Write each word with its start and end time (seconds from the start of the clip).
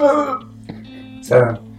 Ja. 1.28 1.69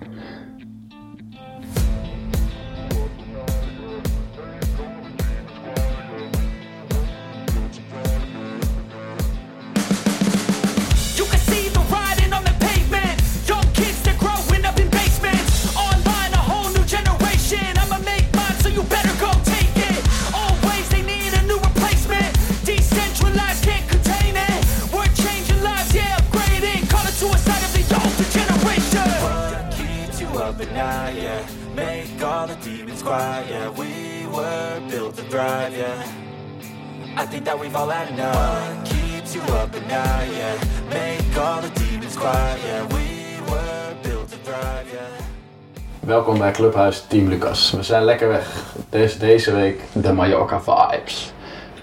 Clubhuis 46.62 47.06
Team 47.08 47.28
Lucas. 47.28 47.72
We 47.72 47.84
zijn 47.84 48.04
lekker 48.04 48.28
weg. 48.28 48.74
Deze, 48.90 49.18
deze 49.18 49.54
week 49.54 49.82
de 49.94 50.14
Mallorca 50.14 50.62
Vibes. 50.62 51.34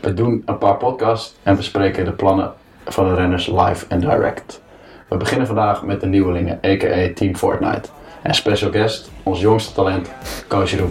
We 0.00 0.14
doen 0.14 0.42
een 0.46 0.58
paar 0.58 0.76
podcasts 0.76 1.34
en 1.42 1.56
bespreken 1.56 2.04
de 2.04 2.12
plannen 2.12 2.52
van 2.84 3.08
de 3.08 3.14
renners 3.14 3.46
live 3.46 3.86
en 3.88 4.00
direct. 4.00 4.60
We 5.08 5.16
beginnen 5.16 5.46
vandaag 5.46 5.82
met 5.82 6.00
de 6.00 6.06
nieuwelingen, 6.06 6.60
a.k.a. 6.66 7.14
Team 7.14 7.36
Fortnite. 7.36 7.88
En 8.22 8.34
special 8.34 8.70
guest, 8.70 9.10
ons 9.22 9.40
jongste 9.40 9.74
talent, 9.74 10.10
Coach 10.48 10.70
Jeroen 10.70 10.90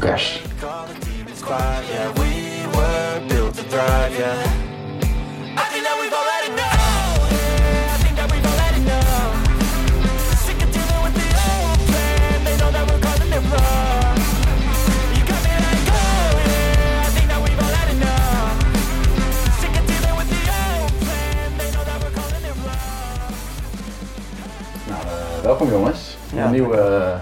welkom 25.57 25.77
jongens. 25.77 26.17
Ja. 26.35 26.49
Nieuwe 26.49 27.13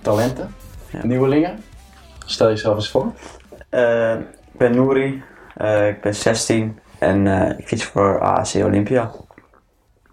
talenten, 0.00 0.54
Ja. 0.90 1.06
nieuwelingen. 1.06 1.62
Stel 2.26 2.48
jezelf 2.48 2.74
eens 2.76 2.90
voor. 2.90 3.12
Eh, 3.68 4.14
ik 4.52 4.58
ben 4.58 4.74
Nouri, 4.74 5.22
eh, 5.56 5.88
ik 5.88 6.00
ben 6.00 6.14
16 6.14 6.78
en 6.98 7.26
eh, 7.26 7.58
ik 7.58 7.68
fiets 7.68 7.84
voor 7.84 8.20
AAC 8.20 8.54
Olympia. 8.54 9.10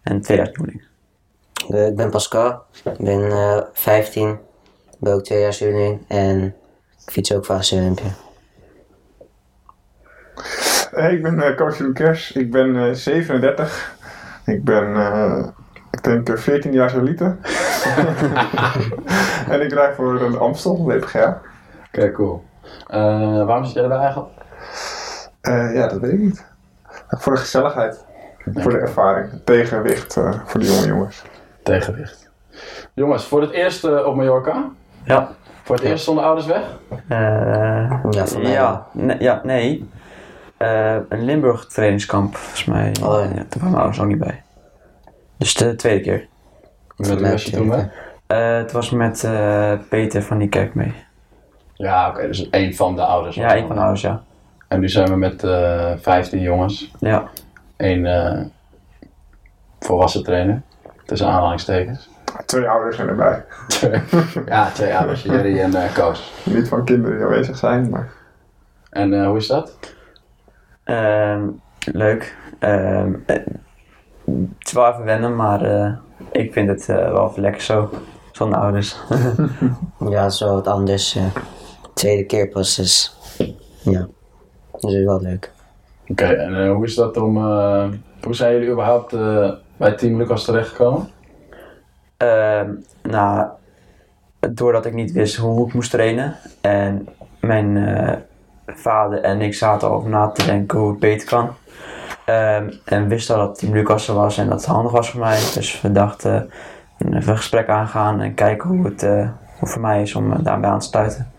En 0.04 0.22
twee 0.22 0.38
jaar 0.38 0.48
nieuweling. 0.48 0.84
Eh, 1.70 1.88
ik 1.88 1.96
ben 1.96 2.10
Pascal, 2.10 2.64
ik 2.84 2.98
ben 2.98 3.32
eh 3.32 3.62
15, 3.74 4.30
ik 4.92 4.98
ben 5.00 5.14
ook 5.14 5.24
tweejaarsjuweling 5.24 6.02
en 6.08 6.44
ik 7.06 7.12
fiets 7.12 7.34
ook 7.34 7.46
voor 7.46 7.56
AC 7.56 7.72
Olympia. 7.72 8.12
Hey, 10.92 11.14
ik 11.14 11.22
ben 11.22 11.42
eh, 11.42 11.56
coach 11.56 11.92
Kers. 11.94 12.32
Ik 12.32 12.52
ben 12.52 12.76
eh, 12.76 12.94
37. 12.94 13.96
Ik 14.46 14.64
ben, 14.64 14.96
eh, 14.96 15.48
denk, 16.08 16.30
eh, 16.30 16.36
14 16.38 16.72
jaar 16.74 16.90
solite. 16.90 17.24
en 19.50 19.62
ik 19.62 19.72
rijd 19.74 19.96
voor 19.96 20.22
een 20.22 20.38
Amstel, 20.38 20.86
WPG. 20.86 21.16
Oké, 21.88 22.12
cool. 22.12 22.44
Eh, 22.88 23.46
waarom 23.46 23.66
zit 23.66 23.74
jij 23.74 23.88
daar 23.88 24.00
eigenlijk? 24.00 24.30
Eh 25.42 25.74
ja, 25.76 25.88
dat 25.88 26.00
weet 26.00 26.12
ik 26.12 26.20
niet. 26.20 26.46
Voor 27.10 27.34
de 27.34 27.40
gezelligheid. 27.40 28.06
Voor 28.54 28.72
de 28.72 28.78
ervaring. 28.78 29.30
Tegenwicht 29.44 30.18
eh, 30.18 30.34
voor 30.46 30.60
de 30.60 30.66
jonge 30.66 30.86
jongens. 30.88 31.24
Tegenwicht. 31.64 32.30
Jongens, 32.94 33.26
voor 33.26 33.42
het 33.42 33.52
eerst 33.52 33.84
op 34.06 34.16
Mallorca? 34.16 34.64
Ja. 35.04 35.30
Voor 35.64 35.76
het 35.76 35.86
eerst 35.86 36.04
zonder 36.04 36.24
ouders 36.24 36.48
weg? 36.48 36.62
Eh, 37.08 37.18
Ja, 38.10 38.26
voor 38.28 38.42
mij 38.42 38.52
ja, 38.52 38.86
ne- 38.92 39.16
ja, 39.20 39.42
nee. 39.44 39.90
Eh, 40.58 40.96
een 41.10 41.24
Limburg 41.24 41.66
trainingskamp, 41.66 42.36
volgens 42.36 42.66
mij. 42.66 42.92
Oh, 43.04 43.14
ja. 43.14 43.22
ja. 43.22 43.28
Daar 43.36 43.46
waren 43.54 43.70
mijn 43.70 43.76
ouders 43.76 44.00
ook 44.00 44.08
niet 44.08 44.20
bij. 44.20 44.44
Dus 45.38 45.54
de 45.54 45.76
tweede 45.76 46.02
keer. 46.02 46.28
Met 46.96 47.08
wie 47.08 47.32
was 47.32 47.44
je 47.44 47.52
toen 47.52 47.68
mee? 47.68 47.90
Eh, 48.28 48.58
het 48.58 48.72
was 48.72 48.90
met 48.90 49.24
eh, 49.24 49.74
Peter 49.90 50.22
van 50.24 50.38
die 50.38 50.50
kerk 50.50 50.74
mee. 50.74 50.94
Ja, 51.74 52.10
oké, 52.10 52.28
dus 52.28 52.50
één 52.50 52.74
van 52.76 52.96
de 52.96 53.02
ouders. 53.02 53.36
Ja, 53.36 53.56
een 53.56 53.68
van 53.68 53.76
de 53.76 53.82
ouders, 53.82 54.02
ja. 54.02 54.24
En 54.68 54.80
nu 54.80 54.90
zijn 54.90 55.08
we 55.08 55.16
met 55.16 55.44
eh 55.44 55.92
15 55.98 56.40
jongens. 56.42 56.92
Ja, 57.00 57.30
Eén 57.78 58.06
eh, 58.06 58.42
volwassen 59.80 60.24
trainer, 60.24 60.62
tussen 61.06 61.28
aanhalingstekens. 61.28 62.10
Twee 62.46 62.70
ouders 62.70 62.96
zijn 62.96 63.08
erbij. 63.08 63.46
ja, 64.46 64.70
twee 64.70 64.96
ouders, 64.96 65.22
Jerry 65.22 65.60
en 65.60 65.76
eh 65.76 65.94
Koos. 65.94 66.34
Niet 66.44 66.68
van 66.68 66.86
kinderen 66.86 67.18
die 67.18 67.26
aanwezig 67.26 67.58
zijn, 67.58 67.90
maar... 67.90 68.12
En 68.90 69.14
eh, 69.14 69.28
hoe 69.28 69.38
is 69.38 69.48
dat? 69.48 69.78
Ehm, 70.84 71.44
leuk. 71.92 72.36
Ehm, 72.60 73.14
eh, 73.26 73.40
het 74.60 74.68
is 74.68 74.72
wel 74.74 74.88
even 74.92 75.04
wennen, 75.04 75.36
maar 75.36 75.62
eh, 75.62 75.92
ik 76.32 76.54
vind 76.54 76.70
het 76.70 76.90
eh, 76.90 76.96
wel 77.12 77.30
even 77.30 77.42
lekker 77.42 77.62
zo. 77.62 77.90
Zonder 78.32 78.60
ouders. 78.60 78.96
Ja, 80.10 80.30
wel 80.40 80.54
wat 80.54 80.68
anders. 80.68 81.16
eh. 81.16 81.24
tweede 81.94 82.24
keer 82.26 82.48
pas, 82.48 82.76
dus 82.76 83.18
ja, 83.82 84.08
dat 84.72 84.92
is 84.92 85.04
wel 85.04 85.22
leuk. 85.22 85.52
Oké, 86.08 86.26
en 86.26 86.56
eh, 86.64 86.72
hoe 86.74 86.86
is 86.86 86.96
dat 86.96 87.18
om... 87.18 87.38
eh, 87.38 87.86
hoe 88.22 88.36
zijn 88.36 88.54
jullie 88.54 88.70
überhaupt 88.72 89.14
eh, 89.14 89.52
bij 89.78 89.92
Team 89.92 90.18
Lucas 90.18 90.44
terechtgekomen? 90.46 91.10
Ehm, 92.18 92.72
nou, 93.04 93.48
doordat 94.40 94.86
ik 94.86 94.94
niet 94.94 95.12
wist 95.12 95.36
hoe 95.36 95.68
ik 95.68 95.74
moest 95.74 95.92
trainen. 95.92 96.36
En 96.62 97.08
mijn 97.42 97.78
eh, 97.78 98.16
vader 98.66 99.22
en 99.22 99.42
ik 99.42 99.54
zaten 99.54 99.90
over 99.92 100.10
na 100.10 100.28
te 100.30 100.46
denken 100.46 100.80
hoe 100.80 100.90
het 100.90 101.00
beter 101.00 101.28
kan. 101.28 101.50
Ehm, 102.28 102.72
en 102.86 103.08
wisten 103.08 103.38
dat 103.38 103.60
Team 103.60 103.74
Lucas 103.74 104.08
er 104.08 104.14
was 104.14 104.38
en 104.38 104.50
dat 104.50 104.60
het 104.60 104.66
handig 104.66 104.92
was 104.92 105.10
voor 105.10 105.20
mij. 105.20 105.40
Dus 105.54 105.82
we 105.82 105.92
dachten 105.92 106.52
even 106.98 107.30
een 107.30 107.38
gesprek 107.38 107.70
aangaan 107.70 108.22
en 108.22 108.34
kijken 108.34 108.70
hoe 108.70 108.86
het 108.86 109.04
eh, 109.04 109.30
hoe 109.60 109.70
voor 109.70 109.82
mij 109.82 110.02
is 110.02 110.16
om 110.16 110.32
eh, 110.32 110.40
daarbij 110.42 110.70
aan 110.70 110.80
te 110.80 110.86
sluiten. 110.86 111.32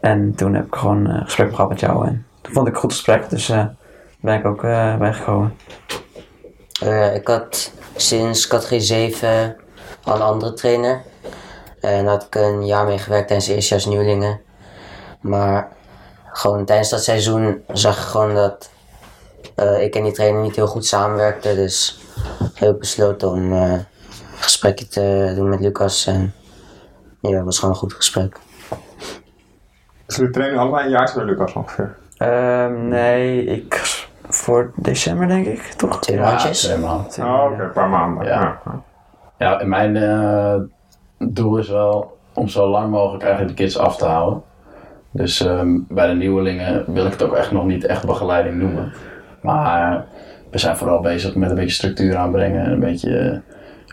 En 0.00 0.34
toen 0.34 0.54
heb 0.54 0.66
ik 0.66 0.74
gewoon 0.74 1.06
een 1.06 1.24
gesprek 1.24 1.54
gehad 1.54 1.68
met 1.68 1.80
jou 1.80 2.06
en 2.06 2.26
toen 2.40 2.52
vond 2.52 2.68
ik 2.68 2.74
een 2.74 2.80
goed 2.80 2.92
gesprek. 2.92 3.30
Dus 3.30 3.48
eh 3.48 3.64
ben 4.20 4.38
ik 4.38 4.46
ook 4.46 4.64
eh 4.64 4.96
bijgekomen. 4.96 5.56
Eh, 6.80 7.14
ik 7.14 7.26
had 7.26 7.72
sinds 7.94 8.46
categorie 8.46 8.80
7 8.80 9.56
al 10.04 10.14
een 10.14 10.22
andere 10.22 10.52
trainer. 10.52 11.02
En 11.80 12.06
had 12.06 12.22
ik 12.22 12.34
een 12.34 12.66
jaar 12.66 12.86
mee 12.86 12.98
gewerkt 12.98 13.26
tijdens 13.26 13.48
de 13.48 13.54
eerstejaars 13.54 13.86
nieuwelingen. 13.86 14.40
Maar 15.20 15.68
gewoon 16.32 16.64
tijdens 16.64 16.88
dat 16.88 17.04
seizoen 17.04 17.62
zag 17.72 17.96
ik 17.96 18.04
gewoon 18.04 18.34
dat 18.34 18.74
eh, 19.54 19.82
ik 19.82 19.94
en 19.94 20.02
die 20.02 20.12
trainer 20.12 20.42
niet 20.42 20.56
heel 20.56 20.66
goed 20.66 20.86
samenwerkten. 20.86 21.56
Dus 21.56 22.00
heb 22.54 22.70
ik 22.74 22.78
besloten 22.78 23.28
om 23.28 23.52
eh, 23.52 23.72
een 23.72 23.86
gesprekje 24.40 24.86
te 24.88 25.32
doen 25.36 25.48
met 25.48 25.60
Lucas. 25.60 26.06
En 26.06 26.32
ja, 27.20 27.30
het 27.36 27.44
was 27.44 27.58
gewoon 27.58 27.74
een 27.74 27.80
goed 27.80 27.92
gesprek. 27.94 28.36
Dus 30.06 30.16
jullie 30.16 30.32
trainen 30.32 30.58
allebei 30.58 30.84
een 30.84 30.90
jaar 30.90 31.12
bij 31.14 31.24
Lucas 31.24 31.52
ongeveer. 31.52 31.96
Ehm, 32.16 32.88
nee, 32.88 33.44
ik 33.44 33.80
voor 34.28 34.72
december 34.76 35.28
denk 35.28 35.46
ik, 35.46 35.60
toch? 35.62 36.00
Twee 36.00 36.16
Ja, 36.16 36.22
maandjes. 36.22 36.60
twee 36.60 36.78
maanden. 36.78 37.24
Oh, 37.24 37.50
oké, 37.52 37.62
een 37.62 37.72
paar 37.72 37.88
maanden. 37.88 38.24
Ja. 38.26 38.60
Ja. 38.64 38.82
Ja, 39.38 39.60
en 39.60 39.68
mijn 39.68 39.96
eh, 39.96 40.54
doel 41.18 41.56
is 41.58 41.68
wel 41.68 42.16
om 42.34 42.48
zo 42.48 42.68
lang 42.68 42.90
mogelijk 42.90 43.24
eigenlijk 43.24 43.56
de 43.56 43.62
kids 43.62 43.78
af 43.78 43.96
te 43.96 44.04
houden. 44.04 44.42
Dus 45.10 45.40
ehm, 45.40 45.78
bij 45.88 46.06
de 46.06 46.14
nieuwelingen 46.14 46.84
wil 46.92 47.06
ik 47.06 47.12
het 47.12 47.22
ook 47.22 47.34
echt 47.34 47.52
nog 47.52 47.64
niet 47.64 47.84
echt 47.86 48.06
begeleiding 48.06 48.56
noemen. 48.56 48.92
Maar 49.46 50.04
we 50.50 50.58
zijn 50.58 50.76
vooral 50.76 51.00
bezig 51.00 51.34
met 51.34 51.50
een 51.50 51.56
beetje 51.56 51.74
structuur 51.74 52.16
aanbrengen. 52.16 52.64
En 52.64 52.72
een 52.72 52.80
beetje 52.80 53.18
eh, 53.18 53.38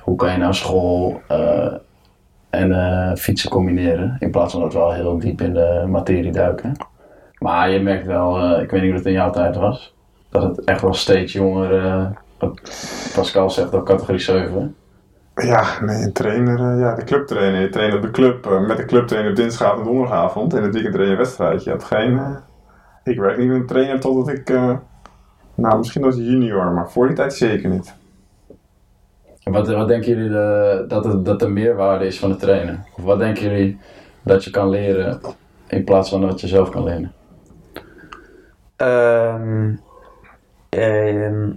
hoe 0.01 0.15
kan 0.15 0.31
je 0.31 0.38
nou 0.38 0.53
school 0.53 1.21
eh, 1.27 1.73
en 2.50 2.71
eh, 2.71 3.15
fietsen 3.15 3.50
combineren. 3.50 4.15
In 4.19 4.31
plaats 4.31 4.51
van 4.51 4.61
dat 4.61 4.73
we 4.73 4.79
al 4.79 4.94
heel 4.94 5.17
diep 5.19 5.41
in 5.41 5.53
de 5.53 5.85
materie 5.88 6.31
duiken. 6.31 6.71
Maar 7.39 7.69
je 7.69 7.79
merkt 7.79 8.05
wel, 8.05 8.38
eh, 8.39 8.61
ik 8.63 8.71
weet 8.71 8.81
niet 8.81 8.89
hoe 8.89 9.00
het 9.00 9.07
in 9.07 9.13
jouw 9.13 9.29
tijd 9.29 9.55
was, 9.55 9.95
dat 10.29 10.44
het 10.44 10.63
echt 10.63 10.81
wel 10.81 10.94
steeds 10.94 11.33
jonger, 11.33 11.85
eh, 11.85 12.05
wat 12.39 12.61
Pascal 13.15 13.50
zegt 13.50 13.73
ook 13.75 13.85
categorie 13.85 14.19
7. 14.19 14.75
Ja, 15.35 15.65
nee, 15.81 16.03
een 16.03 16.13
trainer, 16.13 16.59
eh, 16.59 16.79
ja, 16.79 16.95
de 16.95 17.03
clubtrainer. 17.03 17.61
Je 17.61 17.69
traint 17.69 17.94
op 17.95 18.01
de 18.01 18.11
club 18.11 18.45
eh, 18.45 18.67
met 18.67 18.77
de 18.77 18.85
clubtrainer 18.85 19.31
op 19.31 19.38
dinsdagavond 19.38 19.79
en 19.79 19.85
donderdagavond. 19.94 20.53
En 20.53 20.63
het 20.63 20.73
weekend 20.73 20.94
train 20.94 21.07
je 21.09 21.15
een 21.15 21.21
wedstrijd. 21.21 21.63
Je 21.63 21.79
geen... 21.79 22.17
eh, 22.17 22.35
ik 23.03 23.19
werk 23.19 23.38
niet 23.38 23.47
met 23.47 23.55
een 23.59 23.65
trainer 23.65 24.00
totdat 24.00 24.27
ik... 24.27 24.50
eh, 25.55 25.63
nou, 25.63 25.77
misschien 25.77 26.03
als 26.03 26.15
junior, 26.15 26.71
maar 26.71 26.91
voor 26.91 27.07
die 27.07 27.15
tijd 27.15 27.33
zeker 27.33 27.69
niet. 27.69 27.94
En 29.44 29.51
wat, 29.51 29.67
wat 29.67 29.88
denken 29.88 30.09
jullie 30.09 30.29
de, 30.29 30.85
dat, 30.88 31.05
het, 31.05 31.25
dat 31.25 31.39
de 31.39 31.47
meerwaarde 31.47 32.05
is 32.05 32.19
van 32.19 32.29
het 32.29 32.39
trainen? 32.39 32.85
Of 32.97 33.03
wat 33.03 33.19
denken 33.19 33.44
jullie 33.44 33.79
dat 34.21 34.44
je 34.44 34.50
kan 34.50 34.69
leren 34.69 35.21
in 35.67 35.83
plaats 35.83 36.09
van 36.09 36.21
dat 36.21 36.41
je 36.41 36.47
zelf 36.47 36.69
kan 36.69 36.83
leren? 36.83 37.11
Ehm, 38.75 39.75
ehm, 40.69 41.50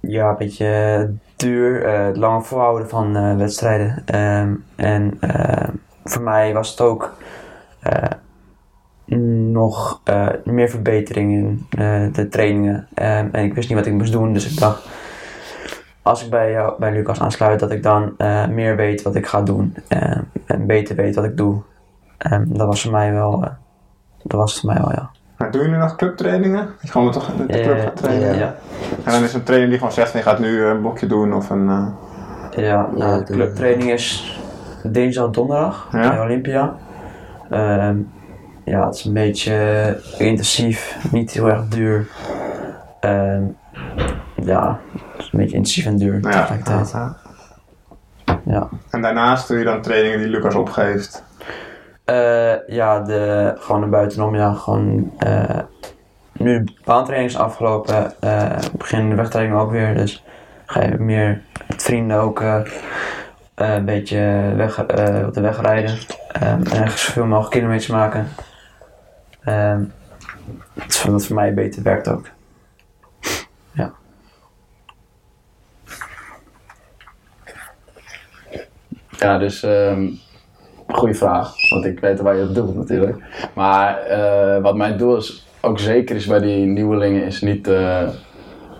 ja, 0.00 0.28
een 0.28 0.36
beetje 0.38 1.10
duur, 1.36 1.84
eh, 1.84 2.06
het 2.06 2.16
lange 2.16 2.42
volhouden 2.42 2.88
van 2.88 3.16
eh, 3.16 3.36
wedstrijden. 3.36 4.02
Ehm, 4.06 4.54
en 4.76 5.18
voor 6.04 6.22
mij 6.22 6.52
was 6.52 6.70
het 6.70 6.80
ook 6.80 7.02
eh, 7.02 7.16
nog 9.60 10.00
eh, 10.04 10.26
meer 10.44 10.68
verbetering 10.68 11.32
in 11.32 11.66
eh, 11.70 12.02
de 12.12 12.28
trainingen. 12.28 12.88
Ehm, 12.94 13.28
en 13.32 13.44
ik 13.44 13.54
wist 13.54 13.68
niet 13.68 13.78
wat 13.78 13.86
ik 13.86 13.92
moest 13.92 14.12
doen, 14.12 14.32
dus 14.32 14.50
ik 14.52 14.58
dacht, 14.60 14.88
als 16.02 16.24
ik 16.24 16.30
bij, 16.30 16.50
jou, 16.50 16.74
bij 16.78 16.92
Lucas 16.92 17.20
aansluit, 17.20 17.60
dat 17.60 17.70
ik 17.70 17.82
dan 17.82 18.12
eh, 18.16 18.46
meer 18.46 18.76
weet 18.76 19.02
wat 19.02 19.14
ik 19.14 19.26
ga 19.26 19.42
doen. 19.42 19.74
en 20.46 20.66
beter 20.66 20.96
weet 20.96 21.14
wat 21.14 21.24
ik 21.24 21.36
doe. 21.36 21.60
Ehm, 22.18 22.44
dat 22.46 22.66
was 22.66 22.82
voor 22.82 22.92
mij 22.92 23.12
wel, 23.12 23.42
eh, 23.44 23.50
dat 24.22 24.40
was 24.40 24.60
voor 24.60 24.72
mij 24.72 24.80
wel, 24.80 24.92
ja. 24.92 25.10
Maar 25.36 25.50
doen 25.50 25.62
jullie 25.62 25.76
nog 25.78 25.96
clubtrainingen? 25.96 26.66
Dat 26.66 26.74
je 26.82 26.88
gewoon 26.88 27.06
met 27.06 27.14
de, 27.14 27.46
de 27.56 27.60
club 27.62 27.80
gaat 27.80 27.96
trainen? 27.96 28.38
ja. 28.38 28.54
En 29.04 29.12
dan 29.12 29.22
is 29.22 29.34
een 29.34 29.42
trainer 29.42 29.68
die 29.68 29.78
gewoon 29.78 29.92
zegt, 29.92 30.12
je 30.12 30.22
gaat 30.22 30.38
nu 30.38 30.64
een 30.64 30.80
blokje 30.80 31.06
doen 31.06 31.32
of 31.34 31.50
een... 31.50 31.68
eh, 31.68 31.86
Ja, 32.64 32.88
nou, 32.96 33.10
Ja, 33.12 33.18
de 33.18 33.32
clubtraining 33.32 33.90
is 33.90 34.38
dinsdag 34.82 35.24
en 35.26 35.32
donderdag 35.32 35.88
Ja. 35.92 36.08
bij 36.08 36.20
Olympia. 36.20 36.74
Ehm, 37.50 37.96
ja, 38.70 38.86
het 38.86 38.94
is 38.94 39.04
een 39.04 39.12
beetje 39.12 39.96
intensief, 40.18 40.96
niet 41.12 41.30
heel 41.30 41.48
erg 41.48 41.68
duur. 41.68 42.06
Ehm, 43.00 43.42
ja, 44.34 44.80
het 44.92 45.20
is 45.20 45.30
een 45.32 45.38
beetje 45.38 45.56
intensief 45.56 45.86
en 45.86 45.96
duur 45.96 46.20
nou 46.20 46.34
ja, 46.34 46.40
tegelijkertijd. 46.40 46.90
ja. 46.90 47.16
Ja. 48.44 48.68
En 48.90 49.02
daarnaast 49.02 49.48
doe 49.48 49.58
je 49.58 49.64
dan 49.64 49.82
trainingen 49.82 50.18
die 50.18 50.28
Lucas 50.28 50.54
opgeeft. 50.54 51.24
Eh, 52.04 52.66
ja, 52.66 53.00
de, 53.00 53.54
gewoon 53.58 53.82
er 53.82 53.88
buitenom, 53.88 54.34
ja, 54.34 54.52
gewoon... 54.52 55.12
eh, 55.18 55.58
nu 56.32 56.64
de 56.64 56.72
baantraining 56.84 57.30
is 57.30 57.38
afgelopen, 57.38 58.12
eh 58.20 58.56
begin 58.78 59.08
de 59.08 59.14
wegtraining 59.14 59.58
ook 59.58 59.70
weer, 59.70 59.94
dus 59.94 60.24
ga 60.66 60.82
je 60.82 60.96
meer 60.98 61.42
met 61.68 61.82
vrienden 61.82 62.16
ook 62.20 62.40
eh, 62.40 62.60
eh, 63.54 63.74
een 63.74 63.84
beetje 63.84 64.52
weg, 64.56 64.84
eh, 64.84 65.26
op 65.26 65.34
de 65.34 65.40
weg 65.40 65.60
rijden. 65.60 65.98
Ehm, 66.32 66.62
en 66.72 66.82
echt 66.82 66.98
zoveel 66.98 67.26
mogelijk 67.26 67.52
kilometers 67.52 67.86
maken. 67.86 68.28
Ehm 69.44 69.82
dat 71.06 71.26
voor 71.26 71.36
mij 71.36 71.54
beter 71.54 71.82
werkt 71.82 72.08
ook. 72.08 72.28
Ja. 73.72 73.92
Ja, 79.18 79.38
dus 79.38 79.62
ehm 79.62 80.06
goede 80.92 81.14
vraag. 81.14 81.70
Want 81.70 81.84
ik 81.84 82.00
weet 82.00 82.20
waar 82.20 82.36
je 82.36 82.42
het 82.42 82.54
doet 82.54 82.76
natuurlijk. 82.76 83.16
Maar 83.54 83.98
eh, 83.98 84.62
wat 84.62 84.76
mijn 84.76 84.96
doel 84.96 85.16
is, 85.16 85.46
ook 85.60 85.78
zeker 85.78 86.16
is 86.16 86.26
bij 86.26 86.40
die 86.40 86.66
nieuwelingen, 86.66 87.24
is 87.24 87.40
niet 87.40 87.68
eh, 87.68 88.08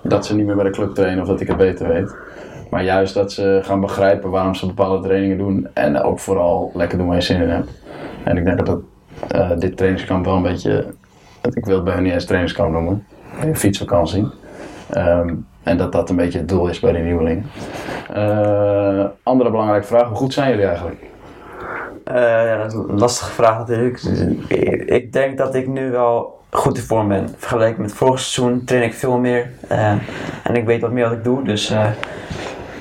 dat 0.02 0.26
ze 0.26 0.34
niet 0.34 0.46
meer 0.46 0.54
bij 0.56 0.64
de 0.64 0.70
club 0.70 0.94
trainen 0.94 1.22
of 1.22 1.28
dat 1.28 1.40
ik 1.40 1.48
het 1.48 1.56
beter 1.56 1.88
weet. 1.88 2.14
Maar 2.70 2.84
juist 2.84 3.14
dat 3.14 3.32
ze 3.32 3.60
gaan 3.62 3.80
begrijpen 3.80 4.30
waarom 4.30 4.54
ze 4.54 4.66
bepaalde 4.66 5.02
trainingen 5.06 5.38
doen. 5.38 5.68
En 5.72 6.02
ook 6.02 6.18
vooral 6.18 6.70
lekker 6.74 6.98
doen 6.98 7.06
waar 7.06 7.16
je 7.16 7.22
zin 7.22 7.42
in 7.42 7.48
hebt. 7.48 7.70
En 8.24 8.36
ik 8.36 8.44
denk 8.44 8.56
dat 8.56 8.66
dat, 8.66 8.80
eh, 9.28 9.50
dit 9.58 9.76
trainingskamp 9.76 10.24
wel 10.24 10.34
een 10.36 10.42
beetje... 10.42 10.86
Ik 11.52 11.64
wil 11.64 11.74
het 11.74 11.84
bij 11.84 11.94
hun 11.94 12.02
niet 12.02 12.12
eens 12.12 12.24
trainingskamp 12.24 12.72
noemen. 12.72 13.06
Een 13.40 13.56
fietsvakantie. 13.56 14.28
Ehm, 14.90 15.34
en 15.62 15.76
dat 15.76 15.92
dat 15.92 16.10
een 16.10 16.16
beetje 16.16 16.38
het 16.38 16.48
doel 16.48 16.68
is 16.68 16.80
bij 16.80 16.92
die 16.92 17.02
nieuwelingen. 17.02 17.46
Eh, 18.12 19.04
andere 19.22 19.50
belangrijke 19.50 19.86
vraag. 19.86 20.08
Hoe 20.08 20.16
goed 20.16 20.32
zijn 20.32 20.50
jullie 20.50 20.64
eigenlijk? 20.66 21.02
Eh, 22.04 22.14
ja, 22.46 22.56
dat 22.56 22.66
is 22.66 22.72
een 22.74 22.98
lastige 22.98 23.30
vraag 23.30 23.58
natuurlijk. 23.58 24.02
Ik- 24.48 24.82
Ik 24.84 25.12
denk 25.12 25.38
dat 25.38 25.54
ik 25.54 25.66
nu 25.66 25.90
wel 25.90 26.38
goed 26.50 26.76
in 26.76 26.82
vorm 26.82 27.08
ben. 27.08 27.28
Vergeleken 27.36 27.82
met 27.82 27.92
vorig 27.92 28.20
seizoen 28.20 28.64
train 28.64 28.82
ik 28.82 28.94
veel 28.94 29.18
meer. 29.18 29.50
eh, 29.68 29.90
en 30.44 30.54
ik 30.54 30.64
weet 30.64 30.80
wat 30.80 30.90
meer 30.90 31.04
wat 31.08 31.12
ik 31.18 31.24
doe. 31.24 31.44
Dus 31.44 31.70
eh, 31.70 31.86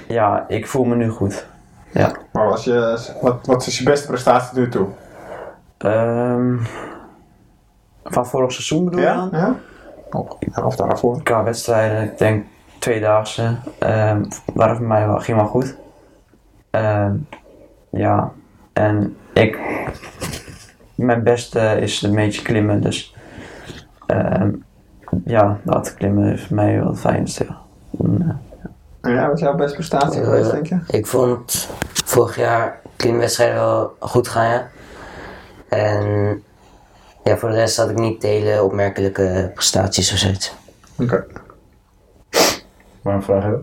ja, 0.07 0.45
ik 0.47 0.67
voel 0.67 0.83
me 0.83 0.95
nu 0.95 1.09
goed. 1.09 1.45
Ja. 1.91 2.11
Maar 2.31 2.47
was 2.49 2.63
je, 2.63 2.99
wat, 3.21 3.45
wat 3.45 3.67
is 3.67 3.77
je 3.77 3.83
beste 3.83 4.07
prestatie 4.07 4.47
tot 4.49 4.57
nu 4.57 4.69
toe? 4.69 4.87
Ehm, 5.79 6.57
van 8.03 8.27
vorig 8.27 8.51
seizoen 8.51 8.85
bedoel 8.85 8.99
je 8.99 9.05
Ja? 9.05 9.15
dan? 9.15 9.29
ja? 9.39 9.55
Oh, 10.11 10.31
of 10.65 10.75
daarvoor? 10.75 11.23
Qua 11.23 11.43
wedstrijden, 11.43 12.03
ik 12.03 12.17
denk 12.17 12.45
tweedaagse, 12.79 13.55
ehm 13.79 14.23
waren 14.53 14.75
voor 14.75 14.85
mij 14.85 15.07
wel, 15.07 15.19
ging 15.19 15.37
wel 15.37 15.47
goed. 15.47 15.75
Ehm, 16.69 17.13
ja, 17.89 18.31
en 18.73 19.17
ik, 19.33 19.59
mijn 20.95 21.23
beste 21.23 21.59
is 21.79 22.01
een 22.01 22.15
beetje 22.15 22.41
klimmen, 22.41 22.81
dus 22.81 23.15
ehm, 24.05 24.51
ja, 25.25 25.57
dat 25.63 25.93
klimmen 25.93 26.33
is 26.33 26.43
voor 26.45 26.55
mij 26.55 26.79
wel 26.79 26.87
het 26.89 26.99
fijnste. 26.99 27.45
ja. 27.45 27.57
En, 27.99 28.21
eh, 28.21 28.69
En 29.01 29.11
ja, 29.15 29.25
wat 29.27 29.35
is 29.35 29.41
jouw 29.41 29.55
beste 29.55 29.73
prestatie 29.75 30.19
Eh, 30.21 30.25
geweest, 30.25 30.51
denk 30.51 30.65
je? 30.67 30.79
Ik 30.87 31.07
vond 31.07 31.69
vorig 32.05 32.35
jaar 32.35 32.79
klimwedstrijden 32.95 33.55
wel 33.55 33.95
goed 33.99 34.27
gaan, 34.27 34.47
ja. 34.49 34.67
En 35.69 36.43
ja, 37.23 37.37
voor 37.37 37.49
de 37.49 37.55
rest 37.55 37.77
had 37.77 37.89
ik 37.89 37.97
niet 37.97 38.23
hele 38.23 38.63
opmerkelijke 38.63 39.51
prestaties 39.53 40.11
of 40.11 40.17
zoiets. 40.17 40.55
Oké. 40.99 41.25
Waarom 43.01 43.23
vraag 43.23 43.43
je 43.43 43.49
dat? 43.49 43.61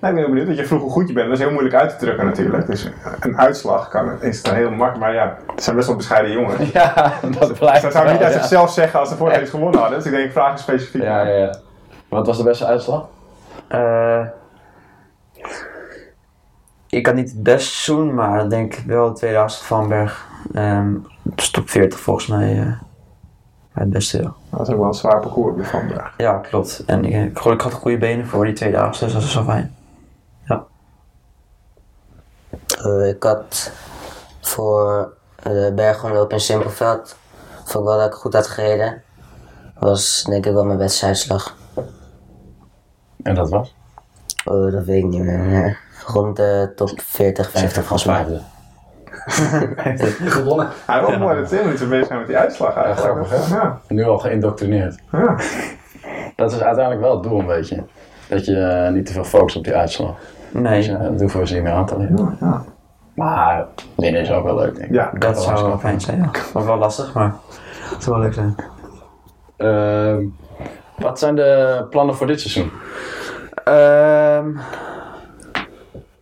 Nou, 0.00 0.14
ik 0.14 0.20
ben 0.20 0.24
heel 0.24 0.26
benieuwd, 0.28 0.46
want 0.46 0.58
je 0.58 0.66
vroeg 0.66 0.80
hoe 0.80 0.90
goed 0.90 1.08
je 1.08 1.14
bent. 1.14 1.28
Dat 1.28 1.38
is 1.38 1.44
heel 1.44 1.52
moeilijk 1.52 1.74
uit 1.74 1.90
te 1.90 1.96
drukken 1.96 2.24
natuurlijk. 2.24 2.66
Dus 2.66 2.90
een 3.20 3.38
uitslag 3.38 3.88
kan, 3.88 4.22
is 4.22 4.42
dan 4.42 4.54
heel 4.54 4.70
makkelijk. 4.70 4.98
Maar 4.98 5.14
ja, 5.14 5.38
het 5.54 5.62
zijn 5.62 5.76
best 5.76 5.88
wel 5.88 5.96
bescheiden 5.96 6.32
jongens. 6.32 6.70
Ja, 6.72 7.12
dat 7.38 7.58
blijft 7.58 7.82
Dat 7.82 7.92
zou 7.92 8.12
niet 8.12 8.22
uit 8.22 8.32
ja. 8.32 8.38
zichzelf 8.38 8.70
zeggen 8.70 9.00
als 9.00 9.08
ze 9.08 9.16
vorige 9.16 9.40
eens 9.40 9.50
gewonnen 9.50 9.80
hadden. 9.80 9.98
Dus 9.98 10.06
ik 10.06 10.12
denk, 10.12 10.24
ik 10.24 10.32
vraag 10.32 10.58
specifiek. 10.58 11.02
Ja, 11.02 11.22
ja, 11.22 11.36
ja. 11.36 11.58
Wat 12.08 12.26
was 12.26 12.36
de 12.36 12.42
beste 12.44 12.66
uitslag? 12.66 13.08
eh, 13.68 14.26
ik 16.88 17.06
had 17.06 17.14
niet 17.14 17.30
het 17.30 17.42
beste 17.42 17.74
seizoen, 17.74 18.14
maar 18.14 18.44
ik 18.44 18.50
denk 18.50 18.74
wel 18.86 19.08
de 19.08 19.14
tweedaagse 19.14 19.64
van 19.64 19.88
Berg. 19.88 20.26
Ehm 20.52 20.94
dus 21.22 21.50
top 21.50 21.68
40 21.68 22.00
volgens 22.00 22.26
mij 22.26 22.58
eh, 22.60 22.72
het 23.72 23.90
beste. 23.90 24.16
Ja. 24.18 24.22
Dat 24.22 24.58
was 24.58 24.68
ook 24.68 24.78
wel 24.78 24.86
een 24.86 24.94
zwaar 24.94 25.20
parcours 25.20 25.50
op 25.50 25.56
de 25.56 25.64
Vanberg. 25.64 26.14
Ja, 26.16 26.38
klopt. 26.38 26.82
En 26.86 27.04
ik, 27.04 27.14
ik, 27.14 27.44
ik 27.44 27.60
had 27.60 27.72
goede 27.72 27.98
benen 27.98 28.26
voor 28.26 28.44
die 28.44 28.54
twee 28.54 28.72
dagen, 28.72 29.04
dus 29.04 29.12
dat 29.12 29.22
is 29.22 29.34
wel 29.34 29.44
fijn. 29.44 29.74
Eh, 32.82 33.08
ik 33.08 33.22
had 33.22 33.72
voor 34.40 35.12
de 35.42 35.72
bergomloop 35.74 36.32
in 36.32 36.40
Simpelveld, 36.40 37.16
vond 37.64 37.84
ik 37.84 37.90
wel 37.90 37.98
dat 37.98 38.06
ik 38.06 38.12
goed 38.12 38.32
had 38.32 38.46
gereden. 38.46 39.02
was 39.78 40.24
denk 40.28 40.46
ik 40.46 40.52
wel 40.52 40.64
mijn 40.64 40.78
beste 40.78 41.06
uitslag. 41.06 41.56
En 43.22 43.34
dat 43.34 43.50
was? 43.50 43.74
Oh, 44.44 44.72
dat 44.72 44.84
weet 44.84 45.02
ik 45.02 45.08
niet 45.08 45.22
meer. 45.22 45.78
Rond 46.06 46.36
de 46.36 46.72
top 46.76 47.00
40, 47.00 47.50
50 47.50 47.84
volgens 47.84 48.04
mij. 48.04 48.40
Gewonnen. 49.26 50.68
Hij 50.86 51.00
was 51.00 51.12
ook 51.12 51.18
mooi 51.18 51.36
dat 51.40 51.48
Tim 51.48 51.68
niet 51.68 51.78
zo 51.78 51.88
bezig 51.88 52.06
zijn 52.06 52.18
met 52.18 52.28
die 52.28 52.36
uitslag 52.36 52.76
eigenlijk. 52.76 53.26
grappig, 53.26 53.48
hè? 53.48 53.56
Ja. 53.56 53.80
Nu 53.88 54.04
al 54.04 54.18
geïndoctrineerd. 54.18 54.98
Ja. 55.12 55.36
Dat 56.36 56.52
is 56.52 56.60
uiteindelijk 56.60 57.00
wel 57.04 57.14
het 57.14 57.22
doel 57.22 57.38
een 57.38 57.46
beetje. 57.46 57.84
Dat 58.28 58.44
je 58.44 58.56
eh, 58.56 58.92
niet 58.92 59.06
te 59.06 59.12
veel 59.12 59.24
focust 59.24 59.56
op 59.56 59.64
die 59.64 59.74
uitslag. 59.74 60.14
Dus 60.50 60.62
Nee, 60.62 60.82
ja, 60.82 60.98
dat 60.98 61.20
hoeven 61.20 61.40
we 61.40 61.46
ze 61.46 61.54
niet 61.54 61.62
meer 61.62 61.72
aan 61.72 61.86
te 61.86 61.98
leren. 61.98 62.36
Ja. 62.40 62.64
Maar 63.14 63.66
winnen 63.94 64.20
is 64.20 64.30
ook 64.30 64.44
wel 64.44 64.56
leuk, 64.56 64.74
denk 64.74 64.88
ik. 64.88 64.94
Ja, 64.94 65.10
dat 65.18 65.42
zou 65.42 65.66
wel 65.66 65.78
fijn 65.78 66.00
zijn. 66.00 66.18
Ja. 66.18 66.30
Maar 66.54 66.66
wel 66.66 66.76
lastig, 66.78 67.14
maar 67.14 67.34
het 67.90 68.02
zou 68.02 68.16
wel 68.16 68.24
leuk 68.24 68.34
zijn. 68.34 68.54
Ehm, 69.56 70.24
wat 70.96 71.18
zijn 71.18 71.34
de 71.34 71.84
plannen 71.90 72.14
voor 72.14 72.26
dit 72.26 72.40
seizoen? 72.40 72.70
Ehm, 73.64 74.46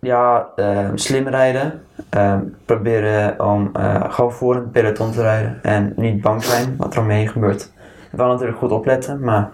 ja, 0.00 0.48
ehm, 0.56 0.96
slim 0.96 1.28
rijden. 1.28 1.82
Ehm, 2.10 2.40
proberen 2.64 3.44
om 3.44 3.70
eh, 3.72 4.12
gewoon 4.12 4.32
voor 4.32 4.56
een 4.56 4.70
peloton 4.70 5.12
te 5.12 5.22
rijden. 5.22 5.58
En 5.62 5.92
niet 5.96 6.20
bang 6.20 6.44
zijn 6.44 6.76
wat 6.76 6.94
er 6.94 7.00
omheen 7.00 7.28
gebeurt. 7.28 7.72
Wel 8.10 8.28
natuurlijk 8.28 8.58
goed 8.58 8.70
opletten, 8.72 9.20
maar 9.20 9.50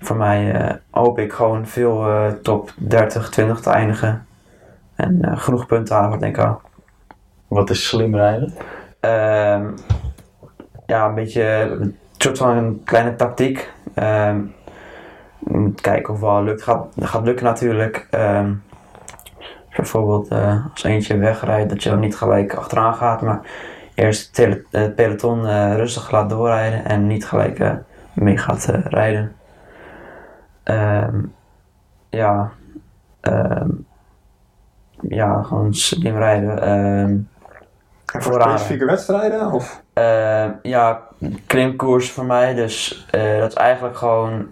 voor 0.00 0.16
mij 0.16 0.52
eh, 0.52 0.74
hoop 0.90 1.18
ik 1.18 1.32
gewoon 1.32 1.66
veel 1.66 2.06
eh, 2.06 2.26
top 2.42 2.72
30, 2.76 3.30
20 3.30 3.60
te 3.60 3.70
eindigen. 3.70 4.26
En 4.94 5.38
genoeg 5.38 5.66
punten 5.66 5.94
halen, 5.94 6.10
wat 6.10 6.20
denk 6.20 6.36
ik 6.36 6.44
al. 6.44 6.60
Wat 7.48 7.70
is 7.70 7.88
slim 7.88 8.14
rijden? 8.14 8.54
Ehm, 9.00 9.66
ja, 10.86 11.06
een 11.06 11.14
beetje 11.14 11.42
een 11.80 11.96
soort 12.16 12.38
van 12.38 12.56
een 12.56 12.80
kleine 12.84 13.16
tactiek. 13.16 13.72
Kijken 15.74 16.14
of 16.14 16.20
het 16.20 16.20
wel 16.20 16.42
lukt. 16.42 16.62
Gaat, 16.62 16.86
gaat 16.98 17.24
lukken 17.24 17.44
natuurlijk. 17.44 18.08
Bijvoorbeeld 19.76 20.28
eh, 20.28 20.64
als 20.72 20.84
eentje 20.84 21.16
wegrijdt, 21.16 21.68
dat 21.68 21.82
je 21.82 21.90
dan 21.90 22.00
niet 22.00 22.16
gelijk 22.16 22.54
achteraan 22.54 22.94
gaat, 22.94 23.20
maar 23.20 23.40
eerst 23.94 24.36
het 24.36 24.62
het 24.70 24.94
peloton 24.94 25.46
eh, 25.46 25.76
rustig 25.76 26.10
laat 26.10 26.30
doorrijden 26.30 26.84
en 26.84 27.06
niet 27.06 27.26
gelijk 27.26 27.58
eh, 27.58 27.72
mee 28.12 28.38
gaat 28.38 28.64
rijden. 28.84 29.36
Ehm, 30.62 31.20
ja, 32.10 32.50
ehm, 33.20 33.70
ja, 35.00 35.42
gewoon 35.42 35.74
slim 35.74 36.16
rijden. 36.16 36.62
Ehm, 36.62 37.16
voor 38.22 38.40
specifieke 38.40 38.84
wedstrijden? 38.84 39.52
Of? 39.52 39.82
Ja, 40.62 41.02
klimkoers 41.46 42.10
voor 42.12 42.24
mij, 42.24 42.54
dus 42.54 43.06
dat 43.10 43.50
is 43.50 43.54
eigenlijk 43.54 43.96
gewoon, 43.96 44.46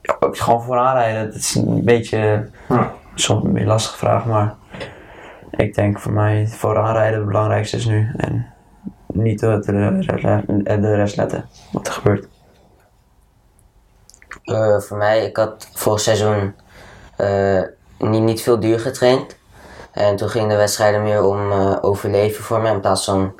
ja, 0.00 0.16
ook 0.20 0.36
gewoon 0.36 0.62
vooraan 0.62 0.96
rijden. 0.96 1.24
Dat 1.24 1.34
is 1.34 1.54
een 1.54 1.84
beetje. 1.84 2.48
Soms 3.20 3.44
een 3.44 3.52
beetje 3.52 3.68
lastige 3.68 3.96
vraag, 3.96 4.24
maar 4.24 4.54
ik 5.50 5.74
denk 5.74 5.98
voor 5.98 6.12
mij 6.12 6.46
vooraan 6.46 6.94
rijden 6.94 7.18
het 7.18 7.26
belangrijkste 7.26 7.76
is 7.76 7.86
nu. 7.86 8.12
En 8.16 8.46
niet 9.06 9.40
de, 9.40 9.58
de, 9.60 10.80
de 10.80 10.94
rest 10.94 11.16
letten, 11.16 11.48
wat 11.72 11.86
er 11.86 11.92
gebeurt. 11.92 12.28
Eh, 14.44 14.78
voor 14.78 14.96
mij, 14.96 15.24
ik 15.26 15.36
had 15.36 15.70
vorig 15.72 16.00
seizoen 16.00 16.54
eh, 17.16 17.62
niet, 17.98 18.22
niet 18.22 18.42
veel 18.42 18.60
duur 18.60 18.80
getraind. 18.80 19.36
En 19.92 20.16
toen 20.16 20.28
gingen 20.28 20.48
de 20.48 20.56
wedstrijden 20.56 21.02
meer 21.02 21.24
om 21.24 21.52
eh, 21.52 21.76
overleven 21.80 22.44
voor 22.44 22.60
mij 22.60 22.72
in 22.72 22.80
plaats 22.80 23.04
van 23.04 23.34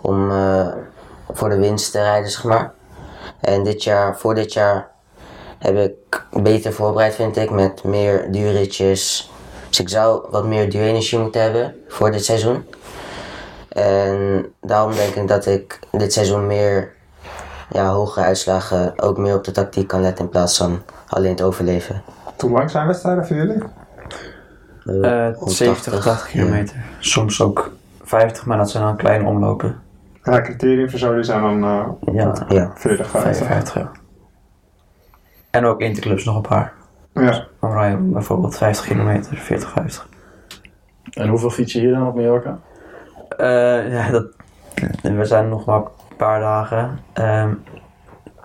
om 0.00 0.30
eh, 0.30 0.68
voor 1.30 1.48
de 1.48 1.58
winst 1.58 1.92
te 1.92 2.02
rijden, 2.02 2.30
zeg 2.30 2.44
maar. 2.44 2.72
En 3.40 3.62
dit 3.62 3.82
jaar, 3.82 4.18
voor 4.18 4.34
dit 4.34 4.52
jaar 4.52 4.90
heb 5.62 5.76
ik 5.76 6.26
beter 6.42 6.72
voorbereid, 6.72 7.14
vind 7.14 7.36
ik, 7.36 7.50
met 7.50 7.84
meer 7.84 8.32
duurritjes. 8.32 9.30
Dus 9.68 9.80
ik 9.80 9.88
zou 9.88 10.26
wat 10.30 10.46
meer 10.46 10.70
duurenergie 10.70 11.18
moeten 11.18 11.42
hebben 11.42 11.74
voor 11.88 12.10
dit 12.10 12.24
seizoen. 12.24 12.64
En 13.68 14.46
daarom 14.60 14.94
denk 14.94 15.14
ik 15.14 15.28
dat 15.28 15.46
ik 15.46 15.78
dit 15.90 16.12
seizoen 16.12 16.46
meer 16.46 16.92
ja, 17.70 17.88
hogere 17.88 18.24
uitslagen 18.24 18.92
ook 19.02 19.18
meer 19.18 19.34
op 19.34 19.44
de 19.44 19.50
tactiek 19.50 19.88
kan 19.88 20.00
letten 20.00 20.24
in 20.24 20.30
plaats 20.30 20.56
van 20.56 20.82
alleen 21.06 21.30
het 21.30 21.42
overleven. 21.42 22.02
Hoe 22.38 22.50
lang 22.50 22.70
zijn 22.70 22.86
wedstrijden 22.86 23.26
voor 23.26 23.36
jullie? 23.36 23.62
Eh, 24.84 25.34
rond 25.34 25.52
70, 25.52 25.92
80 25.92 26.32
ja. 26.32 26.38
kilometer. 26.38 26.76
Soms 26.98 27.40
ook 27.40 27.72
50, 28.02 28.46
maar 28.46 28.56
dat 28.56 28.70
zijn 28.70 28.84
dan 28.84 28.96
kleine 28.96 29.28
omlopen. 29.28 29.80
Ja, 30.22 30.40
criterium 30.40 30.90
voor 30.90 30.98
zo 30.98 31.14
die 31.14 31.22
zijn 31.22 31.42
dan 31.42 31.64
eh, 31.64 32.14
Ja, 32.14 32.46
Ja. 32.48 32.72
40, 32.74 33.10
50. 33.10 33.46
55. 33.46 33.74
ja. 33.74 34.01
En 35.52 35.64
ook 35.64 35.80
interclubs 35.80 36.24
nog 36.24 36.36
een 36.36 36.42
paar. 36.42 36.72
Ja. 37.14 37.46
Dan 37.60 37.72
rij 37.72 37.90
je 37.90 37.96
bijvoorbeeld 37.96 38.56
50 38.56 38.86
kilometer, 38.86 39.36
40, 39.36 39.70
50. 39.70 40.08
En 41.10 41.28
hoeveel 41.28 41.50
fiets 41.50 41.72
je 41.72 41.80
hier 41.80 41.92
dan 41.92 42.06
op 42.06 42.14
Mallorca? 42.14 42.58
Eh, 43.36 43.92
ja, 43.92 44.10
dat, 44.10 44.26
we 45.02 45.24
zijn 45.24 45.48
nog 45.48 45.64
maar 45.64 45.76
een 45.80 46.16
paar 46.16 46.40
dagen. 46.40 46.98
Ehm, 47.12 47.54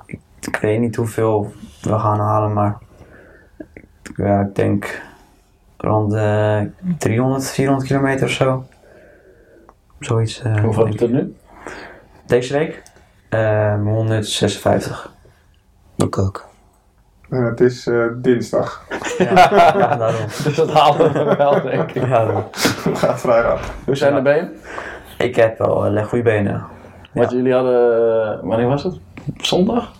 ik, 0.06 0.20
ik 0.40 0.56
weet 0.56 0.80
niet 0.80 0.96
hoeveel 0.96 1.52
we 1.82 2.00
gaan 2.00 2.20
halen, 2.20 2.54
maar 2.54 2.78
ja, 4.16 4.40
ik 4.42 4.56
denk 4.56 5.02
rond 5.78 6.12
de 6.12 6.70
300, 6.98 7.52
400 7.52 7.88
kilometer 7.88 8.26
of 8.26 8.32
zo. 8.32 8.66
Zoiets. 10.00 10.42
eh, 10.42 10.60
Hoeveel 10.64 10.84
heb 10.84 10.94
je 10.94 11.00
tot 11.00 11.12
nu? 11.12 11.36
Deze 12.26 12.54
week? 12.54 12.84
Ehm 13.30 13.86
156. 13.86 15.14
Ik 15.96 16.18
ook. 16.18 16.47
En 17.30 17.44
het 17.44 17.60
is 17.60 17.88
eh, 17.88 18.04
dinsdag. 18.16 18.86
Ja, 19.18 19.26
ja 19.78 19.96
daarom. 20.04 20.26
Dus 20.44 20.56
dat 20.56 20.72
halen 20.72 21.14
we 21.14 21.36
wel, 21.36 21.62
denk 21.62 21.90
ik. 21.92 21.94
Ja, 21.94 22.08
daarom. 22.26 22.44
Het 22.84 22.98
gaat 22.98 23.20
vrijdag. 23.20 23.74
Hoe 23.86 23.96
zijn 23.96 24.16
de 24.16 24.22
benen? 24.22 24.52
Ik 25.18 25.36
heb 25.36 25.58
wel 25.58 25.86
eh, 25.86 26.06
goede 26.06 26.24
benen. 26.24 26.66
Want 27.14 27.32
jullie 27.32 27.54
hadden, 27.54 27.92
eh, 27.94 28.40
wanneer 28.44 28.68
was 28.68 28.84
het? 28.84 29.00
Zondag? 29.38 29.92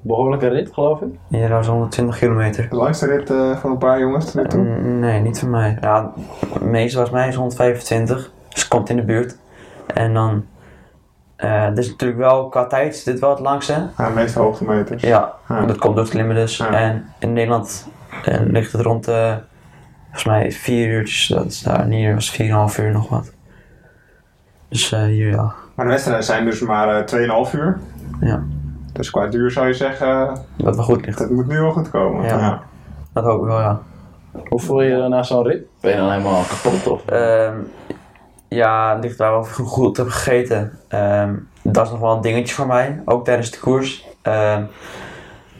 Behoorlijke 0.00 0.48
rit, 0.48 0.70
geloof 0.72 1.00
ik. 1.00 1.08
Hier 1.28 1.48
was 1.48 1.66
120 1.66 2.18
kilometer. 2.18 2.66
De 2.70 2.76
langste 2.76 3.06
rit 3.06 3.30
eh, 3.30 3.56
van 3.56 3.70
een 3.70 3.78
paar 3.78 4.00
jongens 4.00 4.24
tot 4.24 4.34
nu 4.34 4.48
toe. 4.48 4.60
Mm, 4.60 4.98
Nee, 4.98 5.20
niet 5.20 5.38
van 5.38 5.50
mij. 5.50 5.78
Ja, 5.80 6.12
de 6.58 6.64
meeste 6.64 6.98
was 6.98 7.10
mij 7.10 7.28
is 7.28 7.34
125. 7.34 8.30
Dus 8.48 8.60
het 8.60 8.68
komt 8.68 8.88
in 8.88 8.96
de 8.96 9.02
buurt. 9.04 9.36
En 9.94 10.14
dan... 10.14 10.44
eh 11.36 11.68
dit 11.68 11.78
is 11.78 11.88
natuurlijk 11.90 12.18
wel 12.20 12.48
qua 12.48 12.66
tijd 12.66 12.94
is 12.94 13.04
dit 13.04 13.18
wel 13.18 13.30
het 13.30 13.38
langste. 13.40 13.72
Ja, 13.98 14.08
de 14.08 14.14
meeste 14.14 14.38
hoogtemeters. 14.38 15.02
Ja, 15.02 15.32
Ja. 15.48 15.66
dat 15.66 15.78
komt 15.78 15.94
door 15.94 16.04
het 16.04 16.12
klimmen 16.12 16.34
dus. 16.36 16.56
Ja. 16.56 16.70
En 16.70 17.04
in 17.18 17.32
Nederland 17.32 17.88
eh, 18.24 18.40
ligt 18.40 18.72
het 18.72 18.80
rond 18.80 19.08
eh 19.08 19.34
volgens 20.04 20.24
mij 20.24 20.52
vier 20.52 20.88
uurtjes. 20.88 21.26
Dat 21.28 21.44
is 21.46 21.62
daar. 21.62 21.80
En 21.80 21.90
hier 21.90 22.14
was 22.14 22.30
4,5 22.72 22.78
uur 22.80 22.90
nog 22.92 23.08
wat. 23.08 23.32
Dus 24.68 24.92
eh, 24.92 25.02
hier 25.02 25.30
ja. 25.30 25.52
Maar 25.74 25.84
de 25.84 25.90
wedstrijden 25.90 26.24
zijn 26.24 26.44
dus 26.44 26.60
maar 26.60 26.88
eh 27.06 27.46
2,5 27.46 27.52
uur. 27.54 27.78
ja. 28.20 28.42
Dus 28.92 29.10
qua 29.10 29.26
duur 29.26 29.50
zou 29.50 29.66
je 29.66 29.74
zeggen, 29.74 30.38
Dat 30.56 30.74
wel 30.76 30.84
goed 30.84 31.06
ligt. 31.06 31.18
dat 31.18 31.30
moet 31.30 31.46
nu 31.46 31.60
wel 31.60 31.72
goed 31.72 31.90
komen. 31.90 32.24
Ja. 32.24 32.38
Ja. 32.38 32.62
Dat 33.12 33.24
hoop 33.24 33.40
ik 33.40 33.46
wel, 33.46 33.60
ja. 33.60 33.80
Hoe 34.48 34.60
voel 34.60 34.82
je 34.82 34.90
je 34.96 35.08
na 35.08 35.22
zo'n 35.22 35.46
rit? 35.46 35.62
Ben 35.80 35.90
je 35.90 35.96
dan 35.96 36.10
helemaal 36.10 36.42
kapot? 36.48 36.86
Of? 36.86 37.06
Ehm, 37.06 37.54
ja, 38.48 38.94
het 38.94 39.04
ligt 39.04 39.18
daar 39.18 39.38
ik 39.38 39.46
goed 39.46 39.96
heb 39.96 40.08
gegeten. 40.08 40.78
Ehm, 40.88 41.34
dat 41.62 41.84
is 41.84 41.90
nog 41.90 42.00
wel 42.00 42.14
een 42.14 42.20
dingetje 42.20 42.54
voor 42.54 42.66
mij, 42.66 43.02
ook 43.04 43.24
tijdens 43.24 43.50
de 43.50 43.58
koers. 43.58 44.06
Ehm, 44.22 44.64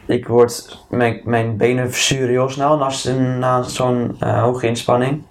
ik 0.05 0.27
word, 0.27 0.85
mijn, 0.89 1.21
mijn 1.23 1.57
benen 1.57 1.91
verzuren 1.91 2.29
heel 2.29 2.49
snel 2.49 2.77
na, 2.77 2.91
na 3.37 3.61
zo'n 3.61 4.15
eh, 4.19 4.41
hoge 4.41 4.67
inspanning. 4.67 5.23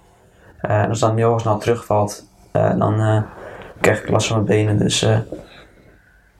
Eh, 0.61 0.81
en 0.81 0.89
als 0.89 0.99
dat 0.99 1.15
heel 1.15 1.39
snel 1.39 1.57
terugvalt, 1.57 2.29
eh, 2.51 2.77
dan 2.77 3.25
krijg 3.81 4.01
ik 4.01 4.09
last 4.09 4.27
van 4.27 4.35
mijn 4.43 4.57
benen. 4.57 4.77
Dus 4.77 5.07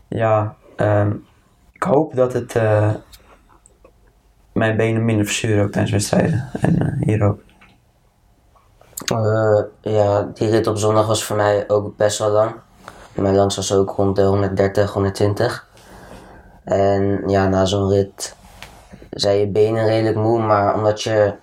ja, 0.08 0.56
ehm, 0.76 1.12
ik 1.72 1.84
hoop 1.84 2.16
dat 2.16 2.34
het 2.34 2.54
mijn 4.54 4.78
benen 4.78 5.06
minder 5.06 5.26
verzuren 5.26 5.64
ook 5.64 5.72
tijdens 5.72 5.92
wedstrijden. 5.92 6.50
En 6.62 6.98
hier 7.00 7.24
ook. 7.24 7.47
Eh, 9.12 9.60
ja, 9.82 10.30
die 10.34 10.50
rit 10.50 10.68
op 10.68 10.78
zondag 10.78 11.08
was 11.08 11.24
voor 11.24 11.36
mij 11.36 11.64
ook 11.68 11.98
best 11.98 12.20
wel 12.20 12.30
lang. 12.30 12.52
Mijn 13.14 13.36
lans 13.36 13.56
was 13.56 13.74
ook 13.74 13.90
rond 13.90 14.16
de 14.16 14.24
130, 14.24 14.94
120. 14.94 15.68
En 16.64 17.24
ja, 17.28 17.48
na 17.48 17.66
zo'n 17.66 17.90
rit 17.90 18.36
zijn 19.10 19.38
je 19.38 19.48
benen 19.48 19.86
redelijk 19.86 20.16
moe, 20.16 20.40
maar 20.40 20.76
omdat 20.76 21.02
je 21.02 21.34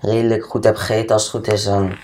redelijk 0.00 0.44
goed 0.44 0.64
hebt 0.64 0.78
gegeten 0.78 1.14
als 1.14 1.22
het 1.22 1.30
goed 1.30 1.52
is, 1.52 1.64
dan 1.64 1.96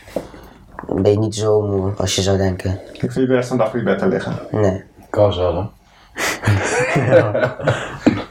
ben 0.88 1.12
je 1.12 1.18
niet 1.18 1.34
zo 1.34 1.62
moe 1.62 1.92
als 1.96 2.14
je 2.14 2.22
zou 2.22 2.36
denken. 2.36 2.80
Ik 2.92 3.12
vind 3.12 3.28
rest 3.28 3.48
van 3.48 3.56
de 3.56 3.62
dag 3.62 3.72
weer 3.72 3.84
bed 3.84 3.98
te 3.98 4.06
liggen. 4.06 4.38
Nee. 4.50 4.84
Kan 5.10 5.32
zo, 5.32 5.54
hè? 5.54 5.66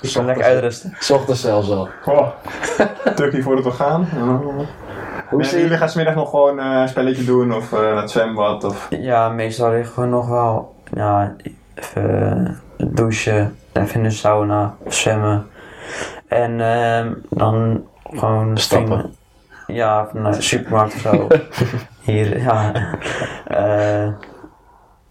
Dus 0.02 0.14
dan 0.14 0.26
lekker 0.26 0.44
uitrusten. 0.44 0.94
Ochtends 1.10 1.42
zelfs 1.42 1.70
al. 1.70 1.90
Goh, 2.02 2.28
tukkie 3.16 3.44
voordat 3.44 3.64
we 3.64 3.72
gaan. 3.72 4.08
Hoe 5.34 5.44
zie 5.44 5.62
jullie 5.62 5.78
gaan 5.78 5.90
smiddag 5.90 6.16
nog 6.16 6.30
gewoon 6.30 6.60
eh, 6.60 6.80
een 6.82 6.88
spelletje 6.90 7.24
doen 7.24 7.54
of 7.54 7.74
eh, 7.74 7.80
naar 7.80 7.98
het 8.02 8.12
zwembad? 8.12 8.64
Of... 8.64 8.88
Ja, 8.90 9.30
meestal 9.30 9.72
liggen 9.72 10.02
we 10.02 10.08
nog 10.10 10.28
wel 10.28 10.76
ja, 10.94 11.36
even 11.76 12.32
eh, 12.78 12.88
douchen, 12.88 13.56
even 13.74 13.96
in 13.96 14.04
de 14.04 14.10
sauna, 14.10 14.76
zwemmen. 14.88 15.48
En 16.28 16.62
ehm, 16.62 17.14
dan 17.30 17.84
gewoon 18.04 18.58
Stappen. 18.58 19.16
Ja, 19.68 20.10
naar 20.14 20.32
de 20.32 20.42
supermarkt 20.42 20.94
of 20.94 21.00
zo. 21.00 21.28
Hier, 22.12 22.40
ja. 22.42 22.72
Eh, 23.48 24.08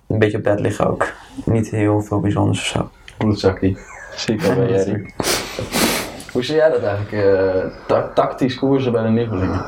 een 0.09 0.19
beetje 0.19 0.37
op 0.37 0.43
bed 0.43 0.61
liggen 0.61 0.87
ook. 0.87 1.13
Niet 1.45 1.69
heel 1.71 2.01
veel 2.03 2.21
bijzonders 2.21 2.61
of 2.61 2.67
zo. 2.67 2.91
Bloedzakkie. 3.19 3.79
Zie 4.17 4.35
ik 4.35 4.41
wel 4.41 4.55
bij 4.55 4.69
Jerry. 4.69 5.13
Hoe 6.33 6.45
zie 6.45 6.55
jij 6.57 6.71
dat 6.71 6.83
eigenlijk? 6.83 7.13
eh, 7.13 7.65
ta- 7.87 8.11
tactisch 8.15 8.59
koersen 8.59 8.93
bij 8.93 9.03
de 9.03 9.09
nieuwelingen? 9.09 9.65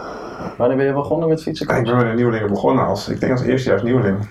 Wanneer 0.56 0.76
ben 0.76 0.86
je 0.86 0.92
begonnen 0.92 1.28
met 1.28 1.42
fietsen? 1.42 1.68
Ik 1.68 1.84
ben 1.84 1.96
met 1.96 2.06
de 2.06 2.12
nieuwelingen 2.12 2.48
begonnen 2.48 2.86
als, 2.86 3.08
ik 3.08 3.20
denk 3.20 3.32
als 3.32 3.42
eerstejaars 3.42 3.82
nieuweling. 3.82 4.28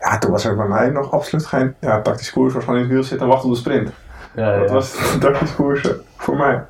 Ja, 0.00 0.18
toen 0.18 0.30
was 0.30 0.44
er 0.44 0.56
bij 0.56 0.68
mij 0.68 0.90
nog 0.90 1.12
absoluut 1.12 1.46
geen 1.46 1.74
ja, 1.80 2.00
tactisch 2.00 2.32
koers. 2.32 2.54
was 2.54 2.64
gewoon 2.64 2.78
in 2.78 2.84
het 2.84 2.92
wiel 2.92 3.02
zitten 3.02 3.26
en 3.26 3.32
wachten 3.32 3.48
op 3.48 3.54
de 3.54 3.60
sprint. 3.60 3.90
Ja, 4.34 4.58
Dat 4.58 4.70
was 4.70 4.98
tactisch 5.20 5.54
koersen 5.54 6.00
voor 6.16 6.36
mij. 6.36 6.64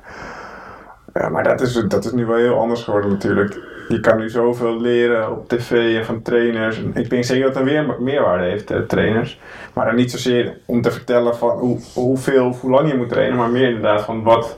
Ja, 1.13 1.29
maar 1.29 1.43
dat 1.43 1.61
is, 1.61 1.73
dat 1.73 2.05
is 2.05 2.11
nu 2.11 2.25
wel 2.25 2.37
heel 2.37 2.59
anders 2.59 2.83
geworden 2.83 3.09
natuurlijk. 3.09 3.59
Je 3.87 3.99
kan 3.99 4.17
nu 4.17 4.29
zoveel 4.29 4.81
leren 4.81 5.31
op 5.31 5.49
tv 5.49 5.97
en 5.97 6.05
van 6.05 6.21
trainers. 6.21 6.81
Ik 6.93 7.09
denk 7.09 7.23
zeker 7.23 7.45
dat 7.45 7.55
het 7.55 7.63
weer 7.63 7.95
meerwaarde 7.99 8.43
heeft, 8.43 8.71
eh, 8.71 8.79
trainers. 8.79 9.39
Maar 9.73 9.85
dan 9.85 9.95
niet 9.95 10.11
zozeer 10.11 10.57
om 10.65 10.81
te 10.81 10.91
vertellen 10.91 11.35
van 11.35 11.49
hoe, 11.49 11.79
hoeveel 11.93 12.47
of 12.47 12.61
hoe 12.61 12.71
lang 12.71 12.91
je 12.91 12.97
moet 12.97 13.09
trainen. 13.09 13.37
Maar 13.37 13.49
meer 13.49 13.67
inderdaad 13.67 14.01
van 14.01 14.23
wat, 14.23 14.57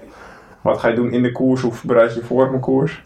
wat 0.61 0.79
ga 0.79 0.87
je 0.87 0.95
doen 0.95 1.11
in 1.11 1.23
de 1.23 1.31
koers. 1.31 1.61
Hoe 1.61 1.73
bereid 1.83 2.13
je 2.13 2.19
je 2.19 2.25
voor 2.25 2.47
op 2.47 2.53
een 2.53 2.59
koers. 2.59 3.03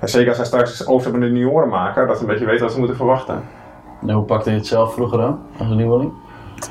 En 0.00 0.08
zeker 0.08 0.28
als 0.28 0.36
hij 0.36 0.46
straks 0.46 0.86
overstap 0.86 1.12
met 1.18 1.28
de 1.28 1.36
junioren 1.36 1.68
maken. 1.68 2.06
Dat 2.06 2.16
ze 2.16 2.22
een 2.22 2.28
beetje 2.28 2.46
weten 2.46 2.62
wat 2.62 2.72
ze 2.72 2.78
moeten 2.78 2.96
verwachten. 2.96 3.42
En 4.06 4.10
hoe 4.14 4.24
pakte 4.24 4.50
je 4.50 4.56
het 4.56 4.66
zelf 4.66 4.92
vroeger 4.94 5.18
dan, 5.18 5.38
als 5.58 5.70
een 5.70 5.76
nieuweling? 5.76 6.12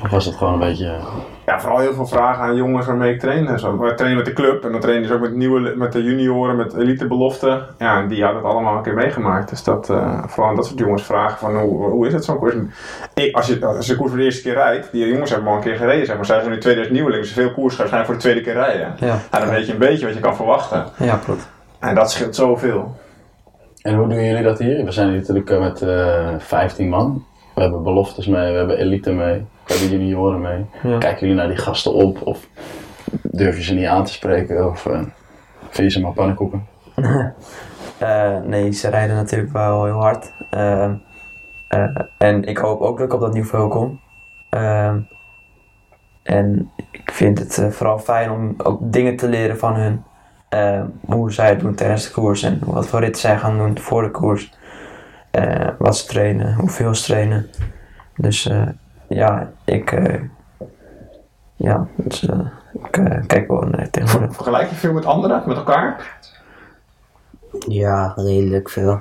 Of 0.02 0.10
was 0.10 0.24
het 0.24 0.34
gewoon 0.36 0.52
een 0.52 0.58
beetje... 0.58 0.86
eh, 0.86 1.04
Ja, 1.46 1.60
vooral 1.60 1.78
heel 1.78 1.92
veel 1.94 2.06
vragen 2.06 2.42
aan 2.42 2.56
jongens 2.56 2.86
waarmee 2.86 3.12
ik 3.14 3.20
train. 3.20 3.46
en 3.46 3.58
Zo. 3.58 3.78
We 3.78 3.94
trainen 3.94 4.16
met 4.16 4.26
de 4.26 4.32
club 4.32 4.64
en 4.64 4.72
dan 4.72 4.80
trainen 4.80 5.08
dus 5.08 5.16
ook 5.16 5.22
met, 5.22 5.34
nieuwe, 5.34 5.72
met 5.76 5.92
de 5.92 6.02
junioren, 6.02 6.56
met 6.56 6.74
elitebeloften. 6.74 7.62
Ja, 7.78 7.98
en 8.00 8.08
die 8.08 8.22
hadden 8.24 8.42
het 8.42 8.52
allemaal 8.52 8.76
een 8.76 8.82
keer 8.82 8.94
meegemaakt. 8.94 9.48
Dus 9.50 9.64
dat, 9.64 9.90
eh, 9.90 10.22
vooral 10.26 10.48
aan 10.50 10.56
dat 10.56 10.66
soort 10.66 10.78
jongens 10.78 11.02
vragen 11.02 11.38
van 11.38 11.56
hoe, 11.58 11.90
hoe 11.90 12.06
is 12.06 12.12
het 12.12 12.24
zo'n 12.24 12.38
koers? 12.38 12.54
En 12.54 12.72
Ik, 13.14 13.36
als, 13.36 13.46
je, 13.46 13.66
als 13.66 13.86
je 13.86 13.96
koers 13.96 14.08
voor 14.10 14.18
de 14.18 14.24
eerste 14.24 14.42
keer 14.42 14.54
rijdt, 14.54 14.92
die 14.92 15.08
jongens 15.08 15.30
hebben 15.30 15.48
al 15.48 15.54
een 15.56 15.62
keer 15.62 15.76
gereden. 15.76 16.06
Zeg 16.06 16.16
maar. 16.16 16.26
Zij 16.26 16.38
zijn 16.40 16.50
nu 16.52 16.58
2000 16.60 16.94
nieuwelingen, 16.96 17.26
dus 17.26 17.34
veel 17.34 17.52
koers 17.52 17.74
gaan 17.74 17.88
waarschijnlijk 17.88 18.04
voor 18.06 18.14
de 18.14 18.20
tweede 18.20 18.40
keer 18.40 18.54
rijden. 18.54 18.94
Ja, 19.08 19.18
Ja, 19.32 19.38
dan 19.38 19.48
weet 19.48 19.66
je 19.66 19.72
een 19.72 19.78
beetje 19.78 20.04
wat 20.06 20.14
je 20.14 20.20
kan 20.20 20.36
verwachten. 20.36 20.84
ja 20.98 21.16
klopt. 21.24 21.48
En 21.78 21.94
dat 21.94 22.10
scheelt 22.10 22.34
zoveel. 22.34 22.96
En 23.84 23.94
hoe 23.94 24.08
doen 24.08 24.24
jullie 24.24 24.42
dat 24.42 24.58
hier? 24.58 24.84
We 24.84 24.90
zijn 24.90 25.08
hier 25.08 25.18
natuurlijk 25.18 25.50
eh, 25.50 25.60
met 25.60 25.82
eh 25.82 26.34
15 26.38 26.88
man. 26.88 27.24
We 27.54 27.60
hebben 27.60 27.82
beloftes 27.82 28.26
mee, 28.26 28.50
we 28.52 28.56
hebben 28.56 28.78
elite 28.78 29.12
mee, 29.12 29.46
we 29.66 29.72
hebben 29.72 29.88
junioren 29.88 30.40
mee. 30.40 30.66
Ja. 30.82 30.98
Kijken 30.98 31.20
jullie 31.20 31.34
naar 31.34 31.48
die 31.48 31.56
gasten 31.56 31.92
op 31.92 32.26
of 32.26 32.48
durf 33.22 33.56
je 33.56 33.62
ze 33.62 33.74
niet 33.74 33.86
aan 33.86 34.04
te 34.04 34.12
spreken 34.12 34.70
of 34.70 34.86
eh 34.86 35.00
vind 35.68 35.92
je 35.92 35.98
ze 35.98 36.00
maar 36.00 36.12
pannenkoeken? 36.12 36.66
Eh, 37.98 38.40
nee, 38.42 38.72
ze 38.72 38.88
rijden 38.88 39.16
natuurlijk 39.16 39.52
wel 39.52 39.84
heel 39.84 40.00
hard. 40.00 40.32
Ehm, 40.50 40.94
eh, 41.68 42.00
en 42.18 42.44
ik 42.44 42.58
hoop 42.58 42.80
ook 42.80 42.98
dat 42.98 43.06
ik 43.06 43.14
op 43.14 43.20
dat 43.20 43.32
niveau 43.34 43.68
kom. 43.68 44.00
Ehm, 44.50 44.98
en 46.22 46.70
ik 46.90 47.10
vind 47.12 47.38
het 47.38 47.74
vooral 47.74 47.98
fijn 47.98 48.30
om 48.30 48.54
ook 48.58 48.78
dingen 48.92 49.16
te 49.16 49.28
leren 49.28 49.58
van 49.58 49.74
hun. 49.74 50.04
Ehm, 50.54 50.86
hoe 51.06 51.32
zij 51.32 51.48
het 51.48 51.60
doen 51.60 51.74
tijdens 51.74 52.04
de 52.04 52.10
koers 52.10 52.42
en 52.42 52.58
wat 52.64 52.86
voor 52.86 53.00
ritten 53.00 53.20
zij 53.20 53.38
gaan 53.38 53.58
doen 53.58 53.78
voor 53.78 54.02
de 54.02 54.10
koers. 54.10 54.52
Eh, 55.30 55.68
wat 55.78 55.96
ze 55.96 56.06
trainen, 56.06 56.54
hoeveel 56.54 56.94
ze 56.94 57.04
trainen. 57.04 57.50
Dus 58.16 58.46
eh, 58.46 58.68
ja, 59.08 59.50
ik, 59.64 59.92
eh, 59.92 60.20
ja, 61.56 61.86
dus, 61.96 62.26
eh, 62.26 62.40
ik 62.72 62.90
kijk 63.26 63.48
wel 63.48 63.60
naar 63.60 63.90
tegenwoordig. 63.90 64.34
Vergelijk 64.42 64.68
je 64.68 64.74
veel 64.74 64.92
met 64.92 65.04
anderen, 65.04 65.42
met 65.46 65.56
elkaar? 65.56 66.18
Ja, 67.68 68.12
redelijk 68.16 68.70
veel. 68.70 69.00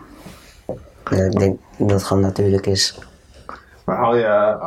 Ja, 1.10 1.24
ik 1.24 1.40
denk 1.40 1.60
dat 1.78 1.92
het 1.92 2.04
gewoon 2.04 2.24
natuurlijk 2.24 2.66
is. 2.66 3.00
Maar 3.86 3.98
haal 3.98 4.16
je 4.16 4.58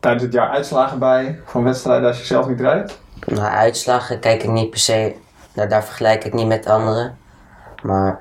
tijdens 0.00 0.22
het 0.22 0.32
jaar 0.32 0.48
uitslagen 0.48 0.98
bij 0.98 1.40
van 1.44 1.64
wedstrijden 1.64 2.08
als 2.08 2.18
je 2.18 2.24
zelf 2.24 2.48
niet 2.48 2.60
rijdt? 2.60 3.00
Naar 3.26 3.50
uitslagen 3.50 4.20
kijk 4.20 4.42
ik 4.42 4.50
niet 4.50 4.70
per 4.70 4.78
se, 4.78 5.14
nou, 5.54 5.68
daar 5.68 5.84
vergelijk 5.84 6.24
ik 6.24 6.32
niet 6.32 6.46
met 6.46 6.66
anderen. 6.66 7.16
Maar 7.82 8.20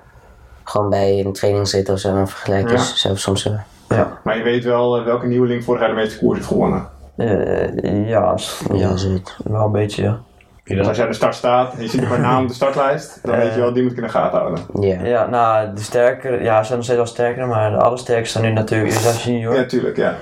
gewoon 0.63 0.89
bij 0.89 1.19
een 1.25 1.33
trainingsrit 1.33 1.89
of 1.89 1.99
zo, 1.99 2.13
dan 2.13 2.27
vergelijk 2.27 2.69
je 2.69 2.75
Ja. 2.75 2.83
zelf 2.83 3.17
soms 3.19 3.43
wel. 3.43 3.59
Ja, 3.89 4.19
Maar 4.23 4.37
je 4.37 4.43
weet 4.43 4.63
wel 4.63 4.97
eh, 4.97 5.05
welke 5.05 5.27
nieuweling 5.27 5.63
vorig 5.63 5.81
jaar 5.81 5.89
de 5.89 5.95
meeste 5.95 6.17
koers 6.19 6.37
heeft 6.37 6.47
gewonnen. 6.49 6.87
Eh, 7.17 8.07
ja, 8.09 8.35
Ja, 8.73 8.95
zoiets. 8.97 9.37
wel 9.43 9.65
een 9.65 9.71
beetje, 9.71 10.03
ja. 10.03 10.19
Dus 10.63 10.87
als 10.87 10.95
jij 10.95 11.05
aan 11.05 11.11
de 11.11 11.17
start 11.17 11.35
staat 11.35 11.73
en 11.73 11.81
je 11.81 11.87
ziet 11.89 12.07
paar 12.07 12.19
namen 12.19 12.41
op 12.41 12.47
de 12.47 12.53
startlijst, 12.53 13.19
dan 13.23 13.35
weet 13.37 13.53
je 13.53 13.59
wel, 13.59 13.73
die 13.73 13.83
moet 13.83 13.91
ik 13.91 13.97
in 13.97 14.03
de 14.03 14.09
gaten 14.09 14.39
houden. 14.39 14.63
Ja. 14.79 15.03
Ja, 15.03 15.27
nou, 15.27 15.73
de 15.73 15.81
sterker, 15.81 16.43
ja, 16.43 16.57
ze 16.59 16.63
zijn 16.65 16.75
nog 16.75 16.83
steeds 16.83 16.97
wel 16.99 17.05
sterker, 17.07 17.47
maar 17.47 17.71
de 17.71 17.77
allersterkste 17.77 18.41
nu 18.41 18.51
natuurlijk 18.51 18.91
is 18.91 19.07
als 19.07 19.23
junior. 19.23 19.55
Ja, 19.55 19.65
tuurlijk, 19.65 19.97
ja. 19.97 20.15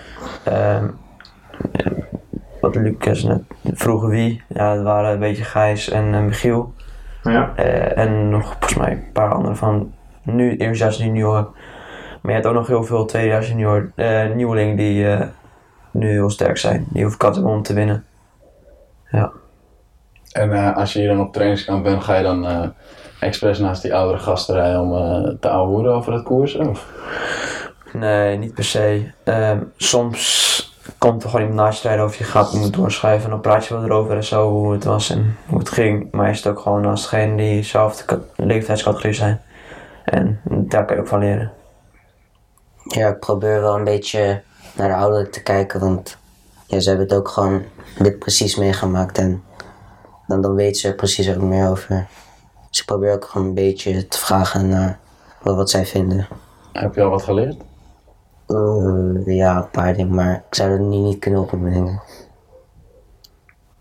Ehm, 0.43 0.85
wat 2.61 2.75
Lucas 2.75 3.23
net 3.23 3.41
vroeg 3.63 4.05
wie, 4.07 4.43
ja, 4.47 4.75
dat 4.75 4.83
waren 4.83 5.11
een 5.11 5.19
beetje 5.19 5.43
Gijs 5.43 5.89
en 5.89 6.13
eh, 6.13 6.19
Michiel. 6.21 6.73
Ja. 7.23 7.53
Eh, 7.55 7.97
en 7.97 8.29
nog 8.29 8.43
volgens 8.43 8.75
mij 8.75 8.91
een 8.91 9.11
paar 9.11 9.33
anderen 9.33 9.57
van 9.57 9.93
nu 10.23 10.57
eerstejaars 10.57 10.97
junior. 10.97 11.51
Maar 12.21 12.31
je 12.31 12.31
hebt 12.31 12.45
ook 12.45 12.53
nog 12.53 12.67
heel 12.67 12.83
veel 12.83 13.05
tweedejaars 13.05 13.47
junior 13.47 13.91
eh 13.95 14.29
nieuwelingen 14.29 14.75
die 14.75 15.11
eh, 15.11 15.27
nu 15.91 16.09
heel 16.09 16.29
sterk 16.29 16.57
zijn. 16.57 16.85
Die 16.89 17.03
hoeven 17.03 17.33
hebben 17.33 17.51
om 17.51 17.61
te 17.61 17.73
winnen. 17.73 18.05
Ja. 19.09 19.31
En 20.31 20.53
eh, 20.53 20.75
als 20.75 20.93
je 20.93 20.99
hier 20.99 21.07
dan 21.07 21.19
op 21.19 21.33
trainingskamp 21.33 21.83
bent, 21.83 22.03
ga 22.03 22.15
je 22.15 22.23
dan 22.23 22.47
eh 22.47 22.67
expres 23.19 23.59
naast 23.59 23.81
die 23.81 23.95
oudere 23.95 24.19
gasten 24.19 24.55
rijden 24.55 24.81
om 24.81 24.95
eh, 24.95 25.33
te 25.39 25.49
ouwehoeren 25.49 25.93
over 25.93 26.13
het 26.13 26.23
koersen? 26.23 26.69
Of? 26.69 26.87
Nee, 27.93 28.37
niet 28.37 28.53
per 28.53 28.63
se. 28.63 29.11
Ehm, 29.23 29.59
soms 29.77 30.68
komt 30.97 31.23
er 31.23 31.29
gewoon 31.29 31.45
iemand 31.47 31.65
naast 31.65 31.81
je 31.81 31.87
rijden 31.87 32.05
of 32.05 32.15
je 32.15 32.23
gaat 32.23 32.53
iemand 32.53 32.73
doorschrijven 32.73 33.23
en 33.23 33.29
dan 33.29 33.41
praat 33.41 33.65
je 33.65 33.73
wel 33.73 33.83
erover 33.83 34.15
en 34.15 34.23
zo 34.23 34.49
hoe 34.49 34.71
het 34.71 34.83
was 34.83 35.09
en 35.09 35.37
hoe 35.47 35.59
het 35.59 35.69
ging. 35.69 36.11
Maar 36.11 36.27
je 36.27 36.33
zit 36.35 36.47
ook 36.47 36.59
gewoon 36.59 36.81
naast 36.81 37.03
degene 37.09 37.35
die 37.35 37.55
dezelfde 37.55 38.03
ka- 38.05 38.19
leeftijdscategorie 38.35 39.13
zijn. 39.13 39.41
En 40.03 40.41
daar 40.45 40.85
kan 40.85 40.95
je 40.95 41.01
ook 41.01 41.07
van 41.07 41.19
leren. 41.19 41.51
Ja, 42.83 43.07
ik 43.07 43.19
probeer 43.19 43.61
wel 43.61 43.75
een 43.75 43.83
beetje 43.83 44.41
naar 44.75 44.87
de 44.87 44.95
ouderen 44.95 45.31
te 45.31 45.43
kijken, 45.43 45.79
want 45.79 46.17
ja, 46.65 46.79
ze 46.79 46.89
hebben 46.89 47.07
het 47.07 47.17
ook 47.17 47.27
gewoon 47.27 47.63
dit 47.99 48.19
precies 48.19 48.55
meegemaakt 48.55 49.17
en 49.17 49.43
dan, 50.27 50.41
dan 50.41 50.55
weten 50.55 50.81
ze 50.81 50.87
er 50.87 50.95
precies 50.95 51.29
ook 51.35 51.41
meer 51.41 51.69
over. 51.69 52.07
Dus 52.69 52.79
ik 52.79 52.85
probeer 52.85 53.13
ook 53.13 53.25
gewoon 53.25 53.47
een 53.47 53.53
beetje 53.53 54.07
te 54.07 54.17
vragen 54.17 54.67
naar 54.69 54.99
wat, 55.41 55.55
wat 55.55 55.69
zij 55.69 55.85
vinden. 55.85 56.27
Heb 56.73 56.95
je 56.95 57.01
al 57.01 57.09
wat 57.09 57.23
geleerd? 57.23 57.55
Eh, 58.49 59.35
ja, 59.35 59.55
een 59.57 59.69
paar 59.69 59.93
dingen, 59.93 60.15
maar 60.15 60.33
ik 60.49 60.55
zou 60.55 60.71
het 60.71 60.79
niet, 60.79 61.01
niet 61.03 61.19
kunnen 61.19 61.39
opbrengen. 61.41 62.01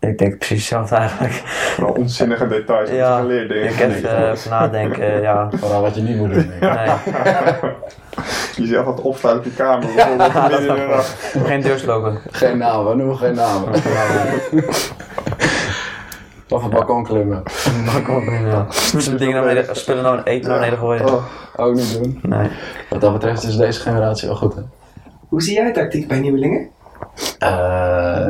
Ik 0.01 0.19
denk 0.19 0.39
precies 0.39 0.57
hetzelfde 0.57 0.95
eigenlijk. 0.97 1.33
Vooral 1.75 1.95
onzinnige 1.95 2.47
details, 2.47 2.91
Ja, 2.91 3.19
geleerd 3.19 3.51
ik 3.51 3.79
dingen. 3.79 3.95
even 3.97 4.31
even 4.31 4.51
nadenken, 4.51 5.21
ja. 5.21 5.49
Vooral 5.55 5.83
wat 5.83 5.95
je 5.95 6.03
niet 6.03 6.17
moet 6.17 6.33
doen. 6.35 6.53
denk 6.61 6.63
ik. 6.63 7.13
Nee, 7.63 7.71
Jezelf 8.67 8.85
wat 8.85 9.01
opsluiten 9.01 9.45
op 9.51 9.57
je 9.57 9.63
kamer, 9.63 9.87
de 9.87 10.87
nacht. 10.91 11.09
geen 11.45 11.61
deurslopen. 11.61 12.19
Geen 12.31 12.59
namen, 12.59 12.89
we 12.91 12.95
noemen 12.97 13.17
geen 13.17 13.35
namen. 13.35 13.73
of 16.49 16.63
een 16.65 16.71
balkon 16.71 17.05
klimmen. 17.05 17.43
Ja. 18.47 18.67
Spullen 18.69 19.19
dingen 19.19 19.35
naar 19.35 19.45
beneden, 19.45 19.77
spullen 19.77 20.03
naar 20.03 20.23
eten 20.23 20.49
naar 20.49 20.59
beneden 20.59 20.79
gooien. 20.79 21.07
Oh, 21.07 21.25
Ook 21.57 21.75
niet 21.75 21.99
doen. 22.03 22.21
Nee. 22.23 22.49
Wat 22.91 23.01
dat 23.01 23.13
betreft 23.13 23.43
is 23.43 23.57
deze 23.57 23.81
generatie 23.81 24.29
wel 24.29 24.37
goed. 24.37 24.55
Hè? 24.55 24.63
Hoe 25.29 25.43
zie 25.43 25.55
jij 25.55 25.73
tactiek 25.73 26.09
bij 26.09 26.21
nieuwelingen? 26.21 26.69
Eh, 27.39 28.27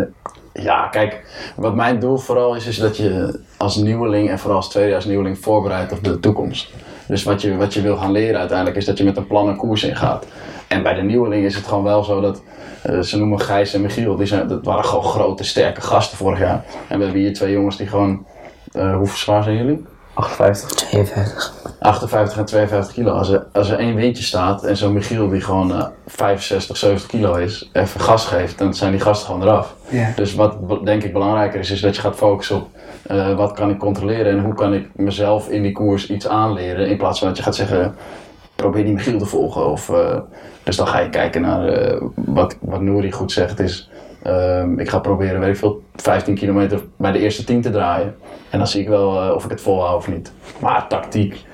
ja, 0.53 0.87
kijk, 0.91 1.25
wat 1.57 1.75
mijn 1.75 1.99
doel 2.01 2.17
vooral 2.17 2.55
is, 2.55 2.67
is 2.67 2.79
dat 2.79 2.97
je 2.97 3.41
als 3.57 3.77
nieuweling 3.77 4.31
en 4.31 4.39
vooral 4.39 4.57
als 4.57 4.69
tweedejaars 4.69 5.05
nieuweling 5.05 5.39
voorbereidt 5.39 5.93
op 5.93 6.05
de 6.05 6.21
toekomst. 6.21 6.71
Dus 7.07 7.23
wat 7.23 7.43
je, 7.43 7.57
wat 7.57 7.75
je 7.75 7.83
wil 7.83 7.97
gaan 7.97 8.13
leren 8.13 8.39
uiteindelijk 8.39 8.77
is 8.77 8.85
dat 8.85 8.99
je 8.99 9.05
met 9.05 9.17
een 9.17 9.27
plan 9.27 9.49
een 9.49 9.57
koers 9.57 9.83
ingaat. 9.83 10.27
En 10.69 10.83
bij 10.83 10.95
de 10.95 11.03
nieuweling 11.03 11.45
is 11.45 11.55
het 11.55 11.67
gewoon 11.67 11.85
wel 11.85 12.05
zo 12.05 12.21
dat, 12.21 12.43
eh, 12.83 13.01
ze 13.01 13.19
noemen 13.19 13.41
Gijs 13.41 13.75
en 13.75 13.81
Michiel, 13.81 14.17
die 14.17 14.27
zijn, 14.27 14.49
dat 14.49 14.65
waren 14.65 14.85
gewoon 14.85 15.05
grote, 15.05 15.45
sterke 15.45 15.81
gasten 15.81 16.19
vorig 16.19 16.39
jaar. 16.39 16.65
En 16.89 16.99
we 16.99 17.05
hebben 17.05 17.23
hier 17.23 17.35
twee 17.35 17.53
jongens 17.53 17.77
die 17.77 17.87
gewoon, 17.87 18.27
eh, 18.73 18.97
hoe 18.97 19.09
zwaar 19.09 19.43
zijn 19.43 19.57
jullie? 19.57 19.85
58. 20.15 20.89
52. 20.89 21.53
58 21.81 22.39
en 22.39 22.45
52 22.45 22.95
kilo. 22.95 23.13
Als 23.13 23.29
er, 23.29 23.47
als 23.53 23.71
er 23.71 23.79
één 23.79 23.95
windje 23.95 24.23
staat 24.23 24.65
en 24.65 24.77
zo'n 24.77 24.93
Michiel 24.93 25.29
die 25.29 25.41
gewoon 25.41 25.73
eh, 25.73 25.87
65, 26.07 26.77
70 26.77 27.09
kilo 27.09 27.35
is, 27.35 27.71
even 27.73 28.01
gas 28.01 28.27
geeft, 28.27 28.59
dan 28.59 28.75
zijn 28.75 28.91
die 28.91 29.01
gasten 29.01 29.27
gewoon 29.27 29.43
eraf. 29.43 29.75
Ja. 29.89 30.13
Dus 30.17 30.35
wat 30.35 30.57
denk 30.85 31.03
ik 31.03 31.13
belangrijker 31.13 31.61
is, 31.61 31.71
is 31.71 31.81
dat 31.81 31.97
je 31.97 32.03
gaat 32.03 32.17
focussen 32.17 32.57
op 32.57 32.69
eh, 33.03 33.37
wat 33.37 33.53
kan 33.53 33.71
ik 33.71 33.79
controleren 33.79 34.33
en 34.33 34.45
hoe 34.45 34.55
kan 34.55 34.75
ik 34.75 34.89
mezelf 34.97 35.49
in 35.49 35.63
die 35.63 35.73
koers 35.73 36.11
iets 36.11 36.29
aanleren. 36.29 36.89
In 36.89 36.97
plaats 36.97 37.19
van 37.19 37.29
dat 37.29 37.37
je 37.37 37.43
gaat 37.43 37.55
zeggen, 37.55 37.95
probeer 38.63 38.85
die 38.85 38.93
Michiel 38.93 39.19
te 39.19 39.27
volgen. 39.27 39.71
Of, 39.71 39.89
eh, 39.89 40.19
dus 40.63 40.77
dan 40.77 40.87
ga 40.87 40.99
je 40.99 41.11
kijken 41.11 41.41
naar 41.41 41.69
eh, 41.69 42.03
wat, 42.15 42.57
wat 42.61 42.81
Nouri 42.81 43.13
goed 43.13 43.33
zegt 43.33 43.61
is, 43.61 43.91
ehm, 44.23 44.79
ik 44.79 44.89
ga 44.89 44.99
proberen, 44.99 45.41
weet 45.41 45.49
ik 45.49 45.57
veel, 45.57 45.83
15 45.95 46.35
kilometer 46.35 46.81
bij 46.97 47.13
de 47.13 47.19
eerste 47.19 47.45
10 47.45 47.63
te 47.63 47.71
draaien. 47.71 48.17
En 48.51 48.59
dan 48.59 48.67
zie 48.67 48.81
ik 48.81 48.89
wel 48.89 49.23
eh, 49.23 49.35
of 49.35 49.45
ik 49.45 49.51
het 49.51 49.61
volhoud 49.61 49.97
of 49.97 50.09
niet. 50.09 50.33
Maar 50.61 50.87
tactiek, 50.89 51.45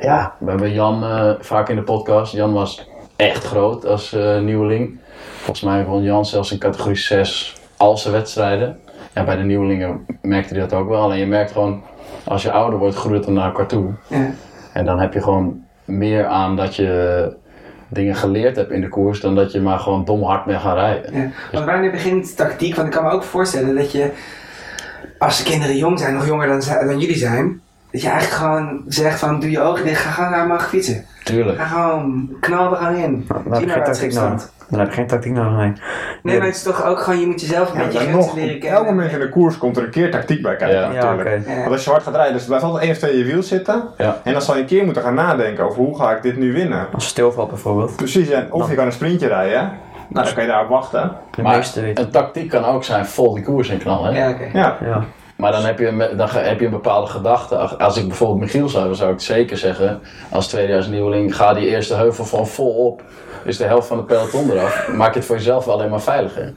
ja, 0.00 0.34
we 0.38 0.50
hebben 0.50 0.72
Jan 0.72 1.04
vaak 1.40 1.68
in 1.68 1.76
de 1.76 1.82
podcast. 1.82 2.32
Jan 2.32 2.52
was 2.52 2.88
echt 3.16 3.44
groot 3.44 3.86
als 3.86 4.16
nieuweling. 4.40 4.98
Volgens 5.36 5.60
mij 5.60 5.84
won 5.84 6.02
Jan 6.02 6.26
zelfs 6.26 6.52
in 6.52 6.58
categorie 6.58 6.96
6 6.96 7.56
al 7.76 7.98
zijn 7.98 8.14
wedstrijden. 8.14 8.78
Ja, 9.14 9.24
bij 9.24 9.36
de 9.36 9.42
nieuwelingen 9.42 10.06
merkte 10.22 10.54
hij 10.54 10.62
dat 10.62 10.78
ook 10.78 10.88
wel. 10.88 11.00
Alleen 11.00 11.18
je 11.18 11.26
merkt 11.26 11.52
gewoon, 11.52 11.82
als 12.24 12.42
je 12.42 12.52
ouder 12.52 12.78
wordt, 12.78 12.96
groeit 12.96 13.16
het 13.16 13.24
dan 13.24 13.34
naar 13.34 13.46
elkaar 13.46 13.66
toe. 13.66 13.90
Ja. 14.08 14.30
En 14.72 14.84
dan 14.84 14.98
heb 14.98 15.12
je 15.12 15.22
gewoon 15.22 15.63
meer 15.84 16.26
aan 16.26 16.56
dat 16.56 16.76
je 16.76 17.32
dingen 17.88 18.14
geleerd 18.14 18.56
hebt 18.56 18.70
in 18.70 18.80
de 18.80 18.88
koers, 18.88 19.20
dan 19.20 19.34
dat 19.34 19.52
je 19.52 19.60
maar 19.60 19.78
gewoon 19.78 20.04
dom 20.04 20.22
hard 20.22 20.46
mee 20.46 20.58
gaat 20.58 20.76
rijden. 20.76 21.14
Ja. 21.14 21.30
Want 21.52 21.64
wanneer 21.64 21.90
begint 21.90 22.36
tactiek? 22.36 22.74
Want 22.74 22.88
ik 22.88 22.94
kan 22.94 23.04
me 23.04 23.10
ook 23.10 23.22
voorstellen 23.22 23.74
dat 23.74 23.92
je, 23.92 24.10
als 25.18 25.38
de 25.38 25.50
kinderen 25.50 25.76
jong 25.76 25.98
zijn, 25.98 26.14
nog 26.14 26.26
jonger 26.26 26.48
dan, 26.48 26.60
dan 26.86 26.98
jullie 26.98 27.16
zijn, 27.16 27.62
dat 27.94 28.02
je 28.02 28.08
eigenlijk 28.08 28.40
gewoon 28.42 28.82
zegt 28.88 29.18
van 29.18 29.40
doe 29.40 29.50
je 29.50 29.60
ogen 29.60 29.84
dicht, 29.84 30.00
ga 30.02 30.10
gewoon 30.10 30.30
naar 30.30 30.46
mag 30.46 30.68
fietsen. 30.68 31.04
Tuurlijk. 31.24 31.58
Ga 31.58 31.64
gewoon, 31.66 32.28
knal 32.40 32.70
er 32.70 32.76
gewoon 32.76 32.94
in. 32.94 33.24
Dan 33.28 33.52
heb 33.52 33.62
je 33.62 33.68
geen 33.68 33.84
tactiek 33.84 34.12
nodig. 34.12 34.50
Dan 34.68 34.78
heb 34.78 34.88
je 34.88 34.94
geen 34.94 35.06
tactiek 35.06 35.32
nodig, 35.32 35.56
nee. 35.58 35.72
Nee, 36.22 36.36
maar 36.38 36.46
het 36.46 36.56
is 36.56 36.62
toch 36.62 36.84
ook 36.84 36.98
gewoon, 37.00 37.20
je 37.20 37.26
moet 37.26 37.40
jezelf 37.40 37.72
een 37.72 37.78
Ja, 37.78 37.84
beetje 37.84 37.98
grenzen 37.98 38.18
nog, 38.20 38.34
leren 38.34 38.54
op 38.54 38.60
kennen. 38.60 38.78
elk 38.78 38.86
moment 38.88 39.12
in 39.12 39.18
de 39.20 39.28
koers 39.28 39.58
komt 39.58 39.76
er 39.76 39.82
een 39.84 39.90
keer 39.90 40.10
tactiek 40.10 40.42
bij 40.42 40.56
kijken 40.56 40.78
Ja. 40.78 40.90
Ja, 40.92 41.14
natuurlijk. 41.14 41.46
Want 41.46 41.70
als 41.70 41.84
je 41.84 41.90
hard 41.90 42.02
gaat 42.02 42.14
rijden, 42.14 42.32
dus 42.32 42.40
er 42.42 42.46
blijft 42.48 42.64
altijd 42.64 42.82
één 42.84 42.92
of 42.92 42.98
twee 42.98 43.12
in 43.12 43.18
je 43.18 43.24
wiel 43.24 43.42
zitten. 43.42 43.82
Ja. 43.98 44.20
En 44.24 44.32
dan 44.32 44.42
zal 44.42 44.54
je 44.54 44.60
een 44.60 44.66
keer 44.66 44.84
moeten 44.84 45.02
gaan 45.02 45.14
nadenken 45.14 45.64
over 45.64 45.78
hoe 45.78 45.96
ga 45.98 46.16
ik 46.16 46.22
dit 46.22 46.36
nu 46.36 46.52
winnen. 46.52 46.86
Als 46.92 47.02
je 47.04 47.08
stilvalt 47.10 47.48
bijvoorbeeld. 47.48 47.96
Precies, 47.96 48.28
en 48.30 48.52
of 48.52 48.68
je 48.70 48.74
kan 48.76 48.86
een 48.86 48.92
sprintje 48.92 49.26
rijden. 49.28 49.72
Nou, 50.08 50.24
dan 50.24 50.34
kan 50.34 50.42
je 50.44 50.48
daarop 50.50 50.68
wachten. 50.68 51.12
De 51.30 51.42
Maar 51.42 51.56
meeste 51.56 51.90
een 52.00 52.10
tactiek 52.10 52.48
kan 52.50 52.64
ook 52.64 52.84
zijn 52.84 53.06
vol 53.06 53.34
die 53.34 53.44
koers 53.44 53.68
in 53.68 53.78
knallen. 53.78 54.14
Hè? 54.14 54.24
Ja, 54.24 54.30
oké. 54.30 54.44
Ja, 54.52 54.76
Ja. 54.84 55.04
Maar 55.36 55.52
dan 55.52 55.64
heb 55.64 55.78
je, 55.78 55.86
een- 55.86 56.16
dan 56.16 56.28
heb 56.30 56.58
je 56.60 56.64
een 56.64 56.70
bepaalde 56.70 57.10
gedachte. 57.10 57.56
Als- 57.56 57.96
ik 57.96 58.06
bijvoorbeeld 58.08 58.40
Michiel 58.40 58.68
zou 58.68 58.94
zou 58.94 59.12
ik 59.12 59.20
zeker 59.20 59.56
zeggen, 59.56 60.00
als 60.30 60.46
tweedejaars 60.48 60.86
nieuweling, 60.86 61.36
ga 61.36 61.54
die 61.54 61.66
eerste 61.66 61.94
heuvel 61.94 62.24
van 62.24 62.46
vol 62.46 62.70
op. 62.86 63.02
Dus 63.44 63.56
de 63.56 63.64
helft 63.64 63.86
van 63.86 63.96
de 63.96 64.02
peloton 64.04 64.50
eraf. 64.50 64.88
Maak 64.92 65.12
je 65.12 65.18
het 65.18 65.28
voor 65.28 65.36
jezelf 65.36 65.68
alleen 65.68 65.90
maar 65.90 66.00
veiliger. 66.02 66.52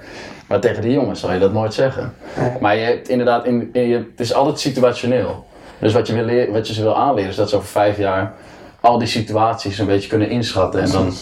Maar 0.48 0.60
tegen 0.60 0.82
die 0.82 0.92
jongens 0.94 1.20
zal 1.20 1.32
je 1.34 1.40
dat 1.40 1.54
nooit 1.54 1.74
zeggen. 1.74 2.14
Maar 2.60 2.76
je 2.76 2.84
hebt 2.84 3.10
inderdaad, 3.10 3.46
in, 3.46 3.70
in 3.74 3.88
je, 3.88 3.96
het 3.98 4.20
is 4.20 4.34
altijd 4.34 4.60
situationeel. 4.60 5.46
Dus 5.80 5.94
wat 5.94 6.08
je, 6.08 6.24
wil 6.24 6.52
wat 6.54 6.68
je 6.68 6.74
ze 6.74 6.82
wil 6.84 6.98
aanleren, 6.98 7.30
is 7.30 7.36
dat 7.36 7.50
ze 7.50 7.56
over 7.56 7.68
vijf 7.68 7.98
jaar 7.98 8.34
al 8.82 8.98
die 8.98 9.08
situaties 9.08 9.78
een 9.80 9.86
beetje 9.86 10.10
kunnen 10.10 10.30
inschatten. 10.30 10.82
En 10.82 10.92
dan 10.92 11.14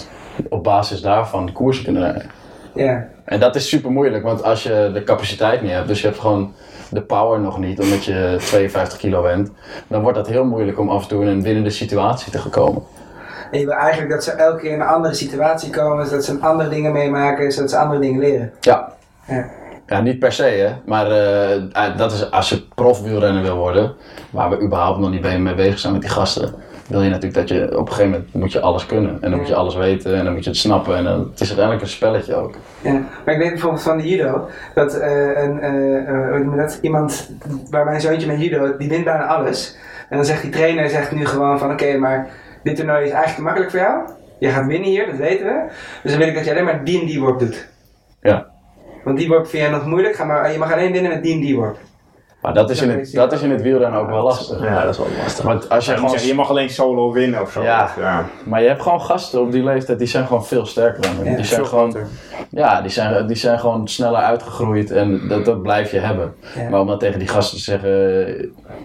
op 0.50 0.64
basis 0.64 1.02
daarvan 1.02 1.52
koersen 1.52 1.84
kunnen 1.84 2.02
rijden. 2.04 2.30
Ja. 2.76 3.08
En 3.26 3.40
dat 3.40 3.56
is 3.56 3.70
super 3.70 3.92
moeilijk, 3.92 4.24
want 4.24 4.44
als 4.44 4.64
je 4.64 4.92
de 4.94 5.04
capaciteit 5.04 5.62
niet 5.62 5.72
hebt, 5.72 5.88
dus 5.88 6.02
je 6.02 6.08
hebt 6.08 6.20
gewoon 6.20 6.54
de 6.90 7.02
power 7.02 7.40
nog 7.40 7.60
niet, 7.60 7.80
omdat 7.80 8.06
je 8.06 8.36
52 8.40 8.98
kilo 8.98 9.22
bent, 9.22 9.52
dan 9.88 10.02
wordt 10.02 10.18
dat 10.18 10.28
heel 10.28 10.46
moeilijk 10.46 10.80
om 10.80 10.90
af 10.90 11.02
en 11.02 11.08
toe 11.08 11.22
in 11.22 11.28
een 11.28 11.42
winnende 11.42 11.70
situatie 11.70 12.32
te 12.32 12.50
komen. 12.50 12.84
En 13.52 13.60
je 13.60 13.66
wil 13.66 13.76
eigenlijk 13.76 14.12
dat 14.12 14.24
ze 14.24 14.32
elke 14.32 14.62
keer 14.62 14.72
in 14.72 14.82
een 14.82 14.88
andere 14.88 15.14
situatie 15.14 15.70
komen, 15.70 16.06
zodat 16.06 16.26
ze 16.26 16.38
andere 16.40 16.70
dingen 16.70 16.92
meemaken, 16.92 17.52
zodat 17.52 17.70
ze 17.70 17.78
andere 17.78 18.00
dingen 18.00 18.20
leren. 18.20 18.52
Ja. 18.60 18.94
Ja. 19.28 19.50
Ja, 19.88 20.02
niet 20.02 20.20
per 20.20 20.32
se, 20.32 20.44
hè. 20.44 20.74
Maar 20.86 21.12
eh, 21.12 21.56
eh, 21.56 21.98
dat 21.98 22.12
is 22.12 22.32
als 22.32 22.50
je 22.50 22.62
profwielrenner 22.76 23.42
wil 23.42 23.56
worden, 23.56 23.94
waar 24.30 24.50
we 24.50 24.62
überhaupt 24.62 25.00
nog 25.00 25.10
niet 25.10 25.40
mee 25.40 25.56
bezig 25.56 25.80
zijn 25.80 25.94
met 25.94 26.02
die 26.02 26.12
gasten, 26.12 26.54
wil 26.88 27.02
je 27.02 27.10
natuurlijk 27.10 27.48
dat 27.48 27.50
je 27.58 27.78
op 27.78 27.88
een 27.88 27.94
gegeven 27.94 28.12
moment 28.12 28.34
moet 28.34 28.52
je 28.52 28.62
alles 28.62 28.86
kunnen. 28.86 29.18
En 29.22 29.30
dan 29.30 29.40
moet 29.40 29.48
je 29.48 29.56
alles 29.56 29.76
weten 29.76 30.16
en 30.16 30.24
dan 30.24 30.34
moet 30.34 30.44
je 30.44 30.50
het 30.50 30.60
snappen. 30.60 30.96
En 30.96 31.04
dan, 31.04 31.20
het 31.20 31.40
is 31.40 31.48
uiteindelijk 31.48 31.82
een 31.82 31.92
spelletje 31.92 32.36
ook. 32.36 32.56
Ja, 32.82 32.92
maar 33.26 33.34
ik 33.34 33.40
weet 33.40 33.50
bijvoorbeeld 33.50 33.84
van 33.84 33.98
de 33.98 34.08
judo, 34.08 34.50
dat, 34.74 34.98
eh, 34.98 35.44
een, 35.44 36.52
je 36.52 36.58
dat? 36.58 36.80
iemand 36.82 37.32
waar 37.70 37.86
mijn 37.86 38.02
zoontje 38.02 38.28
met 38.28 38.42
judo, 38.42 38.78
die 38.78 38.90
wint 38.90 39.04
bijna 39.04 39.26
alles. 39.26 39.78
En 40.10 40.18
dan 40.18 40.26
zegt 40.26 40.42
die 40.42 40.52
trainer 40.52 40.90
zegt 40.90 41.12
nu 41.12 41.26
gewoon 41.26 41.60
van 41.60 41.72
oké, 41.72 41.98
maar 41.98 42.30
dit 42.64 42.76
toernooi 42.76 43.06
is 43.06 43.12
eigenlijk 43.12 43.36
te 43.36 43.42
makkelijk 43.42 43.72
voor 43.72 43.80
jou. 43.80 44.10
Je 44.40 44.50
gaat 44.50 44.66
winnen 44.66 44.90
hier, 44.90 45.06
dat 45.06 45.16
weten 45.16 45.46
we. 45.46 45.64
Dus 46.04 46.12
dan 46.12 46.20
wil 46.20 46.30
ik 46.30 46.36
dat 46.36 46.46
je 46.46 46.52
alleen 46.52 46.64
maar 46.64 46.84
die 46.84 47.00
en 47.00 47.06
die 47.06 47.20
worp 47.20 47.40
doet. 47.40 47.68
Ja. 48.22 48.48
Want 49.04 49.18
die 49.18 49.28
worp 49.28 49.48
vind 49.48 49.64
jij 49.64 49.72
nog 49.72 49.86
moeilijk, 49.86 50.16
ga 50.16 50.24
maar, 50.24 50.52
je 50.52 50.58
mag 50.58 50.74
alleen 50.74 50.92
winnen 50.92 51.12
met 51.12 51.24
die 51.24 51.34
en 51.34 51.40
die 51.40 51.56
worp. 51.56 51.78
Maar 52.46 52.54
dat 52.54 52.70
is 52.70 52.82
in 52.82 52.90
het, 52.90 53.12
dat 53.14 53.32
is 53.34 53.42
in 53.42 53.52
het 53.52 53.62
wielrennen 53.62 54.00
ook 54.00 54.10
wel 54.10 54.24
lastig. 54.24 54.64
Ja, 54.64 54.84
dat 54.84 54.92
is 54.92 54.98
wel 54.98 55.08
lastig. 55.24 55.46
Want 55.46 55.70
als 55.70 55.86
je 55.86 55.92
Je, 55.92 55.98
gewoon 55.98 56.12
zeggen, 56.12 56.30
je 56.30 56.36
mag 56.36 56.50
alleen 56.50 56.70
solo 56.70 57.12
winnen 57.12 57.42
of 57.42 57.52
zo. 57.52 57.64
Ja. 57.64 57.92
ja. 57.98 58.26
Maar 58.44 58.62
je 58.62 58.68
hebt 58.68 58.82
gewoon 58.82 59.02
gasten 59.02 59.42
op 59.42 59.52
die 59.52 59.64
leeftijd, 59.64 60.00
die 60.00 60.08
zijn 60.08 60.28
gewoon 60.28 60.46
veel 60.46 60.66
sterker 60.66 61.02
dan. 61.02 61.26
Ja, 61.26 61.36
die 61.36 61.46
zijn 61.46 61.66
gewoon, 61.66 61.92
groter. 61.92 62.08
ja, 62.50 62.82
die 62.82 62.92
zijn, 62.92 63.28
die 63.28 63.36
zijn 63.36 63.60
gewoon 63.60 63.88
sneller 63.88 64.22
uitgegroeid 64.22 64.92
en 64.92 65.28
dat, 65.28 65.46
dat 65.46 65.62
blijf 65.62 65.92
je 65.92 66.00
hebben. 66.00 66.34
Ja. 66.56 66.70
Maar 66.70 66.80
om 66.80 66.88
dan 66.88 67.00
tegen 67.00 67.20
die 67.20 67.28
gasten 67.28 67.58
te 67.58 67.64
zeggen, 67.64 67.90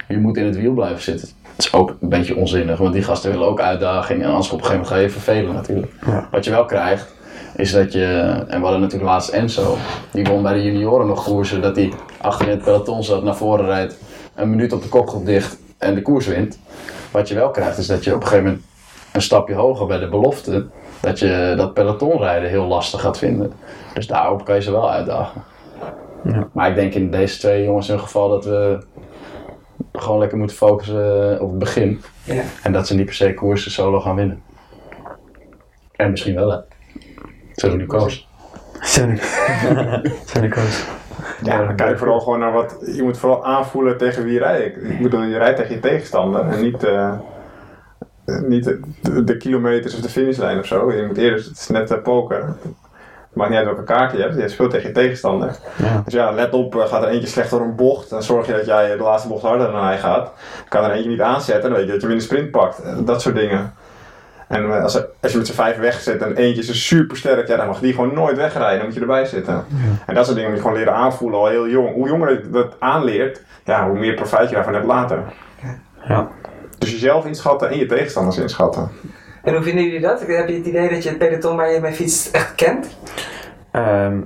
je 0.09 0.19
moet 0.19 0.37
in 0.37 0.45
het 0.45 0.57
wiel 0.57 0.73
blijven 0.73 1.03
zitten. 1.03 1.29
Dat 1.57 1.67
is 1.67 1.73
ook 1.73 1.97
een 2.01 2.09
beetje 2.09 2.37
onzinnig, 2.37 2.79
want 2.79 2.93
die 2.93 3.03
gasten 3.03 3.31
willen 3.31 3.47
ook 3.47 3.61
uitdaging 3.61 4.23
en 4.23 4.29
anders 4.29 4.51
op 4.51 4.59
een 4.59 4.65
gegeven 4.65 4.83
moment 4.83 4.95
ga 4.95 5.03
je 5.03 5.11
vervelen 5.11 5.55
natuurlijk. 5.55 5.93
Wat 6.31 6.45
je 6.45 6.51
wel 6.51 6.65
krijgt, 6.65 7.15
is 7.57 7.73
dat 7.73 7.93
je, 7.93 8.05
en 8.49 8.59
we 8.59 8.63
hadden 8.63 8.81
natuurlijk 8.81 9.11
laatst 9.11 9.29
Enzo, 9.29 9.77
die 10.13 10.25
won 10.25 10.43
bij 10.43 10.53
de 10.53 10.63
junioren 10.63 11.07
nog 11.07 11.25
koersen, 11.25 11.63
dat 11.63 11.77
hij 11.77 11.93
achter 12.21 12.47
in 12.47 12.53
het 12.53 12.65
peloton 12.65 13.05
zat, 13.05 13.23
naar 13.23 13.37
voren 13.37 13.65
rijdt, 13.65 13.99
een 14.35 14.51
minuut 14.51 14.73
op 14.73 14.83
de 14.83 14.89
kopgroep 14.89 15.27
dicht 15.27 15.59
en 15.79 15.95
de 15.95 16.03
koers 16.03 16.27
wint. 16.27 16.59
Wat 17.11 17.29
je 17.29 17.35
wel 17.35 17.51
krijgt, 17.51 17.79
is 17.79 17.87
dat 17.87 18.05
je 18.05 18.15
op 18.15 18.21
een 18.21 18.27
gegeven 18.27 18.45
moment 18.45 18.65
een 19.13 19.23
stapje 19.23 19.55
hoger 19.55 19.87
bij 19.87 19.99
de 19.99 20.09
belofte, 20.09 20.67
dat 21.01 21.19
je 21.19 21.55
dat 21.57 21.75
pelotonrijden 21.75 22.49
heel 22.49 22.67
lastig 22.67 23.01
gaat 23.01 23.19
vinden. 23.19 23.53
Dus 23.95 24.07
daarop 24.07 24.45
kan 24.45 24.55
je 24.55 24.63
ze 24.63 24.71
wel 24.71 24.91
uitdagen. 24.91 25.43
Maar 26.53 26.69
ik 26.69 26.75
denk 26.75 26.95
in 26.95 27.11
deze 27.11 27.39
twee 27.39 27.65
jongens 27.65 27.89
in 27.89 27.99
geval 27.99 28.29
dat 28.29 28.45
we 28.45 28.85
gewoon 29.93 30.19
lekker 30.19 30.39
moeten 30.39 30.57
focussen 30.57 31.41
op 31.41 31.49
het 31.51 31.59
begin. 31.59 32.03
Ja. 32.25 32.43
En 32.63 32.73
dat 32.73 32.87
ze 32.87 32.95
niet 32.95 33.05
per 33.05 33.15
se 33.15 33.35
koersen 33.35 33.71
solo 33.71 34.01
gaan 34.01 34.17
winnen. 34.17 34.43
En 35.97 36.11
misschien 36.11 36.35
wel 36.35 36.51
hè. 36.51 36.59
Nu 37.63 37.87
koos. 37.87 38.29
Coach. 40.51 40.99
Ja, 41.43 41.65
dan 41.65 41.77
kijk 41.77 41.99
vooral 41.99 42.21
gewoon 42.21 42.39
naar 42.39 42.53
wat. 42.53 42.77
Je 42.95 43.03
moet 43.03 43.19
vooral 43.19 43.45
aanvoelen 43.45 43.99
tegen 43.99 44.25
wie 44.25 44.39
rij 44.39 44.65
ik. 44.65 44.77
Ik 44.77 45.03
bedoel, 45.03 45.23
je 45.23 45.39
rijdt 45.39 45.57
tegen 45.57 45.75
je 45.75 45.81
tegenstander 45.81 46.41
en 46.41 46.61
niet, 46.61 46.85
eh, 46.85 47.13
niet 48.25 48.65
de, 48.65 49.25
de 49.25 49.37
kilometers 49.37 49.95
of 49.95 50.01
de 50.01 50.09
finishlijn 50.09 50.59
of 50.59 50.67
zo. 50.67 50.93
Je 50.93 51.07
moet 51.07 51.17
eerder, 51.17 51.39
het 51.39 51.59
is 51.59 51.69
net 51.69 51.91
uh, 51.91 52.03
poker. 52.03 52.45
Het 53.31 53.39
maakt 53.39 53.51
niet 53.51 53.59
uit 53.59 53.69
welke 53.69 53.85
kaart 53.85 54.13
je 54.13 54.19
hebt, 54.19 54.37
je 54.37 54.49
speelt 54.49 54.71
tegen 54.71 54.89
je 54.89 54.95
tegenstander. 54.95 55.57
Ja. 55.77 56.03
Dus 56.05 56.13
ja, 56.13 56.31
let 56.31 56.53
op, 56.53 56.77
eh, 56.77 56.87
gaat 56.87 57.03
er 57.03 57.09
eentje 57.09 57.29
slecht 57.29 57.51
door 57.51 57.61
een 57.61 57.77
bocht, 57.77 58.11
dan 58.11 58.23
zorg 58.23 58.47
je 58.47 58.53
dat 58.53 58.67
jij 58.67 58.97
de 58.97 59.03
laatste 59.03 59.29
bocht 59.29 59.43
harder 59.43 59.73
dan 59.73 59.85
hij 59.85 59.99
gaat. 59.99 60.33
Kan 60.69 60.85
er 60.85 60.91
eentje 60.91 61.11
niet 61.11 61.21
aanzetten, 61.21 61.71
dan 61.71 61.79
weet 61.79 61.87
je 61.87 61.93
dat 61.93 62.01
je 62.01 62.07
hem 62.07 62.17
in 62.17 62.23
de 62.23 62.29
sprint 62.29 62.51
pakt. 62.51 63.07
Dat 63.07 63.23
soort 63.23 63.35
dingen. 63.35 63.75
En 64.51 64.65
eh, 64.65 64.83
als, 64.83 64.95
er- 64.95 65.09
als 65.21 65.33
je 65.33 65.39
met 65.39 65.47
z'n 65.47 65.53
vijf 65.53 65.77
wegzet 65.79 66.23
en 66.23 66.37
eentje 66.37 66.63
is 66.63 66.87
super 66.87 67.17
sterk, 67.17 67.49
ja, 67.49 67.57
dan 67.57 67.67
mag 67.67 67.81
die 67.81 67.95
gewoon 67.95 68.15
nooit 68.15 68.37
wegrijden. 68.37 68.77
Dan 68.77 68.87
moet 68.87 68.95
je 68.95 69.01
erbij 69.01 69.25
zitten. 69.25 69.65
En 70.07 70.15
dat 70.15 70.25
soort 70.25 70.37
dingen 70.37 70.51
moet 70.51 70.59
je 70.61 70.65
gewoon 70.67 70.79
leren 70.79 70.95
aanvoelen 70.95 71.39
al 71.39 71.47
heel 71.47 71.69
jong. 71.69 71.93
Hoe 71.95 72.09
jonger 72.09 72.31
je 72.31 72.51
dat 72.51 72.77
aanleert, 72.79 73.43
ja, 73.65 73.89
hoe 73.89 73.99
meer 73.99 74.15
profijt 74.15 74.49
je 74.49 74.55
daarvan 74.55 74.75
hebt 74.75 74.87
later. 74.87 75.23
Ja. 76.09 76.29
Dus 76.79 76.91
jezelf 76.91 77.27
inschatten 77.27 77.71
en 77.71 77.79
je 77.79 77.87
tegenstanders 77.87 78.39
inschatten. 78.39 78.89
En 79.43 79.55
hoe 79.55 79.63
vinden 79.63 79.85
jullie 79.85 80.01
dat? 80.01 80.21
Heb 80.21 80.29
je 80.29 80.35
het 80.35 80.67
idee 80.67 80.89
dat 80.91 81.03
je 81.03 81.09
het 81.09 81.19
peloton 81.19 81.57
waar 81.57 81.73
je 81.73 81.81
mee 81.81 81.93
fietst 81.93 82.35
echt 82.35 82.55
kent? 82.55 82.97
Ehm, 83.73 84.21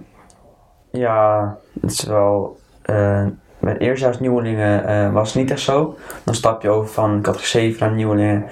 ja, 0.90 1.56
het 1.80 1.90
is 1.90 2.04
wel. 2.04 2.58
eh 2.82 3.26
met 3.58 3.80
eerstejaarsnieuwelingen 3.80 4.87
eh 4.87 5.12
was 5.12 5.28
het 5.32 5.37
niet 5.42 5.50
echt 5.50 5.60
zo. 5.60 5.96
Dan 6.24 6.34
stap 6.34 6.62
je 6.62 6.68
over 6.68 6.90
van 6.90 7.22
categorie 7.22 7.46
7 7.72 7.87
naar 7.87 7.96
nieuwelingen. 7.96 8.44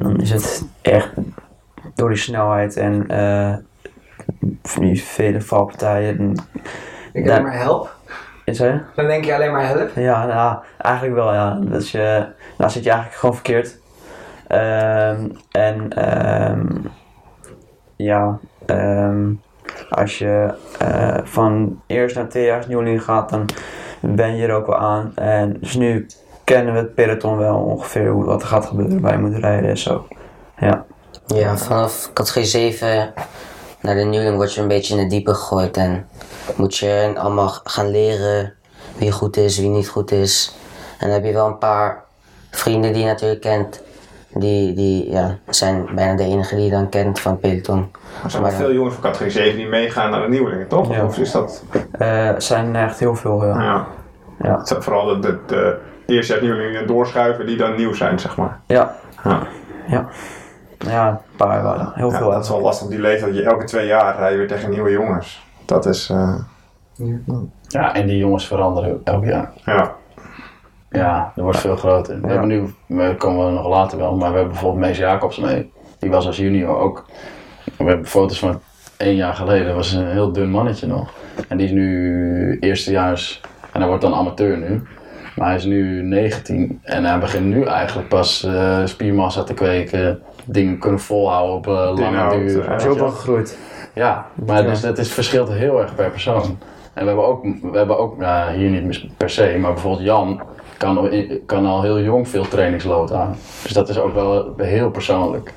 Dan 0.00 0.20
is 0.20 0.30
het 0.30 0.64
echt 0.82 1.10
door 1.94 2.08
die 2.08 2.18
snelheid 2.18 2.76
en 2.76 3.08
eh 3.08 3.54
van 4.62 4.82
die 4.82 5.02
vele 5.02 5.40
valpartijen. 5.40 6.34
Ik 7.12 7.28
alleen 7.28 7.42
maar 7.42 7.58
help. 7.58 7.94
Is? 8.44 8.58
Dan 8.58 8.82
denk 8.94 9.24
je 9.24 9.34
alleen 9.34 9.52
maar 9.52 9.66
help. 9.66 9.90
Ja, 9.94 10.26
nou, 10.26 10.58
eigenlijk 10.78 11.14
wel, 11.14 11.32
ja. 11.32 11.58
Dus 11.60 11.92
je, 11.92 12.26
nou 12.58 12.70
zit 12.70 12.84
je 12.84 12.90
eigenlijk 12.90 13.20
gewoon 13.20 13.34
verkeerd. 13.34 13.78
Ehm, 14.46 15.28
en 15.50 15.92
ehm, 15.92 16.66
ja, 17.96 18.38
ehm, 18.66 19.32
als 19.90 20.18
je 20.18 20.54
eh, 20.78 21.18
van 21.22 21.80
eerst 21.86 22.16
naar 22.16 22.28
tweejaarsnieuweling 22.28 23.02
gaat, 23.02 23.30
dan 23.30 23.46
ben 24.00 24.36
je 24.36 24.46
er 24.46 24.54
ook 24.54 24.66
wel 24.66 24.78
aan. 24.78 25.12
En 25.14 25.56
dus 25.60 25.74
nu 25.74 26.06
kennen 26.50 26.74
we 26.74 26.78
het 26.78 26.94
peloton 26.94 27.36
wel 27.36 27.56
ongeveer 27.56 28.10
hoe 28.10 28.24
wat 28.24 28.42
er 28.42 28.48
gaat 28.48 28.66
gebeuren, 28.66 29.00
waar 29.00 29.12
je 29.12 29.18
moet 29.18 29.36
rijden 29.36 29.70
en 29.70 29.78
zo. 29.78 30.06
Ja, 30.58 30.84
Ja, 31.26 31.56
vanaf 31.56 32.10
categorie 32.12 32.48
7 32.48 33.12
naar 33.80 33.94
de 33.94 34.02
nieuweling 34.02 34.36
word 34.36 34.54
je 34.54 34.60
een 34.60 34.68
beetje 34.68 34.96
in 34.96 35.02
de 35.02 35.06
diepe 35.14 35.34
gegooid. 35.34 35.76
En 35.76 36.08
moet 36.56 36.76
je 36.76 37.12
allemaal 37.16 37.48
gaan 37.64 37.90
leren 37.90 38.52
wie 38.96 39.12
goed 39.12 39.36
is, 39.36 39.58
wie 39.58 39.68
niet 39.68 39.88
goed 39.88 40.10
is. 40.10 40.56
En 40.98 41.06
dan 41.06 41.16
heb 41.16 41.24
je 41.24 41.32
wel 41.32 41.46
een 41.46 41.58
paar 41.58 42.04
vrienden 42.50 42.92
die 42.92 43.02
je 43.02 43.08
natuurlijk 43.08 43.40
kent. 43.40 43.82
Die, 44.34 44.74
die 44.74 45.10
ja, 45.10 45.38
zijn 45.48 45.88
bijna 45.94 46.16
de 46.16 46.24
enige 46.24 46.54
die 46.54 46.64
je 46.64 46.70
dan 46.70 46.88
kent 46.88 47.20
van 47.20 47.32
het 47.32 47.40
peloton. 47.40 47.90
Er 48.24 48.30
zijn 48.30 48.42
wel 48.42 48.52
veel 48.52 48.72
jongens 48.72 48.94
van 48.94 49.02
categorie 49.02 49.32
7 49.32 49.56
die 49.56 49.68
meegaan 49.68 50.10
naar 50.10 50.22
de 50.22 50.28
nieuwelingen, 50.28 50.68
toch? 50.68 50.94
Ja. 50.94 51.04
Of 51.04 51.18
is 51.18 51.30
dat... 51.30 51.64
Eh, 51.92 52.24
het 52.24 52.42
zijn 52.42 52.76
echt 52.76 52.98
heel 52.98 53.14
veel, 53.14 53.46
ja. 53.46 53.62
Ja. 53.62 53.86
Ja. 54.42 54.58
Het 54.58 54.68
zijn 54.68 54.82
vooral 54.82 55.06
de, 55.06 55.20
de, 55.20 55.38
de 55.46 55.78
eerste 56.10 56.38
nieuwelingen 56.40 56.86
doorschuiven 56.86 57.46
die 57.46 57.56
dan 57.56 57.76
nieuw 57.76 57.92
zijn, 57.92 58.18
zeg 58.18 58.36
maar. 58.36 58.60
Ja, 58.66 58.96
Ja. 59.24 59.42
ja. 59.86 60.08
Ja, 60.86 61.08
een 61.08 61.36
paar 61.36 61.62
waren 61.62 61.92
heel 61.94 62.10
Ja, 62.10 62.18
veel. 62.18 62.30
dat 62.30 62.44
is 62.44 62.48
wel 62.50 62.60
lastig 62.60 62.84
op 62.86 62.90
die 62.92 63.00
leeftijd. 63.00 63.34
Je 63.34 63.42
elke 63.42 63.64
twee 63.64 63.86
jaar 63.86 64.16
rij 64.18 64.30
je 64.32 64.36
weer 64.38 64.48
tegen 64.48 64.70
nieuwe 64.70 64.90
jongens. 64.90 65.46
Dat 65.64 65.86
is, 65.86 66.10
eh, 66.10 66.34
Ja, 67.68 67.94
en 67.94 68.06
die 68.06 68.18
jongens 68.18 68.46
veranderen 68.46 69.00
elk 69.04 69.24
jaar. 69.24 69.52
ja. 69.64 69.92
ja. 70.90 71.32
dat 71.34 71.44
wordt 71.44 71.58
veel 71.58 71.76
groter. 71.76 72.20
We 72.20 72.28
hebben 72.28 72.48
nu, 72.48 72.74
we 72.86 73.14
komen 73.18 73.46
we 73.46 73.52
nog 73.52 73.68
later 73.68 73.98
wel, 73.98 74.16
maar 74.16 74.28
we 74.30 74.34
hebben 74.36 74.52
bijvoorbeeld 74.52 74.84
Mees 74.86 74.98
Jacobs 74.98 75.38
mee. 75.38 75.72
Die 75.98 76.10
was 76.10 76.26
als 76.26 76.36
junior 76.36 76.76
ook. 76.78 77.04
We 77.76 77.84
hebben 77.84 78.06
foto's 78.06 78.38
van 78.38 78.60
één 78.96 79.14
jaar 79.14 79.34
geleden, 79.34 79.66
dat 79.66 79.74
was 79.76 79.92
een 79.92 80.06
heel 80.10 80.32
dun 80.32 80.50
mannetje 80.50 80.86
nog. 80.86 81.10
En 81.48 81.56
die 81.56 81.66
is 81.66 81.72
nu 81.72 82.58
eerstejaars, 82.60 83.40
en 83.72 83.78
hij 83.80 83.88
wordt 83.88 84.02
dan 84.02 84.14
amateur 84.14 84.58
nu. 84.58 84.82
Maar 85.36 85.46
hij 85.46 85.56
is 85.56 85.64
nu 85.64 86.02
19 86.02 86.80
en 86.82 87.04
hij 87.04 87.18
begint 87.18 87.46
nu 87.46 87.64
eigenlijk 87.64 88.08
pas 88.08 88.44
eh, 88.44 88.80
spiermassa 88.84 89.42
te 89.42 89.54
kweken. 89.54 90.22
Dingen 90.44 90.78
kunnen 90.78 91.00
volhouden 91.00 91.54
op 91.56 91.66
eh, 91.66 91.72
lange 92.04 92.30
duur. 92.38 92.66
Hij 92.66 92.76
is 92.76 92.84
ook 92.86 92.98
wel 92.98 93.08
gegroeid. 93.10 93.58
Ja, 93.94 94.26
maar 94.46 94.62
dus 94.62 94.80
dat 94.80 94.98
is, 94.98 95.12
verschilt 95.12 95.52
heel 95.52 95.80
erg 95.80 95.94
per 95.94 96.10
persoon. 96.10 96.58
En 96.94 97.02
we 97.02 97.06
hebben 97.06 97.26
ook, 97.26 97.42
we 97.42 97.76
hebben 97.78 97.98
ook 97.98 98.20
ja, 98.20 98.52
hier 98.52 98.70
niet 98.70 99.16
per 99.16 99.30
se, 99.30 99.56
maar 99.60 99.72
bijvoorbeeld 99.72 100.04
Jan 100.04 100.42
kan, 100.76 100.98
al- 100.98 101.10
kan 101.46 101.66
al 101.66 101.82
heel 101.82 102.00
jong 102.00 102.28
veel 102.28 102.48
trainingslood 102.48 103.12
aan. 103.12 103.36
Dus 103.62 103.72
dat 103.72 103.88
is 103.88 103.98
ook 103.98 104.14
wel 104.14 104.54
heel 104.56 104.90
persoonlijk. 104.90 105.52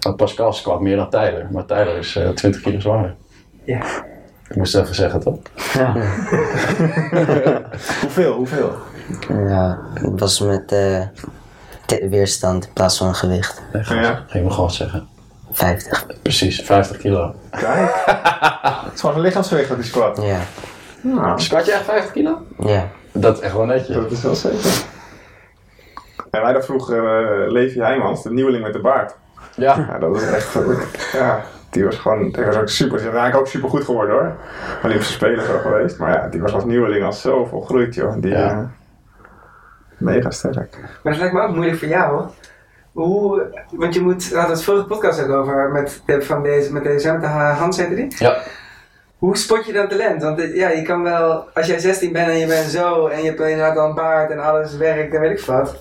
Want 0.00 0.16
Pascal 0.16 0.52
squat 0.52 0.80
meer 0.80 0.96
dan 0.96 1.10
Tyler, 1.10 1.48
maar 1.52 1.64
Tyler 1.64 1.96
is 1.96 2.16
eh, 2.16 2.28
20 2.28 2.60
kilo 2.60 2.80
zwanger. 2.80 3.14
Ja. 3.64 3.80
Ik 4.52 4.58
moest 4.58 4.74
even 4.74 4.94
zeggen 4.94 5.20
toch? 5.20 5.38
Ja. 5.72 5.92
Hoeveel, 8.02 8.32
hoeveel? 8.32 8.72
Ja, 9.28 9.78
het 9.94 10.20
was 10.20 10.40
met 10.40 10.72
eh, 10.72 11.02
weerstand 12.08 12.64
in 12.64 12.72
plaats 12.72 12.98
van 12.98 13.14
gewicht. 13.14 13.62
Nee, 13.72 13.84
ga 13.84 13.94
Ja. 13.94 14.24
Ging 14.26 14.44
me 14.44 14.50
gewoon 14.50 14.70
zeggen. 14.70 15.08
50. 15.52 16.06
Precies, 16.22 16.60
50 16.60 16.96
kilo. 16.96 17.34
Kijk. 17.50 18.02
Het 18.84 18.94
is 18.94 19.00
gewoon 19.00 19.14
een 19.14 19.20
lichaamsgewicht 19.20 19.68
dat 19.68 19.76
die 19.76 19.86
squat. 19.86 20.22
Ja, 20.22 20.38
Nou, 21.00 21.40
Squat 21.40 21.66
je 21.66 21.72
echt 21.72 21.84
50 21.84 22.12
kilo? 22.12 22.38
ja. 22.58 22.88
Dat 23.12 23.36
is 23.36 23.42
echt 23.42 23.54
wel 23.54 23.66
netjes. 23.66 23.96
dat 23.96 24.10
is 24.10 24.22
wel 24.22 24.34
zeker. 24.34 24.70
En 26.30 26.42
wij 26.42 26.52
dat 26.52 26.64
vroeger 26.64 26.96
eh, 26.96 27.50
Levi 27.52 27.80
Heijmans, 27.80 28.22
de 28.22 28.32
nieuweling 28.32 28.62
met 28.64 28.72
de 28.72 28.80
baard. 28.80 29.14
Ja, 29.56 29.76
Ja, 29.76 29.98
dat 29.98 30.10
was 30.10 30.22
echt... 30.22 30.58
ja, 31.12 31.44
die 31.72 31.84
was 31.84 31.96
gewoon... 31.96 32.30
Die 32.30 32.44
was 32.44 32.56
ook 32.56 32.68
super... 32.68 32.98
Die 32.98 33.06
is 33.06 33.12
eigenlijk 33.12 33.36
ook 33.36 33.46
super 33.46 33.68
goed 33.68 33.84
geworden 33.84 34.14
hoor. 34.14 34.32
Olympische 34.84 35.12
Spelen 35.12 35.44
geweest. 35.44 35.98
Maar 35.98 36.12
ja, 36.12 36.28
die 36.28 36.40
was 36.40 36.52
als 36.52 36.64
nieuweling 36.64 37.04
al 37.04 37.12
zo 37.12 37.44
volgroeid 37.44 37.94
joh. 37.94 38.14
Die, 38.18 38.30
Ja. 38.30 38.50
eh, 38.50 38.58
mega 39.98 40.30
sterk. 40.30 40.78
Maar 41.02 41.12
dat 41.12 41.16
lijkt 41.20 41.34
me 41.34 41.40
ook 41.42 41.54
moeilijk 41.54 41.78
voor 41.78 41.88
jou. 41.88 42.24
Hoe, 42.92 43.46
want 43.70 43.94
je 43.94 44.00
moet, 44.00 44.28
we 44.28 44.36
hadden 44.36 44.54
het 44.56 44.64
vorige 44.64 44.84
podcast 44.86 45.22
ook 45.22 45.30
over 45.30 45.70
met, 45.70 46.02
de- 46.06 46.22
van 46.22 46.42
deze, 46.42 46.72
met 46.72 46.84
deze 46.84 47.08
Hans 47.58 47.76
heette 47.76 47.94
die. 47.94 48.14
ja. 48.18 48.36
Hoe 49.18 49.36
spot 49.36 49.66
je 49.66 49.72
dan 49.72 49.88
talent? 49.88 50.22
Want 50.22 50.40
eh, 50.40 50.54
ja, 50.56 50.68
je 50.68 50.82
kan 50.82 51.02
wel, 51.02 51.44
als 51.54 51.66
jij 51.66 51.78
16 51.78 52.12
bent 52.12 52.28
en 52.28 52.38
je 52.38 52.46
bent 52.46 52.66
zo 52.70 53.06
en 53.06 53.18
je 53.22 53.26
hebt 53.28 53.40
inderdaad 53.40 53.76
al 53.76 53.88
een 53.88 53.94
baard 53.94 54.30
en 54.30 54.38
alles 54.38 54.76
werkt 54.76 55.14
en 55.14 55.20
weet 55.20 55.38
ik 55.38 55.44
wat. 55.46 55.76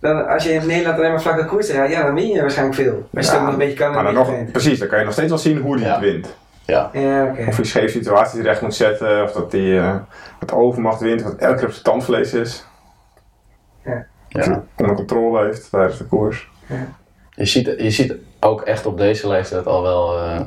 Dan 0.00 0.28
als 0.28 0.44
je 0.44 0.52
in 0.52 0.66
Nederland 0.66 0.98
alleen 0.98 1.10
maar 1.10 1.22
vlakke 1.22 1.44
koers 1.44 1.70
rijdt, 1.70 1.92
ja, 1.92 2.02
dan 2.02 2.14
win 2.14 2.28
je 2.28 2.40
waarschijnlijk 2.40 2.76
veel. 2.76 3.08
Je 3.10 3.32
ook 3.34 3.40
nog 3.40 3.52
een 3.52 3.58
beetje 3.58 3.76
kan 3.76 3.92
maar 3.92 4.04
dan 4.04 4.14
nog, 4.14 4.30
precies, 4.52 4.78
dan 4.78 4.88
kan 4.88 4.98
je 4.98 5.04
nog 5.04 5.12
steeds 5.12 5.28
wel 5.28 5.38
zien 5.38 5.58
hoe 5.58 5.76
die 5.76 5.84
Ja. 5.84 5.90
het 5.92 6.00
wint. 6.00 6.36
Ja, 6.64 6.90
Ja, 6.92 7.24
oké. 7.24 7.44
Of 7.48 7.56
hij 7.56 7.64
scheef 7.64 7.90
situaties 7.90 8.40
recht 8.40 8.62
moet 8.62 8.74
zetten, 8.74 9.22
of 9.22 9.32
dat 9.32 9.52
hij 9.52 9.78
eh 9.78 9.94
met 10.40 10.52
overmacht 10.52 11.00
wint, 11.00 11.22
wat 11.22 11.34
elke 11.36 11.56
keer 11.56 11.66
op 11.66 11.72
zijn 11.72 11.84
tandvlees 11.84 12.32
is. 12.34 12.64
Of 13.84 14.44
hij 14.44 14.44
ja. 14.44 14.62
onder 14.76 14.94
controle 14.96 15.44
heeft 15.44 15.70
tijdens 15.70 15.98
de 15.98 16.04
koers. 16.04 16.48
Je, 17.30 17.44
ziet, 17.44 17.74
je 17.78 17.90
ziet 17.90 18.14
ook 18.40 18.62
echt 18.62 18.86
op 18.86 18.98
deze 18.98 19.28
leeftijd 19.28 19.66
al 19.66 19.82
wel 19.82 20.18
eh, 20.18 20.40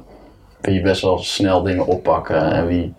wie 0.61 0.81
best 0.81 1.01
wel 1.01 1.17
snel 1.17 1.63
dingen 1.63 1.85
oppakken 1.85 2.51
en 2.51 2.67
wie 2.67 2.93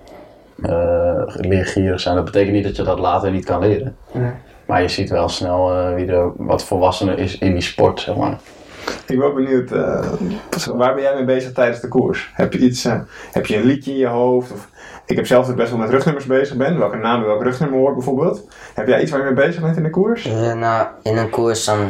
eh 0.63 1.23
leergierig 1.27 2.01
zijn. 2.01 2.15
Dat 2.15 2.25
betekent 2.25 2.53
niet 2.53 2.65
dat 2.65 2.77
je 2.77 2.83
dat 2.83 2.99
later 2.99 3.31
niet 3.31 3.45
kan 3.45 3.61
leren. 3.61 3.97
Nee. 4.13 4.31
Maar 4.67 4.83
je 4.83 4.89
ziet 4.89 5.11
wel 5.11 5.29
snel 5.29 5.73
eh, 5.73 5.95
wie 5.95 6.07
er 6.07 6.33
wat 6.37 6.65
volwassener 6.65 7.19
is 7.19 7.39
in 7.39 7.53
die 7.53 7.63
sport, 7.63 8.01
zeg 8.01 8.17
maar. 8.17 8.39
Ik 8.87 9.07
ben 9.07 9.19
wel 9.19 9.33
benieuwd, 9.33 9.71
eh, 9.71 10.13
waar 10.75 10.95
ben 10.95 11.03
jij 11.03 11.15
mee 11.15 11.25
bezig 11.25 11.53
tijdens 11.53 11.81
de 11.81 11.89
koers? 11.89 12.31
Heb 12.35 12.53
je 12.53 12.59
iets, 12.59 12.85
eh, 12.85 13.01
heb 13.33 13.47
je 13.47 13.57
een 13.57 13.65
liedje 13.65 13.91
in 13.91 13.97
je 13.97 14.07
hoofd? 14.07 14.53
Of, 14.53 14.69
ik 15.07 15.17
heb 15.17 15.27
zelf 15.27 15.51
ook 15.51 15.57
best 15.57 15.71
wel 15.71 15.79
met 15.79 15.91
rugnummers 15.91 16.27
bezig 16.27 16.57
ben, 16.57 16.79
welke 16.79 16.97
naam 16.97 17.19
bij 17.19 17.29
welk 17.29 17.43
rugnummer 17.43 17.79
hoort 17.79 17.95
bijvoorbeeld. 17.95 18.47
Heb 18.75 18.87
jij 18.87 19.03
iets 19.03 19.11
waar 19.11 19.21
je 19.21 19.33
mee 19.33 19.47
bezig 19.47 19.63
bent 19.63 19.77
in 19.77 19.83
de 19.83 19.91
koers? 19.91 20.27
Eh, 20.27 20.53
nou, 20.53 20.87
in 21.03 21.17
een 21.17 21.31
koers 21.31 21.65
dan... 21.65 21.89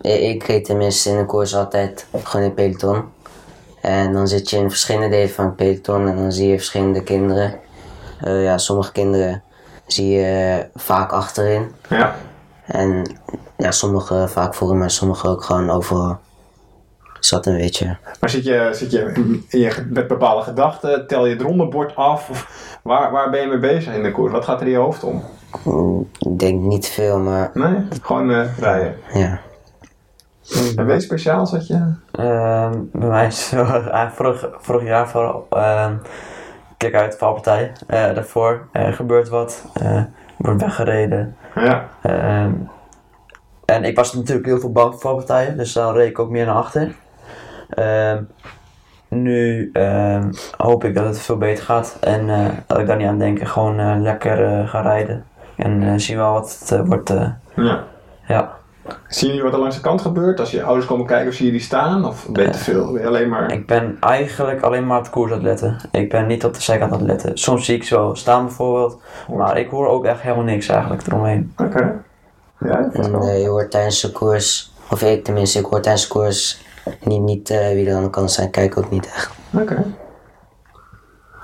Ik, 0.00 0.20
ik 0.20 0.42
reed 0.42 0.64
tenminste 0.64 1.10
in 1.10 1.16
een 1.16 1.26
koers 1.26 1.54
altijd 1.54 2.06
gewoon 2.22 2.46
in 2.46 2.54
peloton. 2.54 3.04
En 3.80 4.12
dan 4.12 4.28
zit 4.28 4.50
je 4.50 4.56
in 4.56 4.70
verschillende 4.70 5.08
delen 5.08 5.30
van 5.30 5.44
het 5.44 5.56
peloton 5.56 6.08
en 6.08 6.16
dan 6.16 6.32
zie 6.32 6.48
je 6.48 6.56
verschillende 6.56 7.02
kinderen. 7.02 7.54
Eh, 8.20 8.44
ja, 8.44 8.58
sommige 8.58 8.92
kinderen 8.92 9.42
zie 9.86 10.08
je 10.10 10.66
vaak 10.74 11.12
achterin. 11.12 11.72
Ja. 11.88 12.14
En 12.66 13.16
ja, 13.56 13.70
sommige 13.70 14.28
vaak 14.28 14.54
voorin, 14.54 14.78
maar 14.78 14.90
sommige 14.90 15.28
ook 15.28 15.42
gewoon 15.44 15.70
overal. 15.70 16.18
Dat 17.30 17.46
een 17.46 17.56
beetje. 17.56 17.96
Maar 18.20 18.30
zit 18.30 18.44
je, 18.44 18.68
zit 18.72 18.90
je 18.90 19.12
in 19.48 19.58
je, 19.60 19.86
met 19.90 20.06
bepaalde 20.08 20.42
gedachten, 20.42 21.06
tel 21.06 21.26
je 21.26 21.32
het 21.32 21.42
rondebord 21.42 21.96
af? 21.96 22.30
Of 22.30 22.68
waar, 22.82 23.10
waar 23.12 23.30
ben 23.30 23.40
je 23.40 23.46
mee 23.46 23.58
bezig 23.58 23.94
in 23.94 24.02
de 24.02 24.12
koers? 24.12 24.32
Wat 24.32 24.44
gaat 24.44 24.60
er 24.60 24.66
in 24.66 24.72
je 24.72 24.78
hoofd 24.78 25.02
om? 25.04 25.22
Mm, 25.64 26.08
Ik 26.18 26.38
denk 26.38 26.60
niet 26.60 26.88
veel, 26.88 27.18
maar 27.18 27.50
Nee, 27.54 27.76
gewoon 28.02 28.30
eh, 28.30 28.58
rijden. 28.58 28.96
ja. 29.12 29.40
En 30.76 30.86
weet 30.86 31.00
je 31.00 31.06
speciaal 31.06 31.46
zat 31.46 31.66
je? 31.66 31.92
Ehm, 32.12 32.74
bij 32.92 33.08
mij 33.08 33.26
is 33.26 33.52
ah, 33.90 34.10
vorig, 34.10 34.46
vorig 34.58 34.82
jaar 34.82 35.08
vooral. 35.08 35.46
ehm 35.50 35.94
kijk 36.76 36.94
uit, 36.94 37.16
valpartij. 37.18 37.72
Eh 37.86 38.14
daarvoor 38.14 38.66
er 38.72 38.92
gebeurt 38.92 39.28
wat. 39.28 39.64
eh 39.74 40.02
wordt 40.36 40.60
weggereden. 40.60 41.36
Ja. 41.54 41.88
Ehm, 42.02 42.50
en 43.64 43.84
ik 43.84 43.96
was 43.96 44.12
natuurlijk 44.12 44.46
heel 44.46 44.58
veel 44.60 44.72
bang 44.72 44.92
voor 44.92 45.00
valpartijen, 45.00 45.56
dus 45.56 45.72
dan 45.72 45.94
reed 45.94 46.08
ik 46.08 46.18
ook 46.18 46.30
meer 46.30 46.46
naar 46.46 46.54
achter. 46.54 46.94
Ehm, 47.68 48.22
nu 49.08 49.70
ehm, 49.72 50.32
hoop 50.56 50.84
ik 50.84 50.94
dat 50.94 51.04
het 51.04 51.18
veel 51.20 51.36
beter 51.36 51.64
gaat 51.64 51.96
en 52.00 52.30
eh, 52.30 52.46
dat 52.66 52.78
ik 52.78 52.86
daar 52.86 52.96
niet 52.96 53.08
aan 53.08 53.18
denk 53.18 53.38
en 53.38 53.46
gewoon 53.46 53.78
eh, 53.80 53.94
lekker 53.98 54.44
eh, 54.44 54.68
ga 54.68 54.80
rijden. 54.80 55.24
En 55.56 55.82
eh, 55.82 55.92
zie 55.96 56.16
wel 56.16 56.32
wat 56.32 56.58
het 56.60 56.70
eh, 56.70 56.80
wordt. 56.86 57.10
eh, 57.10 57.28
ja. 57.54 57.84
ja. 58.26 58.54
Zien 59.08 59.28
jullie 59.28 59.44
wat 59.44 59.52
er 59.52 59.58
langs 59.58 59.74
de 59.76 59.80
kant 59.82 60.00
gebeurt? 60.00 60.40
Als 60.40 60.50
je 60.50 60.62
ouders 60.62 60.86
komen 60.86 61.06
kijken, 61.06 61.28
of 61.28 61.34
zie 61.34 61.46
je 61.46 61.52
die 61.52 61.60
staan? 61.60 62.04
Of 62.04 62.28
ben 62.28 62.44
je 62.44 62.50
te 62.50 62.58
veel? 62.58 62.92
Ben 62.92 63.00
je 63.02 63.06
alleen 63.08 63.28
maar... 63.28 63.52
Ik 63.52 63.66
ben 63.66 63.96
eigenlijk 64.00 64.60
alleen 64.62 64.86
maar 64.86 64.98
op 64.98 65.04
de 65.04 65.10
koers 65.10 65.30
aan 65.30 65.36
het 65.36 65.46
letten. 65.46 65.76
Ik 65.90 66.10
ben 66.10 66.26
niet 66.26 66.44
op 66.44 66.54
de 66.54 66.60
zijkant 66.62 66.92
aan 66.92 66.98
het 66.98 67.06
letten. 67.06 67.38
Soms 67.38 67.64
zie 67.64 67.74
ik 67.76 67.84
ze 67.84 67.94
wel 67.96 68.16
staan 68.16 68.44
bijvoorbeeld, 68.44 69.00
maar 69.36 69.58
ik 69.58 69.70
hoor 69.70 69.88
ook 69.88 70.04
echt 70.04 70.20
helemaal 70.20 70.44
niks 70.44 70.68
eigenlijk 70.68 71.06
eromheen. 71.06 71.52
Oké. 71.56 72.02
Ja. 72.60 72.88
En, 72.92 73.14
eh, 73.14 73.40
je 73.42 73.48
hoort 73.48 73.70
tijdens 73.70 74.00
de 74.00 74.12
koers, 74.12 74.72
of 74.90 75.02
ik 75.02 75.24
tenminste, 75.24 75.58
ik 75.58 75.64
hoor 75.64 75.80
tijdens 75.80 76.02
de 76.06 76.12
koers 76.12 76.64
niet, 77.04 77.20
niet 77.22 77.50
eh, 77.50 77.68
wie 77.68 77.88
er 77.88 77.96
aan 77.96 78.02
de 78.02 78.10
kant 78.10 78.30
zijn. 78.30 78.50
Kijk 78.50 78.78
ook 78.78 78.90
niet 78.90 79.06
echt. 79.06 79.30
Oké. 79.52 79.84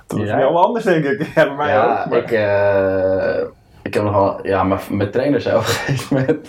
Dat 0.06 0.20
is 0.20 0.28
Ja. 0.28 0.36
wel 0.36 0.52
wel 0.52 0.64
anders, 0.64 0.84
denk 0.84 1.04
ik. 1.04 1.20
Ja, 1.34 1.44
bij 1.46 1.54
mij 1.56 1.68
ja, 1.68 2.00
ook. 2.02 2.10
maar- 2.10 2.18
ik, 2.18 2.30
eh, 2.30 3.46
ik 3.92 3.98
heb 3.98 4.06
nogal, 4.12 4.38
ja, 4.46 4.62
maar 4.62 4.82
met 4.90 5.12
trainers 5.12 5.46
op 5.46 5.52
een 5.52 5.62
gegeven 5.62 6.16
moment. 6.16 6.48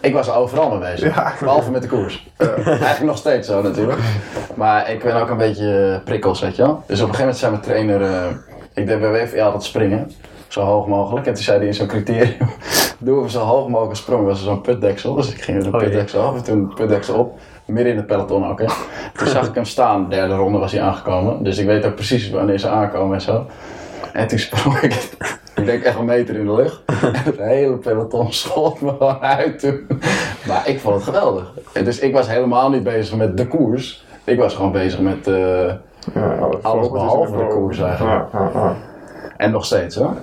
Ik 0.00 0.12
was 0.12 0.28
er 0.28 0.34
overal 0.34 0.70
mee 0.70 0.78
bezig, 0.92 1.14
Ja. 1.14 1.32
behalve 1.40 1.70
met 1.70 1.82
de 1.82 1.88
koers. 1.88 2.28
Eigenlijk 2.36 3.00
nog 3.02 3.16
steeds 3.16 3.48
zo 3.48 3.62
natuurlijk. 3.62 3.98
Maar 4.54 4.90
ik 4.90 5.02
ben 5.02 5.16
ook 5.20 5.28
een 5.30 5.36
beetje 5.36 6.00
prikkels, 6.04 6.40
weet 6.40 6.56
je 6.56 6.62
wel. 6.62 6.82
Dus 6.86 7.00
op 7.00 7.08
een 7.08 7.14
gegeven 7.14 7.18
moment 7.20 7.36
zei 7.36 7.50
mijn 7.50 7.62
trainer, 7.62 8.02
eh, 8.02 8.26
ik 8.74 8.86
deed 8.86 9.00
bij 9.00 9.10
WVA 9.10 9.44
altijd 9.44 9.62
springen. 9.62 10.12
Zo 10.48 10.60
hoog 10.60 10.86
mogelijk. 10.86 11.26
En 11.26 11.34
toen 11.34 11.42
zei 11.42 11.58
hij 11.58 11.66
in 11.66 11.74
zo'n 11.74 11.86
criterium, 11.86 12.36
doe 12.98 13.18
even 13.18 13.30
zo 13.30 13.40
hoog 13.40 13.68
mogelijk 13.68 13.96
sprong. 13.96 14.24
was 14.26 14.38
er 14.38 14.44
zo'n 14.44 14.60
putdeksel. 14.60 15.14
Dus 15.14 15.32
ik 15.32 15.42
ging 15.42 15.62
de 15.62 15.70
Oh, 15.72 15.78
putdeksel 15.78 16.22
af 16.22 16.36
en 16.36 16.42
toen 16.44 16.68
de 16.68 16.74
putdeksel 16.74 17.14
op. 17.18 17.38
Midden 17.64 17.92
in 17.92 17.98
het 17.98 18.06
peloton 18.06 18.48
ook, 18.48 18.58
hè. 18.60 18.66
Toen 19.14 19.26
zag 19.26 19.46
ik 19.48 19.54
hem 19.54 19.64
staan, 19.64 20.08
derde 20.08 20.34
ronde 20.34 20.58
was 20.58 20.72
hij 20.72 20.80
aangekomen. 20.82 21.42
Dus 21.42 21.58
ik 21.58 21.66
weet 21.66 21.86
ook 21.86 21.94
precies 21.94 22.30
wanneer 22.30 22.58
ze 22.58 22.68
aankomen 22.68 23.14
en 23.14 23.20
zo. 23.20 23.46
En 24.12 24.26
toen 24.26 24.38
sprong 24.38 24.78
ik, 24.80 25.08
ik 25.58 25.66
denk 25.66 25.82
echt 25.82 25.98
een 25.98 26.04
meter 26.04 26.34
in 26.34 26.46
de 26.46 26.54
lucht. 26.54 26.82
Het 27.24 27.38
hele 27.38 27.76
peloton 27.76 28.32
schot 28.32 28.80
me 28.80 28.90
gewoon 28.98 29.20
uit 29.20 29.58
toen. 29.58 29.86
Maar 30.46 30.68
ik 30.68 30.80
vond 30.80 30.94
het 30.94 31.04
geweldig. 31.04 31.52
En 31.72 31.84
Dus 31.84 31.98
ik 31.98 32.12
was 32.12 32.28
helemaal 32.28 32.70
niet 32.70 32.82
bezig 32.82 33.16
met 33.16 33.36
de 33.36 33.46
koers. 33.46 34.04
Ik 34.24 34.38
was 34.38 34.54
gewoon 34.54 34.72
bezig 34.72 35.00
met, 35.00 35.26
eh, 35.26 35.72
Ja, 36.14 36.48
alles, 36.62 36.86
is 36.86 36.92
behalve 36.92 37.36
de 37.36 37.46
koers 37.46 37.78
eigenlijk. 37.80 38.32
Ja, 38.32 38.40
ja, 38.40 38.50
ja. 38.54 38.76
en 39.36 39.50
nog 39.50 39.64
steeds 39.64 39.96
hoor. 39.96 40.16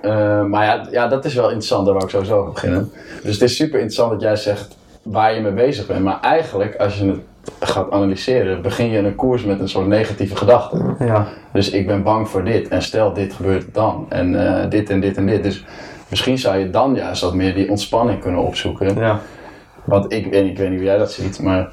Eh, 0.00 0.44
maar 0.44 0.64
ja, 0.64 0.86
ja, 0.90 1.08
dat 1.08 1.24
is 1.24 1.34
wel 1.34 1.44
interessant, 1.44 1.84
daar 1.84 1.94
wou 1.94 2.04
ik 2.04 2.10
sowieso 2.10 2.38
over 2.38 2.52
beginnen. 2.52 2.92
Dus 3.22 3.32
het 3.32 3.42
is 3.42 3.56
super 3.56 3.74
interessant 3.74 4.10
dat 4.10 4.20
jij 4.20 4.36
zegt 4.36 4.76
waar 5.02 5.34
je 5.34 5.40
mee 5.40 5.52
bezig 5.52 5.86
bent. 5.86 6.04
Maar 6.04 6.20
eigenlijk, 6.20 6.76
als 6.76 6.98
je 6.98 7.06
het 7.06 7.20
gaat 7.60 7.90
analyseren, 7.90 8.62
begin 8.62 8.90
je 8.90 8.98
een 8.98 9.14
koers 9.14 9.44
met 9.44 9.60
een 9.60 9.68
soort 9.68 9.86
negatieve 9.86 10.36
gedachte. 10.36 10.94
Ja. 10.98 11.26
Dus 11.52 11.70
ik 11.70 11.86
ben 11.86 12.02
bang 12.02 12.28
voor 12.28 12.44
dit. 12.44 12.68
En 12.68 12.82
stel 12.82 13.12
dit 13.12 13.32
gebeurt 13.32 13.74
dan. 13.74 14.06
En 14.08 14.46
eh, 14.62 14.70
dit 14.70 14.90
en 14.90 15.00
dit 15.00 15.16
en 15.16 15.26
dit. 15.26 15.42
Dus 15.42 15.64
misschien 16.08 16.38
zou 16.38 16.56
je 16.56 16.70
dan 16.70 16.94
juist 16.94 17.22
wat 17.22 17.34
meer 17.34 17.54
die 17.54 17.70
ontspanning 17.70 18.20
kunnen 18.20 18.40
opzoeken. 18.40 18.94
Ja. 18.98 19.20
Want 19.84 20.12
ik, 20.12 20.30
weet- 20.30 20.46
ik 20.50 20.58
weet 20.58 20.68
niet 20.68 20.78
hoe 20.78 20.88
jij 20.88 20.98
dat 20.98 21.12
ziet, 21.12 21.42
maar 21.42 21.68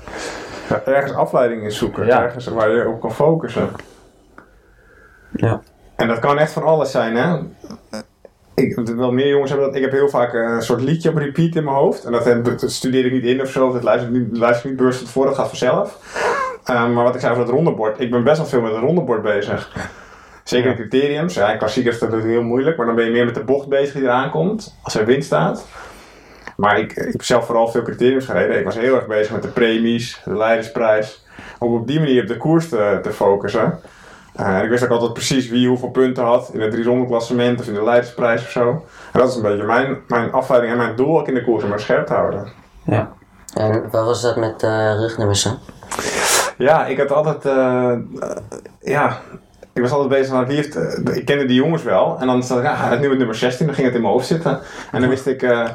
Ja, 0.69 0.81
ergens 0.85 1.13
afleiding 1.13 1.63
in 1.63 1.71
zoeken. 1.71 2.05
Ja. 2.05 2.21
Ergens 2.23 2.47
waar 2.47 2.69
je 2.69 2.87
op 2.87 3.01
kan 3.01 3.11
focussen. 3.13 3.69
Ja. 5.35 5.61
En 5.95 6.07
dat 6.07 6.19
kan 6.19 6.37
echt 6.39 6.51
van 6.51 6.63
alles 6.63 6.91
zijn, 6.91 7.15
hè? 7.15 7.37
Ik, 8.55 8.75
wel 8.95 9.11
meer 9.11 9.27
jongens 9.27 9.49
hebben 9.49 9.67
dat. 9.67 9.75
Ik 9.75 9.81
heb 9.81 9.91
heel 9.91 10.09
vaak 10.09 10.33
een 10.33 10.61
soort 10.61 10.81
liedje 10.81 11.09
op 11.09 11.15
repeat 11.15 11.55
in 11.55 11.63
mijn 11.63 11.75
hoofd. 11.75 12.03
En 12.03 12.11
dat, 12.11 12.25
heb, 12.25 12.43
dat 12.43 12.71
studeer 12.71 13.05
ik 13.05 13.11
niet 13.11 13.23
in 13.23 13.41
of 13.41 13.49
zo. 13.49 13.71
Dat 13.71 13.83
luister 13.83 14.09
ik 14.09 14.15
niet, 14.15 14.37
luister 14.37 14.63
ik 14.63 14.69
niet 14.69 14.79
bewust 14.79 14.97
van 14.97 15.07
tevoren. 15.07 15.29
Dat 15.29 15.37
gaat 15.37 15.47
vanzelf. 15.47 15.99
Eh, 16.63 16.89
maar 16.89 17.03
wat 17.03 17.13
ik 17.15 17.19
zei 17.19 17.31
over 17.33 17.45
dat 17.45 17.53
rondebord. 17.53 17.99
Ik 17.99 18.11
ben 18.11 18.23
best 18.23 18.37
wel 18.37 18.45
veel 18.45 18.61
met 18.61 18.71
het 18.71 18.81
rondebord 18.81 19.21
bezig. 19.21 19.89
Zeker 20.43 20.69
in 20.69 20.75
criteriums. 20.75 21.33
Ja, 21.33 21.51
in 21.51 21.57
klassiekers 21.57 21.95
is 21.95 22.01
dat 22.01 22.09
natuurlijk 22.09 22.37
heel 22.37 22.47
moeilijk. 22.47 22.77
Maar 22.77 22.85
dan 22.85 22.95
ben 22.95 23.05
je 23.05 23.11
meer 23.11 23.25
met 23.25 23.35
de 23.35 23.43
bocht 23.43 23.67
bezig 23.67 23.93
die 23.93 24.03
eraan 24.03 24.31
komt. 24.31 24.75
Als 24.83 24.95
er 24.95 25.05
wind 25.05 25.23
staat. 25.23 25.67
Maar 26.57 26.79
ik, 26.79 26.91
ik 26.91 27.11
heb 27.11 27.23
zelf 27.23 27.45
vooral 27.45 27.67
veel 27.67 27.81
criteriums 27.81 28.25
gereden. 28.25 28.59
Ik 28.59 28.65
was 28.65 28.77
heel 28.77 28.95
erg 28.95 29.07
bezig 29.07 29.31
met 29.31 29.41
de 29.41 29.47
premies, 29.47 30.21
de 30.25 30.37
leidersprijs. 30.37 31.25
Om 31.59 31.73
op 31.73 31.87
die 31.87 31.99
manier 31.99 32.21
op 32.21 32.27
de 32.27 32.37
koers 32.37 32.69
te, 32.69 32.99
te 33.01 33.11
focussen. 33.11 33.79
Eh, 34.35 34.63
ik 34.63 34.69
wist 34.69 34.83
ook 34.83 34.89
altijd 34.89 35.13
precies 35.13 35.49
wie 35.49 35.67
hoeveel 35.67 35.89
punten 35.89 36.23
had 36.23 36.49
in 36.53 36.61
het 36.61 36.71
300 36.71 37.09
klassement 37.09 37.59
of 37.59 37.67
in 37.67 37.73
de 37.73 37.83
leidersprijs 37.83 38.41
of 38.41 38.49
zo. 38.49 38.69
En 39.11 39.19
dat 39.19 39.29
is 39.29 39.35
een 39.35 39.41
beetje 39.41 39.63
mijn, 39.63 39.97
mijn 40.07 40.31
afleiding 40.31 40.71
en 40.73 40.77
mijn 40.77 40.95
doel 40.95 41.19
ook 41.19 41.27
in 41.27 41.33
de 41.33 41.43
koers 41.43 41.63
om 41.63 41.69
maar 41.69 41.79
scherp 41.79 42.05
te 42.05 42.13
houden. 42.13 42.47
Ja. 42.83 43.11
En 43.53 43.89
wat 43.91 44.05
was 44.05 44.21
dat 44.21 44.35
met 44.35 44.63
eh 44.63 44.93
rugnummers? 44.99 45.43
hè? 45.43 45.51
Ja, 46.57 46.85
ik 46.85 46.97
had 46.97 47.11
altijd, 47.11 47.45
eh, 47.45 47.93
ja, 48.81 49.19
ik 49.73 49.81
was 49.81 49.91
altijd 49.91 50.09
bezig 50.09 50.33
met 50.33 50.47
wie 50.47 50.55
heeft, 50.55 50.75
ik 51.15 51.25
kende 51.25 51.45
die 51.45 51.55
jongens 51.55 51.83
wel. 51.83 52.17
En 52.19 52.27
dan 52.27 52.43
zat 52.43 52.57
ik, 52.57 52.63
ja, 52.63 52.89
het 52.89 52.99
nummer 52.99 53.35
16, 53.35 53.65
dan 53.65 53.75
ging 53.75 53.87
het 53.87 53.95
in 53.95 54.01
mijn 54.01 54.13
hoofd 54.13 54.27
zitten. 54.27 54.59
En 54.91 55.01
dan 55.01 55.09
wist 55.09 55.27
ik, 55.27 55.41
eh, 55.41 55.69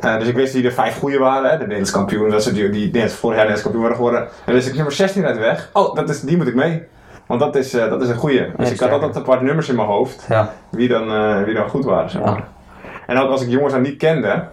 eh, 0.00 0.18
dus 0.18 0.28
ik 0.28 0.34
wist 0.34 0.52
wie 0.52 0.62
de 0.62 0.70
vijf 0.70 0.98
goede 0.98 1.18
waren, 1.18 1.50
hè, 1.50 1.56
de 1.56 1.62
Nederlands 1.62 1.90
kampioen, 1.90 2.30
dat 2.30 2.42
ze 2.42 2.52
die, 2.52 2.70
die 2.70 2.90
net 2.92 3.12
vorig 3.12 3.36
jaar 3.36 3.46
Nederlands 3.46 3.62
kampioen 3.62 3.82
waren 3.82 3.96
geworden. 3.96 4.20
En 4.20 4.28
dan 4.44 4.54
wist 4.54 4.68
ik 4.68 4.74
nummer 4.74 4.92
16 4.92 5.24
uit 5.24 5.34
de 5.34 5.40
weg. 5.40 5.70
Oh, 5.72 5.94
dat 5.94 6.08
is, 6.08 6.20
die 6.20 6.36
moet 6.36 6.46
ik 6.46 6.54
mee. 6.54 6.82
Want 7.30 7.42
dat 7.42 7.56
is, 7.56 7.74
eh, 7.74 7.88
dat 7.88 8.02
is 8.02 8.08
een 8.08 8.16
goeie. 8.16 8.46
Dus 8.56 8.70
ik 8.70 8.80
had 8.80 8.90
altijd 8.90 9.16
een 9.16 9.22
paar 9.22 9.42
nummers 9.42 9.68
in 9.68 9.76
mijn 9.76 9.88
hoofd. 9.88 10.26
Ja. 10.28 10.52
wie 10.70 10.88
dan, 10.88 11.12
eh, 11.12 11.42
wie 11.42 11.54
dan 11.54 11.68
goed 11.68 11.84
waren. 11.84 12.10
Zeg 12.10 12.22
maar. 12.22 12.36
Ja. 12.36 12.48
En 13.06 13.18
ook 13.18 13.30
als 13.30 13.42
ik 13.42 13.48
jongens 13.48 13.72
dan 13.72 13.82
niet 13.82 13.96
kende, 13.96 14.44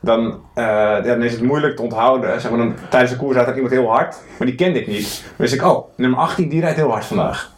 dan, 0.00 0.40
eh, 0.54 0.64
ja, 0.64 1.00
dan 1.00 1.22
is 1.22 1.32
het 1.32 1.42
moeilijk 1.42 1.76
te 1.76 1.82
onthouden. 1.82 2.40
Zeg 2.40 2.50
maar, 2.50 2.60
dan, 2.60 2.74
tijdens 2.88 3.12
de 3.12 3.18
koers 3.18 3.34
rijd 3.34 3.48
er 3.48 3.54
iemand 3.54 3.72
heel 3.72 3.90
hard, 3.90 4.16
maar 4.38 4.46
die 4.46 4.56
kende 4.56 4.80
ik 4.80 4.86
niet. 4.86 5.22
Dan 5.24 5.32
wist 5.36 5.54
ik, 5.54 5.62
oh, 5.62 5.88
nummer 5.96 6.18
18 6.18 6.48
die 6.48 6.60
rijdt 6.60 6.76
heel 6.76 6.90
hard 6.90 7.04
vandaag. 7.04 7.50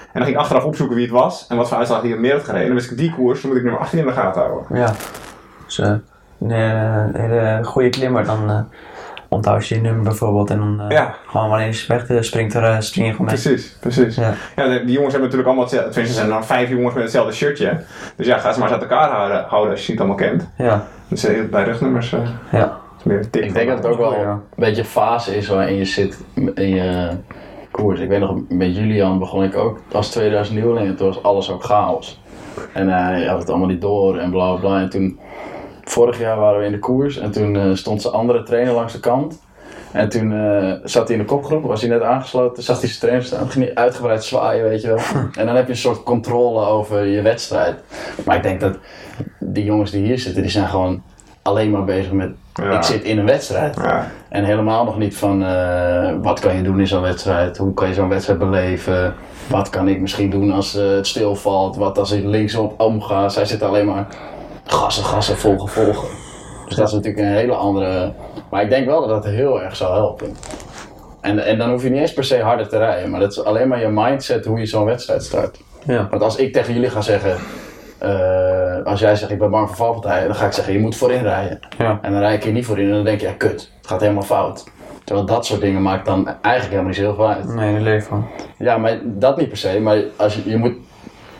En 0.00 0.12
dan 0.12 0.22
ging 0.22 0.34
ik 0.34 0.42
achteraf 0.42 0.64
opzoeken 0.64 0.96
wie 0.96 1.04
het 1.04 1.14
was 1.14 1.46
en 1.46 1.56
wat 1.56 1.68
voor 1.68 1.76
uitslag 1.76 2.00
die 2.00 2.10
het 2.10 2.20
meer 2.20 2.32
had 2.32 2.44
gereden. 2.44 2.66
Dan 2.66 2.76
wist 2.76 2.90
ik 2.90 2.96
die 2.96 3.14
koers, 3.14 3.40
dan 3.40 3.50
moet 3.50 3.58
ik 3.58 3.64
nummer 3.64 3.82
18 3.82 3.98
in 3.98 4.06
de 4.06 4.12
gaten 4.12 4.42
houden. 4.42 4.78
Ja. 4.78 4.94
Dus 5.64 5.78
een 5.78 6.50
hele 7.12 7.60
goede 7.64 7.88
klimmer, 7.88 8.24
dan 8.24 8.68
onthoud 9.36 9.66
je 9.68 9.74
je 9.74 9.80
nummer 9.80 10.02
bijvoorbeeld 10.02 10.50
en 10.50 10.58
dan 10.58 10.80
eh, 10.80 10.90
Ja. 10.96 11.14
gewoon 11.26 11.48
wanneer 11.48 11.68
je 11.68 11.84
weg 11.88 12.06
eh, 12.08 12.16
springt, 12.20 12.54
er, 12.54 12.62
eh, 12.64 12.80
spring 12.80 13.06
je 13.06 13.12
gewoon 13.12 13.26
mee. 13.26 13.40
Precies, 13.42 13.76
precies. 13.80 14.16
Ja. 14.16 14.32
Die 14.56 14.66
jongens 14.68 14.86
hebben 14.86 15.20
natuurlijk 15.20 15.46
allemaal 15.46 15.64
hetzelfde. 15.64 15.90
Tenminste, 15.90 16.20
er 16.20 16.26
zijn 16.26 16.28
dan 16.38 16.44
vijf 16.46 16.68
jongens 16.68 16.94
met 16.94 17.02
hetzelfde 17.02 17.32
shirtje. 17.32 17.80
Dus 18.16 18.26
ja, 18.26 18.38
ga 18.38 18.52
ze 18.52 18.58
maar 18.58 18.68
eens 18.70 18.80
uit 18.80 18.90
elkaar 18.90 19.10
houden, 19.10 19.44
houden 19.48 19.70
als 19.72 19.86
je 19.86 19.90
het 19.92 20.00
allemaal 20.00 20.18
kent. 20.18 20.48
Ja, 20.58 20.86
Dus 21.08 21.26
bij 21.50 21.64
rugnummers 21.64 22.12
eh, 22.12 22.20
ja. 22.52 22.76
is 22.98 23.04
meer. 23.04 23.20
Ik 23.30 23.54
denk 23.54 23.68
dat 23.68 23.76
het 23.78 23.86
ook 23.86 23.98
wel 23.98 24.12
Ja. 24.12 24.30
een 24.30 24.40
beetje 24.56 24.82
een 24.82 24.88
fase 24.88 25.36
is 25.36 25.48
waarin 25.48 25.76
je 25.76 25.84
zit 25.84 26.24
in 26.54 26.68
je 26.74 27.10
koers. 27.70 28.00
Ik 28.00 28.08
weet 28.08 28.20
nog, 28.20 28.36
met 28.48 28.76
Julian 28.76 29.18
begon 29.18 29.42
ik 29.44 29.56
ook 29.56 29.78
als 29.92 30.10
2000 30.10 30.56
nieuweling 30.56 30.88
en 30.88 30.96
toen 30.96 31.06
was 31.06 31.22
alles 31.22 31.50
ook 31.50 31.64
chaos. 31.64 32.20
En 32.72 32.88
eh, 32.88 33.04
hij 33.04 33.24
had 33.26 33.38
het 33.38 33.48
allemaal 33.50 33.68
niet 33.68 33.80
door 33.80 34.18
en 34.18 34.30
bla 34.30 34.50
bla 34.50 34.60
bla. 34.60 34.80
En 34.80 34.90
toen, 34.90 35.18
vorig 35.90 36.18
jaar 36.18 36.38
waren 36.38 36.58
we 36.60 36.66
in 36.66 36.72
de 36.72 36.78
koers 36.78 37.18
en 37.18 37.30
toen 37.30 37.56
eh, 37.56 37.70
stond 37.74 38.02
zijn 38.02 38.14
andere 38.14 38.42
trainer 38.42 38.74
langs 38.74 38.92
de 38.92 39.00
kant. 39.00 39.44
En 39.92 40.08
toen 40.08 40.32
eh, 40.32 40.72
zat 40.84 41.08
hij 41.08 41.16
in 41.16 41.22
de 41.22 41.28
kopgroep, 41.28 41.62
was 41.64 41.80
hij 41.80 41.90
net 41.90 42.02
aangesloten, 42.02 42.62
zag 42.62 42.78
hij 42.80 42.88
zijn 42.88 43.00
trainer 43.00 43.24
staan, 43.24 43.50
ging 43.50 43.64
hij 43.64 43.74
uitgebreid 43.74 44.24
zwaaien, 44.24 44.64
weet 44.68 44.82
je 44.82 44.88
wel. 44.88 44.98
En 45.38 45.46
dan 45.46 45.56
heb 45.56 45.64
je 45.66 45.72
een 45.72 45.78
soort 45.78 46.02
controle 46.02 46.66
over 46.66 47.04
je 47.04 47.22
wedstrijd. 47.22 47.76
Maar 48.24 48.36
ik 48.36 48.42
denk 48.42 48.60
dat 48.60 48.78
die 49.38 49.64
jongens 49.64 49.90
die 49.90 50.04
hier 50.04 50.18
zitten, 50.18 50.42
die 50.42 50.50
zijn 50.50 50.68
gewoon 50.68 51.02
alleen 51.42 51.70
maar 51.70 51.84
bezig 51.84 52.12
met, 52.12 52.30
Ja. 52.54 52.76
ik 52.76 52.82
zit 52.82 53.02
in 53.02 53.18
een 53.18 53.26
wedstrijd. 53.26 53.76
Ja. 53.76 54.10
En 54.28 54.44
helemaal 54.44 54.84
nog 54.84 54.98
niet 54.98 55.16
van 55.16 55.44
eh, 55.44 56.14
wat 56.22 56.40
kan 56.40 56.56
je 56.56 56.62
doen 56.62 56.80
in 56.80 56.86
zo'n 56.86 57.02
wedstrijd, 57.02 57.56
hoe 57.56 57.74
kan 57.74 57.88
je 57.88 57.94
zo'n 57.94 58.08
wedstrijd 58.08 58.38
beleven, 58.38 59.14
wat 59.50 59.70
kan 59.70 59.88
ik 59.88 60.00
misschien 60.00 60.30
doen 60.30 60.52
als 60.52 60.76
eh, 60.76 60.88
het 60.88 61.06
stilvalt, 61.06 61.76
wat 61.76 61.98
als 61.98 62.10
ik 62.10 62.24
linksop 62.24 62.80
omga. 62.80 63.28
Zij 63.28 63.44
zitten 63.44 63.68
alleen 63.68 63.86
maar 63.86 64.06
gassen, 64.66 65.04
gassen, 65.04 65.36
volgen, 65.36 65.68
volgen. 65.68 66.08
Dus 66.66 66.76
dat 66.76 66.88
is 66.88 66.94
natuurlijk 66.94 67.24
een 67.24 67.32
hele 67.32 67.54
andere. 67.54 68.12
Maar 68.50 68.62
ik 68.62 68.70
denk 68.70 68.86
wel 68.86 69.00
dat 69.06 69.22
dat 69.22 69.32
heel 69.32 69.62
erg 69.62 69.76
zou 69.76 69.94
helpen. 69.94 70.36
En, 71.20 71.46
en 71.46 71.58
dan 71.58 71.70
hoef 71.70 71.82
je 71.82 71.90
niet 71.90 72.00
eens 72.00 72.12
per 72.12 72.24
se 72.24 72.42
harder 72.42 72.68
te 72.68 72.78
rijden, 72.78 73.10
maar 73.10 73.20
dat 73.20 73.30
is 73.30 73.44
alleen 73.44 73.68
maar 73.68 73.80
je 73.80 73.88
mindset 73.88 74.44
hoe 74.44 74.58
je 74.58 74.66
zo'n 74.66 74.84
wedstrijd 74.84 75.24
start. 75.24 75.60
Ja. 75.84 76.06
Want 76.10 76.22
als 76.22 76.36
ik 76.36 76.52
tegen 76.52 76.74
jullie 76.74 76.90
ga 76.90 77.00
zeggen, 77.00 77.36
eh, 77.98 78.84
als 78.84 79.00
jij 79.00 79.16
zegt 79.16 79.30
ik 79.30 79.38
ben 79.38 79.50
bang 79.50 79.68
voor 79.68 79.76
valpartijen, 79.76 80.26
dan 80.26 80.36
ga 80.36 80.46
ik 80.46 80.52
zeggen 80.52 80.72
je 80.72 80.78
moet 80.78 80.96
voorin 80.96 81.22
rijden. 81.22 81.60
Ja. 81.78 81.98
En 82.02 82.12
dan 82.12 82.20
rijd 82.20 82.36
ik 82.36 82.44
hier 82.44 82.52
niet 82.52 82.66
voorin 82.66 82.86
en 82.86 82.94
dan 82.94 83.04
denk 83.04 83.20
je, 83.20 83.26
ja 83.26 83.32
kut, 83.32 83.70
het 83.76 83.86
gaat 83.86 84.00
helemaal 84.00 84.22
fout. 84.22 84.64
Terwijl 85.04 85.26
dat 85.26 85.46
soort 85.46 85.60
dingen 85.60 85.82
maakt 85.82 86.06
dan 86.06 86.26
eigenlijk 86.26 86.62
helemaal 86.62 86.84
niet 86.84 86.96
zo 86.96 87.02
heel 87.02 87.14
veel 87.14 87.28
uit. 87.28 87.54
Nee, 87.54 87.72
daar 87.72 87.82
leef 87.82 88.06
van. 88.06 88.26
Ja, 88.58 88.78
maar 88.78 88.98
dat 89.04 89.36
niet 89.36 89.48
per 89.48 89.56
se, 89.56 89.80
maar 89.80 90.02
als 90.16 90.34
je, 90.34 90.50
je 90.50 90.56
moet 90.56 90.74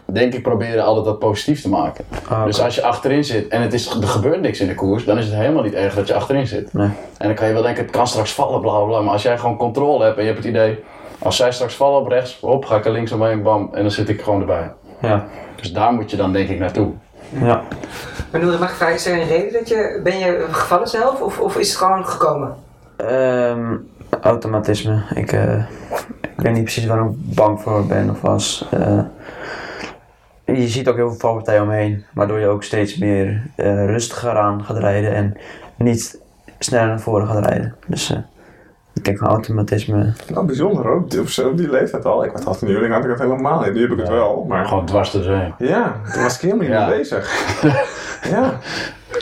denk 0.07 0.35
ik 0.35 0.43
proberen 0.43 0.85
altijd 0.85 1.05
dat 1.05 1.19
positief 1.19 1.63
te 1.63 1.69
maken. 1.69 2.05
Ah, 2.29 2.45
Dus 2.45 2.61
als 2.63 2.75
je 2.75 2.83
achterin 2.83 3.25
zit 3.25 3.49
en 3.49 3.63
het 3.63 3.73
is, 3.73 3.91
er 4.01 4.09
gebeurt 4.09 4.41
niks 4.41 4.61
in 4.61 4.67
de 4.67 4.75
koers, 4.75 5.05
dan 5.05 5.19
is 5.19 5.25
het 5.25 5.35
helemaal 5.35 5.63
niet 5.63 5.75
erg 5.75 5.95
dat 5.95 6.07
je 6.07 6.15
achterin 6.15 6.47
zit. 6.47 6.73
Nee. 6.73 6.91
En 7.19 7.27
dan 7.27 7.35
kan 7.35 7.47
je 7.47 7.53
wel 7.53 7.63
denken, 7.63 7.83
het 7.83 7.93
kan 7.93 8.07
straks 8.07 8.33
vallen, 8.33 8.61
bla 8.61 8.71
bla 8.79 8.87
bla. 8.87 9.01
Maar 9.01 9.13
als 9.13 9.23
jij 9.23 9.39
gewoon 9.39 9.57
controle 9.57 10.05
hebt 10.05 10.17
en 10.17 10.23
je 10.23 10.29
hebt 10.31 10.45
het 10.45 10.53
idee, 10.53 10.85
als 11.19 11.37
zij 11.37 11.53
straks 11.53 11.75
vallen 11.75 12.01
op 12.01 12.09
rechts, 12.09 12.39
hop, 12.41 12.65
ga 12.65 12.77
ik 12.77 12.85
er 12.85 12.93
links 12.93 13.13
omheen, 13.13 13.43
bam, 13.43 13.69
en 13.73 13.83
dan 13.83 13.91
zit 13.91 14.09
ik 14.09 14.23
gewoon 14.23 14.41
erbij. 14.41 14.73
Ja. 15.01 15.25
Dus 15.57 15.73
daar 15.73 15.93
moet 15.93 16.11
je 16.11 16.17
dan 16.17 16.33
denk 16.33 16.49
ik 16.49 16.59
naartoe. 16.59 16.93
Ja. 17.29 17.63
Maar 18.33 18.41
Noor, 18.41 18.59
mag 18.59 18.71
ik 18.71 18.77
vragen, 18.77 18.95
is 18.95 19.07
er 19.07 19.21
een 19.21 19.27
reden 19.29 19.53
dat 19.53 19.69
je, 19.69 20.01
ben 20.03 20.19
je 20.19 20.47
gevallen 20.51 20.89
zelf 20.89 21.21
of, 21.21 21.41
of 21.41 21.57
is 21.57 21.69
het 21.69 21.77
gewoon 21.79 22.07
gekomen? 22.07 22.55
Ehm, 22.97 23.77
automatisme. 24.21 25.03
Ik, 25.15 25.33
eh, 25.33 25.59
ik 26.21 26.33
weet 26.43 26.53
niet 26.53 26.63
precies 26.63 26.87
waarom 26.87 27.09
ik 27.09 27.35
bang 27.35 27.61
voor 27.61 27.87
ben 27.87 28.11
of 28.11 28.21
was. 28.21 28.67
Eh, 28.71 28.99
je 30.55 30.69
ziet 30.69 30.89
ook 30.89 30.97
heel 30.97 31.09
veel 31.11 31.19
valpartijen 31.19 31.63
omheen, 31.63 32.05
waardoor 32.15 32.39
je 32.39 32.47
ook 32.47 32.63
steeds 32.65 32.99
meer 32.99 33.43
eh, 33.55 33.87
rustiger 33.87 34.37
aan 34.39 34.65
gaat 34.65 34.79
rijden 34.79 35.15
en 35.15 35.37
niet 35.77 36.21
sneller 36.59 36.87
naar 36.87 37.01
voren 37.01 37.27
gaat 37.27 37.47
rijden. 37.47 37.75
Dus 37.87 38.11
eh, 38.11 38.19
ik 38.95 39.05
denk 39.05 39.19
van 39.19 39.29
automatisme. 39.29 40.13
Nou, 40.33 40.47
bijzonder 40.47 40.85
hoor. 40.87 40.97
Op 41.51 41.57
die 41.57 41.71
leeftijd 41.71 42.05
al. 42.05 42.25
Ik 42.25 42.33
was 42.33 42.47
18 42.47 42.69
juli 42.69 42.93
had 42.93 43.05
ik 43.05 43.11
het 43.11 43.19
helemaal 43.19 43.61
niet. 43.61 43.75
Nu 43.75 43.81
heb 43.81 43.91
ik 43.91 43.99
het 43.99 44.09
wel. 44.09 44.45
Maar 44.49 44.67
Gewoon 44.67 44.87
dwars 44.87 45.15
erheen. 45.15 45.55
ja, 45.59 46.01
toen 46.13 46.23
was 46.23 46.35
ik 46.35 46.41
helemaal 46.41 46.63
niet 46.65 46.73
Ja. 46.73 46.87
mee 46.89 46.99
bezig. 46.99 47.55
ja. 48.35 48.59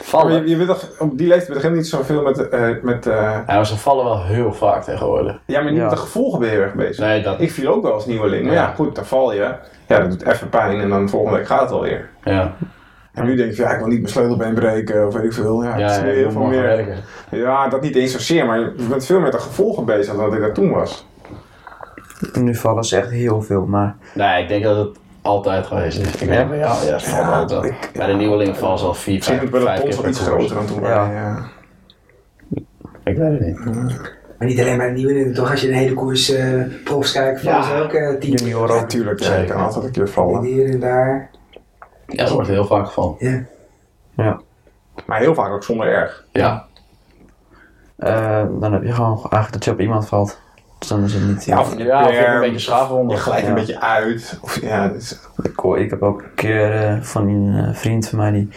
Vallen. 0.03 0.43
je, 0.43 0.49
je 0.49 0.57
bent 0.57 0.69
toch, 0.69 0.91
op 0.99 1.19
die 1.19 1.27
leeftijd 1.29 1.57
helemaal 1.57 1.77
niet 1.77 1.87
zoveel 1.87 2.23
met, 2.23 2.49
eh, 2.49 2.69
met 2.83 3.07
eh, 3.07 3.15
Ja, 3.15 3.45
maar 3.47 3.67
ze 3.67 3.77
vallen 3.77 4.05
wel 4.05 4.23
heel 4.25 4.53
vaak 4.53 4.83
tegenwoordig. 4.83 5.39
ja, 5.47 5.61
maar 5.61 5.71
niet 5.71 5.81
Ja. 5.81 5.87
met 5.87 5.95
de 5.95 6.01
gevolgen 6.01 6.39
ben 6.39 6.49
je 6.49 6.55
heel 6.55 6.65
erg 6.65 6.75
bezig. 6.75 7.05
Nee, 7.05 7.23
dat... 7.23 7.41
Ik 7.41 7.51
viel 7.53 7.73
ook 7.75 7.83
wel 7.83 7.93
als 7.93 8.07
nieuweling. 8.07 8.45
Maar 8.45 8.55
ja, 8.55 8.61
Ja. 8.63 8.75
goed, 8.75 8.95
dan 8.95 9.05
val 9.05 9.33
je. 9.33 9.55
Ja, 9.87 9.99
dat 9.99 10.11
doet 10.11 10.27
even 10.27 10.49
pijn 10.49 10.81
en 10.81 10.89
dan 10.89 11.09
volgende 11.09 11.37
week 11.39 11.47
gaat 11.47 11.61
het 11.61 11.71
alweer. 11.71 12.09
Ja, 12.25 12.53
En 13.13 13.25
nu 13.25 13.37
denk 13.37 13.53
je, 13.53 13.63
ja, 13.63 13.71
ik 13.71 13.79
wil 13.79 13.87
niet 13.87 13.99
mijn 14.01 14.13
sleutelbeen 14.13 14.55
breken 14.55 15.07
of 15.07 15.15
weet 15.15 15.25
ik 15.25 15.33
veel. 15.33 15.63
Ja, 15.65 15.77
ja, 15.77 15.83
het 15.83 15.91
is 15.91 15.97
ja, 15.97 16.03
nu 16.03 16.09
je 16.11 16.15
heel 16.17 16.31
veel 16.31 16.43
meer. 16.43 16.63
werken. 16.63 16.97
Ja, 17.31 17.69
dat 17.69 17.81
niet 17.83 17.97
eens 17.97 18.13
zozeer, 18.13 18.47
maar 18.47 18.59
je 18.59 18.87
bent 18.91 19.07
veel 19.07 19.21
met 19.21 19.33
de 19.33 19.39
gevolgen 19.39 19.85
bezig 19.85 20.15
dan 20.15 20.25
dat 20.25 20.35
ik 20.35 20.41
dat 20.41 20.55
toen 20.55 20.71
was. 20.71 21.07
Nu 22.33 22.55
vallen 22.55 22.85
ze 22.85 22.97
echt 22.97 23.11
heel 23.11 23.43
veel, 23.43 23.67
maar 23.67 23.97
Nee, 24.15 24.43
ik 24.43 24.49
denk 24.49 24.65
dat 24.65 24.77
het 24.77 24.99
altijd 25.25 25.67
geweest 25.67 25.99
is. 25.99 26.15
Ik 26.15 26.29
ja, 26.29 26.47
het 26.93 27.03
valt 27.03 27.05
Ja, 27.27 27.39
altijd. 27.41 27.65
ik- 27.65 27.91
Bij 27.95 28.07
de 28.07 28.13
nieuweling 28.13 28.57
vallen 28.57 28.79
ze 28.79 28.85
al 28.85 28.95
vier, 28.95 29.15
Misschien 29.15 29.39
vijf, 29.39 29.51
vijf 29.63 29.81
pons 29.81 29.83
keer 29.83 29.91
wat 29.95 30.01
per 30.01 30.11
iets 30.11 30.21
groter 30.21 30.55
dan 30.57 30.67
toen 30.67 30.81
wij... 30.81 30.91
Ja. 30.91 31.37
eh, 31.37 31.45
Ik 33.05 33.17
weet 33.17 33.31
het 33.31 33.41
niet. 33.41 33.65
Maar 34.39 34.49
niet 34.49 34.61
alleen 34.61 34.77
bij 34.79 34.87
de 34.87 34.93
nieuwe 34.93 35.31
toch? 35.33 35.51
Als 35.51 35.61
je 35.61 35.67
de 35.67 35.75
hele 35.77 35.95
koers 35.95 36.31
eh 36.31 36.63
profs 36.85 37.13
kijkt, 37.13 37.41
vallen 37.41 37.59
Ja. 37.59 37.63
ze 37.77 37.83
ook 37.83 37.93
eh 37.93 38.19
tien 38.21 38.33
junior 38.33 38.69
Ja, 38.69 38.75
ook. 38.75 38.81
natuurlijk. 38.81 39.21
Ja, 39.21 39.45
kan 39.45 39.61
altijd 39.63 39.85
een 39.85 39.91
keer 39.91 40.09
vallen. 40.09 40.43
hier 40.43 40.71
en 40.71 40.81
daar. 40.81 41.31
Ja, 42.07 42.25
dat 42.25 42.33
wordt 42.33 42.49
heel 42.49 42.65
vaak 42.67 42.87
gevallen. 42.87 43.15
Ja. 43.19 43.43
Ja. 44.17 44.41
Maar 45.07 45.19
heel 45.19 45.35
vaak 45.35 45.53
ook 45.53 45.65
zonder 45.65 45.87
erg. 45.87 46.25
Ja, 46.33 46.65
Eh, 47.97 48.45
dan 48.61 48.73
heb 48.73 48.83
je 48.83 48.93
gewoon 48.93 49.13
eigenlijk 49.17 49.53
dat 49.53 49.65
je 49.65 49.71
op 49.71 49.81
iemand 49.81 50.09
valt. 50.09 50.41
Dan 50.89 51.05
is 51.05 51.13
het 51.15 51.23
niet. 51.27 51.45
Ja, 51.45 51.61
of 51.61 51.77
je 51.79 51.85
ja 51.85 52.03
of 52.05 52.11
je 52.11 52.17
hebt 52.17 52.35
een 52.35 52.41
beetje 52.41 52.59
schaafwonden. 52.59 53.17
Je 53.17 53.23
glijdt 53.23 53.43
Ja. 53.43 53.49
een 53.49 53.55
beetje 53.55 53.81
uit. 53.81 54.39
Of, 54.43 54.61
ja, 54.61 54.91
Ik, 55.43 55.53
hoor- 55.57 55.79
ik 55.79 55.91
heb 55.91 56.03
ook 56.03 56.23
een 56.23 56.35
keer 56.35 56.73
eh, 56.85 56.97
van 57.01 57.29
een 57.29 57.65
eh, 57.69 57.75
vriend 57.75 58.09
van 58.09 58.19
mij 58.19 58.31
die, 58.33 58.49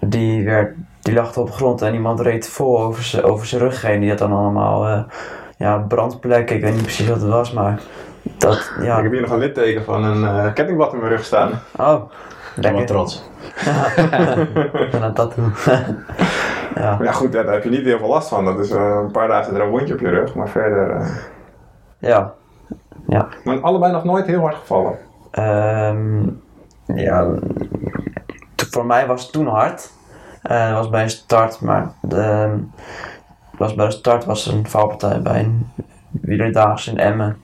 die, 0.00 0.44
werd, 0.44 0.74
die 1.02 1.14
lag 1.14 1.36
op 1.36 1.46
de 1.46 1.52
grond 1.52 1.82
en 1.82 1.94
iemand 1.94 2.20
reed 2.20 2.48
vol 2.48 2.80
over 2.80 3.02
zijn 3.02 3.22
over 3.24 3.46
zijn 3.46 3.60
rug 3.60 3.82
heen. 3.82 4.00
Die 4.00 4.08
had 4.08 4.18
dan 4.18 4.32
allemaal 4.32 4.86
eh, 4.86 5.02
ja, 5.56 5.78
brandplekken. 5.78 6.56
Ik 6.56 6.62
weet 6.62 6.72
niet 6.74 6.82
precies 6.82 7.08
wat 7.08 7.20
het 7.20 7.30
was, 7.30 7.52
maar 7.52 7.80
dat, 8.22 8.72
Ik 8.78 8.84
ja. 8.84 9.02
heb 9.02 9.12
hier 9.12 9.20
nog 9.20 9.30
een 9.30 9.38
litteken 9.38 9.84
van 9.84 10.04
een 10.04 10.24
eh, 10.44 10.52
kettingblad 10.52 10.92
in 10.92 10.98
mijn 10.98 11.10
rug 11.10 11.24
staan. 11.24 11.50
Oh, 11.76 12.02
Ik 12.56 12.62
ben 12.62 12.62
wel 12.62 12.80
lekker. 12.80 12.86
trots. 12.86 13.28
En 14.92 15.02
een 15.02 15.14
tattoo. 15.14 15.44
ja. 16.74 16.96
Maar 16.96 17.04
ja, 17.04 17.12
goed, 17.12 17.32
daar 17.32 17.44
daar 17.44 17.52
heb 17.54 17.62
je 17.64 17.70
niet 17.70 17.84
heel 17.84 17.98
veel 17.98 18.08
last 18.08 18.28
van. 18.28 18.44
Dat 18.44 18.58
is 18.58 18.70
eh, 18.70 18.98
een 19.04 19.10
paar 19.10 19.28
dagen 19.28 19.54
er 19.54 19.60
een 19.60 19.70
wondje 19.70 19.94
op 19.94 20.00
je 20.00 20.08
rug. 20.08 20.34
Maar 20.34 20.48
verder... 20.48 20.90
eh, 20.90 21.08
ja. 21.98 22.32
Ja. 23.06 23.28
Maar 23.44 23.60
allebei 23.60 23.92
nog 23.92 24.04
nooit 24.04 24.26
heel 24.26 24.40
hard 24.40 24.54
gevallen. 24.54 24.98
Ehm, 25.30 26.22
ja, 26.86 27.28
voor 28.70 28.86
mij 28.86 29.06
was 29.06 29.22
het 29.22 29.32
toen 29.32 29.46
hard. 29.46 29.90
Het 30.42 30.72
was 30.72 30.88
bij 30.90 31.02
een 31.02 31.10
start, 31.10 31.60
maar 31.60 31.92
de, 32.02 32.20
ehm, 32.20 32.58
was 33.58 33.74
bij 33.74 33.86
de 33.86 33.92
start 33.92 34.24
was 34.24 34.46
een 34.46 34.68
valpartij 34.68 35.22
bij 35.22 35.40
een 35.40 35.68
wielerdaags 36.10 36.88
in 36.88 36.98
Emmen. 36.98 37.36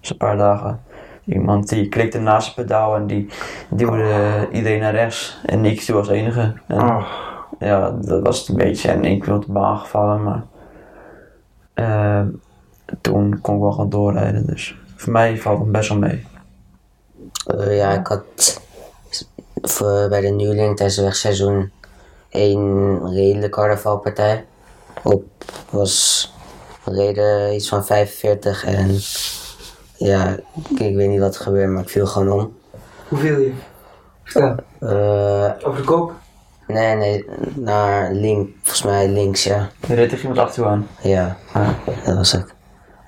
Dus 0.00 0.10
een 0.10 0.16
paar 0.16 0.36
dagen. 0.36 0.80
Iemand 1.24 1.68
die 1.68 1.88
klikte 1.88 2.18
naast 2.20 2.46
het 2.46 2.54
pedaal 2.54 2.96
en 2.96 3.06
die 3.06 3.28
duwde 3.68 4.48
iedereen 4.52 4.80
naar 4.80 4.94
rechts. 4.94 5.40
En 5.44 5.64
ik 5.64 5.90
als 5.90 6.08
enige. 6.08 6.52
En, 6.66 6.80
Oh, 6.80 7.02
Ja, 7.58 7.90
dat 7.90 8.22
was 8.22 8.38
het 8.38 8.48
een 8.48 8.56
beetje. 8.56 8.88
En 8.90 9.04
ik 9.04 9.24
wilde 9.24 9.52
baan 9.52 9.78
gevallen, 9.78 10.22
maar 10.22 10.42
ehm, 11.74 12.28
toen 13.00 13.38
kon 13.40 13.54
ik 13.54 13.60
wel 13.60 13.72
gewoon 13.72 13.90
doorrijden. 13.90 14.46
Dus 14.46 14.76
voor 14.96 15.12
mij 15.12 15.36
valt 15.38 15.58
het 15.58 15.72
best 15.72 15.88
wel 15.88 15.98
mee. 15.98 16.26
Eh, 17.46 17.76
ja, 17.76 17.92
ik 17.98 18.06
had 18.06 18.60
voor, 19.62 20.08
bij 20.08 20.20
de 20.20 20.28
nieuweling 20.28 20.76
tijdens 20.76 20.96
het 20.96 21.04
wegseizoen 21.04 21.70
één 22.28 23.00
redelijk 23.12 23.54
harde 23.54 23.76
valpartij. 23.76 24.46
Op 25.02 25.24
was 25.70 26.32
reden 26.84 27.54
iets 27.54 27.68
van 27.68 27.84
45 27.86 28.64
en 28.64 28.98
ja, 29.96 30.36
ik, 30.70 30.80
ik 30.80 30.94
weet 30.96 31.08
niet 31.08 31.20
wat 31.20 31.34
er 31.34 31.40
gebeurde, 31.42 31.72
maar 31.72 31.82
ik 31.82 31.88
viel 31.88 32.06
gewoon 32.06 32.32
om. 32.40 32.56
Hoe 33.08 33.18
viel 33.18 33.38
je? 33.38 33.52
Vertel. 34.22 34.54
Eh, 34.78 35.50
Over 35.62 35.76
de 35.80 35.84
kop? 35.84 36.12
Nee, 36.68 36.94
nee, 36.96 37.24
naar 37.54 38.12
links, 38.12 38.50
volgens 38.62 38.82
mij 38.82 39.08
links, 39.08 39.44
ja. 39.44 39.68
Je 39.86 39.94
reed 39.94 40.08
tegen 40.08 40.28
iemand 40.28 40.46
achter 40.46 40.62
je 40.62 40.68
aan. 40.68 40.86
Ja, 41.02 41.36
dat 42.04 42.16
was 42.16 42.32
het. 42.32 42.54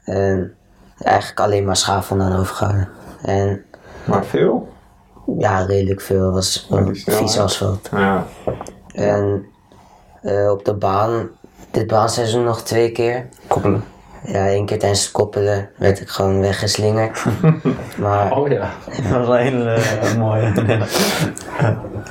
En 0.04 0.54
eigenlijk 0.98 1.40
alleen 1.40 1.64
maar 1.64 1.76
schaven 1.76 2.20
aan 2.22 2.36
overgehouden. 2.38 2.88
En 3.22 3.64
maar 4.04 4.24
veel? 4.24 4.68
ja, 5.38 5.62
redelijk 5.64 6.00
veel. 6.00 6.24
Het 6.24 6.34
was 6.34 6.68
vies 7.04 7.38
asfalt. 7.38 7.88
Ja. 7.92 8.26
En 8.92 9.44
Eh, 10.22 10.50
op 10.50 10.64
de 10.64 10.74
baan, 10.74 11.28
dit 11.70 11.86
baanseizoen 11.86 12.44
nog 12.44 12.62
twee 12.62 12.92
keer. 12.92 13.28
Koppelen. 13.46 13.84
Ja, 14.24 14.46
één 14.46 14.66
keer 14.66 14.78
tijdens 14.78 15.02
het 15.02 15.10
koppelen 15.12 15.68
werd 15.76 16.00
ik 16.00 16.08
gewoon 16.08 16.40
weggeslingerd. 16.40 17.24
maar 17.98 18.32
Oh 18.32 18.48
ja. 18.48 18.70
Dat 19.10 19.26
was 19.26 19.28
een 19.28 19.42
hele 19.42 19.70
eh, 19.72 20.14
mooie. 20.24 20.52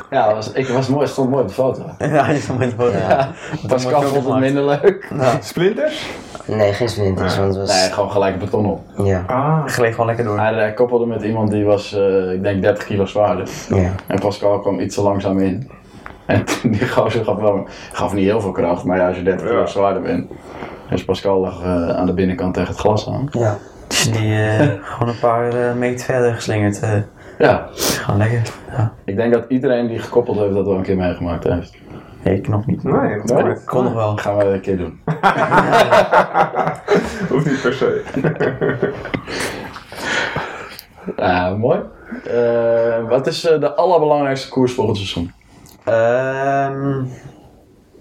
Ja, 0.09 0.33
was, 0.33 0.51
ik 0.51 0.67
was 0.67 0.87
mooi, 0.87 1.07
stond 1.07 1.29
mooi 1.29 1.41
op 1.41 1.47
de 1.47 1.53
foto. 1.53 1.81
ja, 2.15 2.27
die 2.27 2.43
vond 2.43 2.61
ik 2.61 2.71
wel. 2.77 2.91
Ja. 2.91 3.29
Pascal 3.67 4.01
vond 4.01 4.25
het 4.25 4.39
minder 4.39 4.65
leuk. 4.65 5.11
Splinters? 5.41 6.09
nee, 6.45 6.73
geen 6.73 6.89
splinters, 6.89 7.37
want 7.37 7.55
het 7.55 7.67
was... 7.67 7.81
Nee, 7.81 7.91
gewoon 7.91 8.11
gelijk 8.11 8.39
beton 8.39 8.65
op. 8.65 8.81
Ja, 9.03 9.23
Ah. 9.27 9.65
Gleed 9.65 9.91
gewoon 9.91 10.05
lekker 10.05 10.25
door. 10.25 10.39
Hij, 10.39 10.53
hij 10.53 10.73
koppelde 10.73 11.05
met 11.05 11.21
iemand 11.23 11.51
die 11.51 11.63
was, 11.65 11.93
eh, 11.93 12.31
ik 12.31 12.43
denk 12.43 12.61
30 12.61 12.83
kilo 12.85 13.05
zwaarder. 13.05 13.47
ja. 13.69 13.91
En 14.07 14.19
Pascal 14.19 14.59
kwam 14.59 14.79
iets 14.79 14.95
te 14.95 15.01
langzaam 15.01 15.39
in. 15.39 15.71
En 16.25 16.43
die 16.63 16.87
gozer 16.89 17.23
gaf, 17.23 17.35
wel, 17.39 17.67
gaf 17.91 18.13
niet 18.13 18.25
heel 18.25 18.41
veel 18.41 18.51
kracht, 18.51 18.83
maar 18.83 18.97
ja, 18.97 19.07
als 19.07 19.17
je 19.17 19.23
30 19.23 19.47
kilo 19.47 19.59
Ja. 19.59 19.65
zwaarder 19.65 20.01
bent. 20.01 20.31
Dus 20.89 21.05
Pascal 21.05 21.39
lag 21.39 21.61
eh, 21.63 21.89
aan 21.89 22.05
de 22.05 22.13
binnenkant 22.13 22.53
tegen 22.53 22.69
het 22.69 22.79
glas 22.79 23.07
aan. 23.09 23.27
ja. 23.31 23.57
Dus 23.87 24.11
die 24.11 24.43
eh, 24.43 24.67
gewoon 24.91 25.13
een 25.13 25.19
paar 25.19 25.53
eh, 25.53 25.73
meter 25.75 26.05
verder 26.05 26.33
geslingerd. 26.33 26.79
eh 26.79 26.91
Ja, 27.39 27.67
gewoon 27.73 28.17
lekker. 28.17 28.41
Ja. 28.71 28.93
ik 29.05 29.15
denk 29.15 29.33
dat 29.33 29.45
iedereen 29.47 29.87
die 29.87 29.99
gekoppeld 29.99 30.37
heeft 30.37 30.53
dat 30.53 30.65
wel 30.65 30.75
een 30.75 30.81
keer 30.83 30.97
meegemaakt 30.97 31.43
heeft. 31.43 31.73
Ik 32.23 32.47
nog 32.47 32.65
niet. 32.65 32.83
Nee, 32.83 32.93
Nee? 32.93 33.21
nooit. 33.23 33.65
Kon 33.65 33.83
nog 33.83 33.93
wel. 33.93 34.17
Gaan 34.17 34.37
we 34.37 34.43
een 34.45 34.61
keer 34.61 34.77
doen. 34.77 34.99
Hoeft 37.29 37.45
niet 37.45 37.61
per 37.61 37.73
se. 37.73 38.03
Ja, 41.17 41.49
mooi. 41.55 41.79
Eh, 42.27 43.09
wat 43.09 43.27
is 43.27 43.45
eh, 43.49 43.59
de 43.59 43.75
allerbelangrijkste 43.75 44.49
koers 44.49 44.73
volgend 44.73 44.97
seizoen? 44.97 45.31
Ehm 45.83 47.03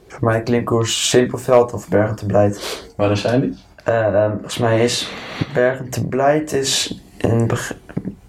voor 0.09 0.29
mij 0.29 0.43
klimkoers 0.43 1.09
Simpelveld 1.09 1.73
of 1.73 1.89
Bergen 1.89 2.17
te 2.17 2.27
Blijt. 2.27 2.87
Wanneer 2.97 3.17
zijn 3.17 3.41
die? 3.41 3.59
Ehm 3.85 4.31
volgens 4.31 4.59
mij 4.59 4.85
is 4.85 5.13
Bergen 5.55 5.91
te 5.91 6.07
Blijt 6.07 6.53
is 6.53 7.03
in 7.17 7.51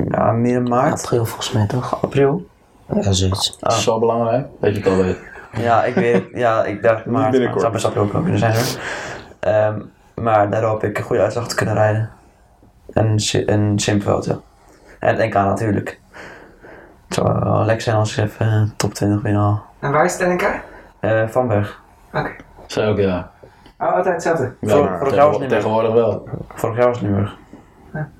ja, 0.09 0.31
midden 0.31 0.63
maart, 0.63 1.03
April 1.03 1.25
volgens 1.25 1.51
mij 1.51 1.67
toch? 1.67 2.01
april. 2.01 2.47
Ja, 3.01 3.11
zoiets. 3.11 3.57
Dat 3.59 3.71
is 3.71 3.83
zo 3.83 3.99
belangrijk 3.99 4.47
dat 4.59 4.75
je 4.75 4.81
het 4.81 4.89
al 4.89 4.97
weet. 4.97 5.17
Ja, 5.57 5.83
ik 5.83 5.95
weet 5.95 6.13
het. 6.13 6.27
Ja, 6.33 6.63
ik 6.63 6.81
dacht 6.81 7.05
maart, 7.05 7.39
maar 7.39 7.51
het 7.51 7.59
zou 7.59 7.71
best 7.71 7.85
april 7.85 8.03
ook 8.03 8.11
kunnen 8.11 8.37
zijn 8.37 8.53
hoor. 8.55 8.79
Ehm, 9.39 9.79
maar 10.15 10.49
daar 10.49 10.63
hoop 10.63 10.83
ik 10.83 10.97
een 10.97 11.03
goede 11.03 11.21
uitslag 11.21 11.47
te 11.47 11.55
kunnen 11.55 11.73
rijden. 11.73 12.09
En, 12.93 13.15
en 13.45 13.79
Simpelveld, 13.79 14.25
ja. 14.25 14.39
En 14.99 15.15
het 15.15 15.25
NK 15.25 15.33
natuurlijk. 15.33 15.99
Het 17.05 17.17
zou 17.17 17.39
wel 17.39 17.65
lekker 17.65 17.81
zijn 17.83 17.95
als 17.95 18.17
ik 18.17 18.23
even 18.23 18.47
eh, 18.47 18.61
top 18.75 18.93
20 18.93 19.21
binnen 19.21 19.61
En 19.79 19.91
waar 19.91 20.05
is 20.05 20.17
het 20.17 20.27
NK? 20.27 20.61
Eh 20.99 21.27
Van 21.27 21.47
Berg. 21.47 21.81
Oké. 22.13 22.31
Zij 22.67 22.87
ook, 22.87 22.97
ja. 22.97 23.31
Oh, 23.79 23.95
altijd 23.95 24.13
hetzelfde. 24.13 24.53
ja 24.61 24.69
Vor- 24.75 24.97
vorig 24.99 25.13
jaar 25.15 25.25
was 25.25 25.33
het 25.33 25.39
niet 25.41 25.49
meer. 25.49 25.59
tegenwoordig 25.59 25.93
wel. 25.93 26.29
Vorig 26.53 26.77
jaar 26.77 26.87
was 26.87 26.99
het 26.99 27.05
Limburg. 27.07 27.35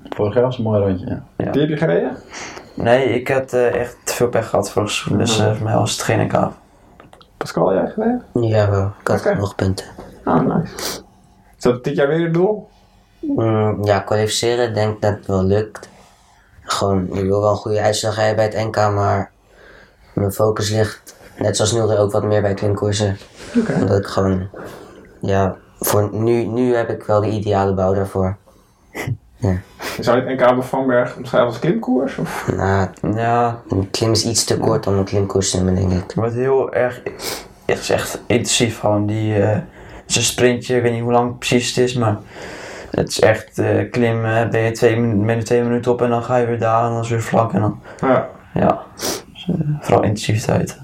Vorig 0.08 0.34
jaar 0.34 0.42
was 0.42 0.58
een 0.58 0.64
mooi 0.64 0.80
rondje, 0.80 1.22
ja. 1.36 1.50
Die 1.50 1.60
heb 1.60 1.70
je 1.70 1.76
gereden? 1.76 2.16
Nee, 2.74 3.04
ik 3.08 3.28
had 3.28 3.52
eh, 3.52 3.74
echt 3.74 3.96
te 4.04 4.12
veel 4.14 4.28
pech 4.28 4.48
gehad 4.48 4.70
vorig 4.70 4.90
seizoen. 4.90 5.18
Dus 5.18 5.38
eh, 5.40 5.54
voor 5.54 5.64
mij 5.64 5.74
was 5.74 5.92
het 5.92 6.02
geen 6.02 6.26
NK. 6.26 6.48
Pascal, 7.36 7.74
jij 7.74 7.86
gereden? 7.86 8.24
Ja, 8.32 8.70
wel. 8.70 8.92
Ik 9.00 9.06
had 9.08 9.34
nog 9.34 9.54
punten. 9.54 9.86
Ah, 10.24 10.40
nice. 10.42 10.74
Is 11.56 11.62
dat 11.62 11.84
dit 11.84 11.96
jaar 11.96 12.08
weer 12.08 12.24
het 12.24 12.34
doel? 12.34 12.68
Mm, 13.20 13.84
ja, 13.84 13.98
kwalificeren, 14.00 14.68
ik 14.68 14.74
denk 14.74 15.00
dat 15.02 15.12
het 15.12 15.26
wel 15.26 15.44
lukt. 15.44 15.88
Gewoon, 16.62 17.06
ik 17.06 17.24
wil 17.24 17.40
wel 17.40 17.50
een 17.50 17.56
goede 17.56 17.80
uitslag 17.80 18.14
rijden 18.16 18.36
bij 18.36 18.44
het 18.44 18.54
NK, 18.66 18.76
maar 18.76 19.30
mijn 20.14 20.32
focus 20.32 20.70
ligt, 20.70 21.16
net 21.40 21.56
zoals 21.56 21.72
nu, 21.72 21.80
ook 21.80 22.12
wat 22.12 22.24
meer 22.24 22.42
bij 22.42 22.54
klimkoersen. 22.54 23.16
Omdat 23.80 23.98
ik 23.98 24.06
gewoon, 24.06 24.48
ja, 25.20 25.56
voor 25.78 26.08
nu, 26.12 26.44
nu 26.44 26.74
heb 26.74 26.90
ik 26.90 27.02
wel 27.02 27.20
de 27.20 27.30
ideale 27.30 27.74
bouw 27.74 27.94
daarvoor. 27.94 28.36
Zou 30.00 30.16
je 30.16 30.26
het 30.26 30.40
NK 30.40 30.64
Vanberg 30.64 31.16
omschrijven 31.16 31.50
als 31.50 31.58
klimkoers? 31.58 32.16
Of? 32.16 32.52
Nou, 32.56 32.88
Ja, 33.14 33.60
een 33.68 33.90
klim 33.90 34.10
is 34.10 34.24
iets 34.24 34.44
te 34.44 34.58
kort 34.58 34.86
om 34.86 34.94
een 34.94 35.04
klimkoers 35.04 35.50
te 35.50 35.56
noemen, 35.56 35.74
denk 35.74 35.92
ik. 35.92 36.02
het 36.02 36.14
wordt 36.14 36.34
heel 36.34 36.72
erg... 36.72 37.02
Het 37.64 37.78
is 37.78 37.90
echt 37.90 38.20
intensief 38.26 38.78
gewoon. 38.78 39.06
Die, 39.06 39.42
eh, 39.42 39.48
het 39.50 40.06
is 40.06 40.16
een 40.16 40.22
sprintje, 40.22 40.76
ik 40.76 40.82
weet 40.82 40.92
niet 40.92 41.02
hoe 41.02 41.12
lang 41.12 41.38
precies 41.38 41.68
het 41.68 41.76
is, 41.76 41.94
maar... 41.94 42.18
Het 42.90 43.08
is 43.08 43.20
echt 43.20 43.58
eh, 43.58 43.90
klimmen, 43.90 44.50
ben 44.50 44.60
je 44.60 44.70
twee, 44.70 45.42
twee 45.42 45.62
minuten 45.62 45.92
op 45.92 46.02
en 46.02 46.10
dan 46.10 46.22
ga 46.22 46.36
je 46.36 46.46
weer 46.46 46.58
daar 46.58 46.84
en 46.84 46.90
dan 46.90 47.00
is 47.00 47.08
het 47.08 47.08
weer 47.08 47.22
vlak 47.22 47.52
en 47.52 47.60
dan... 47.60 47.80
Ja. 48.00 48.28
Ja, 48.54 48.82
dus, 48.96 49.24
eh, 49.48 49.54
vooral 49.80 50.02
intensiviteit. 50.02 50.78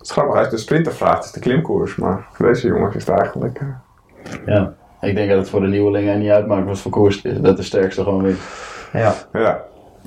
Het 0.00 0.08
is 0.08 0.14
grappig, 0.14 0.34
uit 0.36 0.50
de 0.50 0.56
sprinter 0.56 0.92
vraagt 0.92 1.24
is 1.24 1.30
de 1.32 1.40
klimkoers. 1.40 1.96
Maar 1.96 2.26
voor 2.32 2.46
deze 2.46 2.66
jongens 2.66 2.94
is 2.94 3.06
het 3.06 3.18
eigenlijk... 3.18 3.60
eh, 3.60 4.32
Ja. 4.46 4.72
Ik 5.00 5.14
denk 5.14 5.28
dat 5.28 5.38
het 5.38 5.48
voor 5.50 5.60
de 5.60 5.66
nieuwelingen 5.66 6.18
niet 6.18 6.30
uitmaakt 6.30 6.66
wat 6.66 6.78
voor 6.78 6.90
koers 6.90 7.16
het 7.22 7.24
is. 7.32 7.40
Dat 7.40 7.56
de 7.56 7.62
sterkste 7.62 8.02
gewoon 8.02 8.22
wint. 8.22 8.38
Ja, 8.92 9.12
ja. 9.32 9.60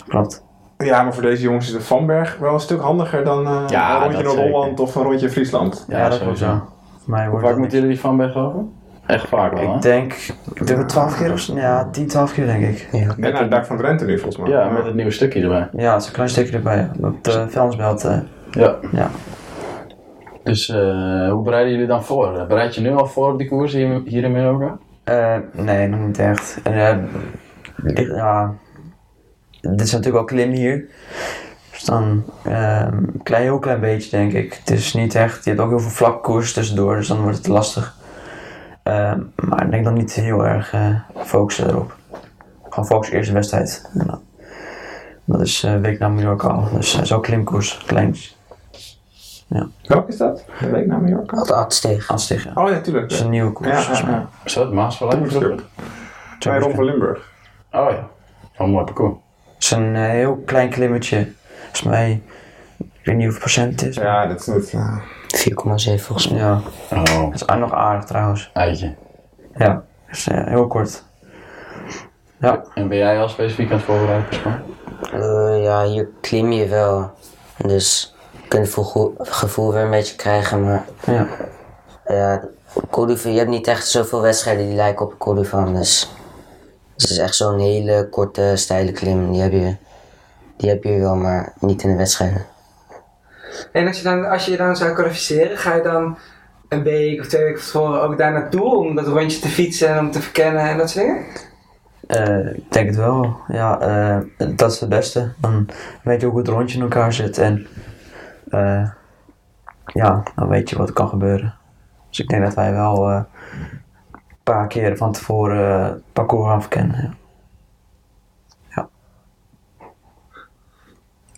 klopt. 0.07 0.43
Ja, 0.77 1.03
maar 1.03 1.13
voor 1.13 1.23
deze 1.23 1.41
jongens 1.41 1.65
is 1.67 1.73
de 1.73 1.81
Vanberg 1.81 2.37
wel 2.37 2.53
een 2.53 2.59
stuk 2.59 2.79
handiger 2.81 3.23
dan 3.23 3.47
eh, 3.47 3.63
Ja, 3.67 3.95
een 3.95 4.01
rondje 4.01 4.23
dat 4.23 4.35
Noord-Holland 4.35 4.79
of 4.79 4.95
een 4.95 5.03
rondje 5.03 5.29
Friesland. 5.29 5.85
Ja, 5.87 6.09
dat 6.09 6.19
klopt 6.19 6.37
sowieso. 6.37 6.45
ja. 6.45 6.63
Voor 7.03 7.11
mij 7.11 7.21
Hoe 7.21 7.29
wordt 7.29 7.41
vaak 7.43 7.51
dat 7.51 7.59
moeten 7.59 7.77
jullie 7.77 7.93
die 7.93 8.01
Van 8.03 8.17
Berg 8.17 8.35
over? 8.35 8.59
Echt 9.05 9.27
vaak 9.27 9.53
wel, 9.53 9.69
hè? 9.69 9.75
Ik 9.75 9.81
denk, 9.81 10.13
ik 10.53 10.67
denk 10.67 10.79
het 10.79 10.89
12 10.89 11.17
keer 11.17 11.31
of 11.31 11.39
zo. 11.39 11.55
Ja, 11.55 11.89
10, 11.91 12.07
12 12.07 12.33
keer 12.33 12.45
denk 12.45 12.63
ik. 12.63 12.87
Ja. 12.91 13.13
Net 13.17 13.33
naar 13.33 13.41
het 13.41 13.51
dak 13.51 13.65
van 13.65 13.77
Drenthe 13.77 14.05
nu 14.05 14.19
volgens 14.19 14.37
mij. 14.43 14.49
Ja, 14.51 14.69
met 14.69 14.85
het 14.85 14.93
nieuwe 14.95 15.11
stukje 15.11 15.41
erbij. 15.41 15.69
Ja, 15.73 15.91
het 15.93 16.01
is 16.01 16.07
een 16.07 16.13
klein 16.13 16.29
stukje 16.29 16.53
erbij. 16.55 16.89
ja. 17.01 17.07
Op 17.07 17.23
de 17.23 17.45
vuilnisbelt. 17.49 18.03
eh 18.03 18.17
Ja. 18.51 18.75
ja. 18.91 19.09
Dus 20.43 20.69
eh, 20.69 21.31
hoe 21.31 21.43
bereiden 21.43 21.71
jullie 21.71 21.87
dan 21.87 22.03
voor? 22.03 22.45
Bereid 22.47 22.75
je 22.75 22.81
nu 22.81 22.91
al 22.91 23.05
voor 23.05 23.31
op 23.31 23.37
die 23.37 23.47
koers 23.47 23.73
hier, 23.73 24.01
hier 24.05 24.23
in 24.23 24.31
Menorca? 24.31 24.77
Eh, 25.03 25.37
nee, 25.51 25.87
nog 25.87 25.99
niet 25.99 26.19
echt. 26.19 26.59
En, 26.63 27.09
eh, 27.83 28.07
ja, 28.07 28.53
dit 29.61 29.81
is 29.81 29.91
natuurlijk 29.91 30.13
wel 30.15 30.23
klim 30.23 30.51
hier. 30.51 30.85
Dus 31.71 31.83
dan 31.83 32.23
eh, 32.43 32.87
een 32.91 33.19
klein, 33.23 33.43
heel 33.43 33.59
klein 33.59 33.79
beetje 33.79 34.09
denk 34.09 34.33
ik. 34.33 34.53
Het 34.53 34.71
is 34.71 34.93
niet 34.93 35.15
echt, 35.15 35.43
je 35.43 35.49
hebt 35.49 35.61
ook 35.61 35.69
heel 35.69 35.79
veel 35.79 35.89
vlak 35.89 36.23
koers 36.23 36.53
tussendoor, 36.53 36.95
dus 36.95 37.07
dan 37.07 37.21
wordt 37.21 37.37
het 37.37 37.47
lastig. 37.47 37.95
Eh, 38.83 39.13
maar 39.35 39.65
ik 39.65 39.71
denk 39.71 39.83
dan 39.83 39.93
niet 39.93 40.13
heel 40.13 40.45
erg 40.45 40.75
focussen 41.15 41.69
erop. 41.69 41.95
Gewoon 42.69 42.85
focus 42.85 43.09
eerst 43.09 43.27
de 43.27 43.33
wedstrijd. 43.33 43.89
Dat 45.25 45.41
is 45.41 45.63
eh 45.63 45.75
week 45.75 45.99
na 45.99 46.07
Mallorca 46.07 46.47
al. 46.47 46.67
Dus 46.73 46.97
uh, 46.97 47.03
zo 47.03 47.19
klimkoers, 47.19 47.83
klein. 49.53 49.67
Welk 49.87 50.07
is 50.07 50.17
dat? 50.17 50.45
De 50.59 50.69
week 50.69 50.85
naar 50.87 51.01
Mallorca? 51.01 51.35
Wat 51.35 51.51
Adsteeg. 51.51 52.09
Ja. 52.43 52.51
Oh 52.55 52.69
ja, 52.69 52.79
tuurlijk. 52.81 53.09
Dat 53.09 53.17
is 53.17 53.23
een 53.23 53.29
nieuwe 53.29 53.51
koers. 53.51 53.87
Ja, 53.87 53.93
ja, 53.93 54.09
ja. 54.09 54.29
Zo, 54.45 54.61
het 54.61 54.71
Maasvallei? 54.73 55.17
Bij 56.39 56.59
Ron 56.59 56.75
van 56.75 56.83
Limburg. 56.83 57.31
Oh 57.71 57.89
ja. 57.91 58.07
Oh, 58.57 58.67
mooi 58.67 58.85
parcours. 58.85 59.13
Het 59.53 59.63
is 59.63 59.71
een 59.71 59.95
eh, 59.95 60.01
heel 60.01 60.41
klein 60.45 60.69
klimmetje. 60.69 61.31
Volgens 61.59 61.83
mij, 61.83 62.21
ik 62.77 63.05
weet 63.05 63.15
niet 63.15 63.23
hoeveel 63.23 63.41
procent 63.41 63.81
het 63.81 63.89
is. 63.89 63.95
Ja, 63.95 64.25
dat 64.27 64.39
is 64.39 64.45
het. 64.45 64.73
eh, 64.73 64.97
4,7 65.97 66.01
volgens 66.03 66.29
mij. 66.29 66.39
Ja, 66.39 66.61
Oh, 66.91 67.03
dat 67.31 67.33
is 67.33 67.45
nog 67.59 67.73
aardig 67.73 68.05
trouwens. 68.05 68.49
eitje. 68.53 68.95
Ja, 69.55 69.83
dus 70.09 70.27
eh, 70.27 70.45
heel 70.45 70.67
kort. 70.67 71.03
Ja, 72.37 72.63
En 72.73 72.87
ben 72.87 72.97
jij 72.97 73.19
al 73.21 73.29
specifiek 73.29 73.69
aan 73.71 73.75
het 73.77 73.85
voorbereiden, 73.85 74.27
Pascal? 74.29 74.51
Eh, 75.13 75.63
ja, 75.63 75.83
hier 75.85 76.07
klim 76.21 76.51
je 76.51 76.67
wel. 76.67 77.11
Dus 77.57 78.15
je 78.53 78.59
kunt 78.59 78.75
het 78.75 78.85
gevoel, 78.85 79.15
gevoel 79.17 79.73
weer 79.73 79.83
een 79.83 79.89
beetje 79.89 80.15
krijgen, 80.15 80.63
maar 80.63 80.85
ja. 81.05 81.27
ja, 82.07 82.41
je 83.23 83.37
hebt 83.37 83.49
niet 83.49 83.67
echt 83.67 83.87
zoveel 83.87 84.21
wedstrijden 84.21 84.65
die 84.65 84.75
lijken 84.75 85.05
op 85.05 85.45
Van, 85.45 85.73
dus 85.73 86.11
het 86.97 87.09
is 87.09 87.17
echt 87.17 87.35
zo'n 87.35 87.59
hele 87.59 88.07
korte, 88.09 88.51
steile 88.55 88.91
klim. 88.91 89.31
Die 89.31 89.41
heb 89.41 89.51
je, 89.51 89.75
die 90.57 90.69
heb 90.69 90.83
je 90.83 90.99
wel, 90.99 91.15
maar 91.15 91.53
niet 91.59 91.83
in 91.83 91.89
de 91.89 91.95
wedstrijden. 91.95 92.45
En 93.71 93.87
als 93.87 93.97
je, 93.97 94.03
dan, 94.03 94.29
als 94.29 94.45
je 94.45 94.57
dan 94.57 94.75
zou 94.75 94.93
kwalificeren, 94.93 95.57
ga 95.57 95.75
je 95.75 95.81
dan 95.81 96.17
een 96.69 96.83
week 96.83 97.19
of 97.19 97.27
twee 97.27 97.43
weken 97.43 97.61
van 97.61 97.71
tevoren 97.71 98.01
ook 98.01 98.17
daar 98.17 98.31
naartoe 98.31 98.75
om 98.75 98.95
dat 98.95 99.07
rondje 99.07 99.39
te 99.39 99.47
fietsen 99.47 99.87
en 99.87 99.99
om 99.99 100.11
te 100.11 100.21
verkennen 100.21 100.69
en 100.69 100.77
dat 100.77 100.89
soort 100.89 101.05
dingen? 101.05 101.25
Eh, 102.07 102.55
ik 102.55 102.71
denk 102.71 102.87
het 102.87 102.95
wel. 102.95 103.35
Ja, 103.47 103.79
eh, 103.79 104.47
dat 104.55 104.71
is 104.71 104.79
het 104.79 104.89
beste. 104.89 105.31
Dan 105.37 105.69
weet 106.03 106.21
je 106.21 106.27
hoe 106.27 106.37
het 106.37 106.47
rondje 106.47 106.77
in 106.77 106.83
elkaar 106.83 107.13
zit 107.13 107.37
en 107.37 107.67
eh, 108.53 108.89
ja, 109.85 110.23
dan 110.35 110.47
weet 110.47 110.69
je 110.69 110.77
wat 110.77 110.87
er 110.87 110.93
kan 110.93 111.09
gebeuren. 111.09 111.53
Dus 112.09 112.19
ik 112.19 112.27
denk 112.27 112.43
dat 112.43 112.53
wij 112.53 112.71
wel 112.71 113.09
eh, 113.09 113.21
een 114.11 114.19
paar 114.43 114.67
keer 114.67 114.97
van 114.97 115.11
tevoren 115.11 115.79
eh, 115.79 115.85
het 115.85 116.03
parcours 116.13 116.49
gaan 116.49 116.61
verkennen. 116.61 117.17
Ja. 118.75 118.89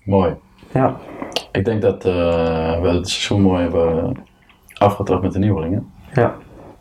Mooi. 0.03 0.35
ja. 0.71 0.95
Ik 1.51 1.65
denk 1.65 1.81
dat 1.81 2.05
eh, 2.05 2.81
we 2.81 2.87
het 2.87 3.09
seizoen 3.09 3.41
mooi 3.41 3.61
hebben 3.61 4.17
afgetrapt 4.77 5.21
met 5.21 5.31
de 5.31 5.39
nieuwelingen. 5.39 5.91
ja. 6.13 6.35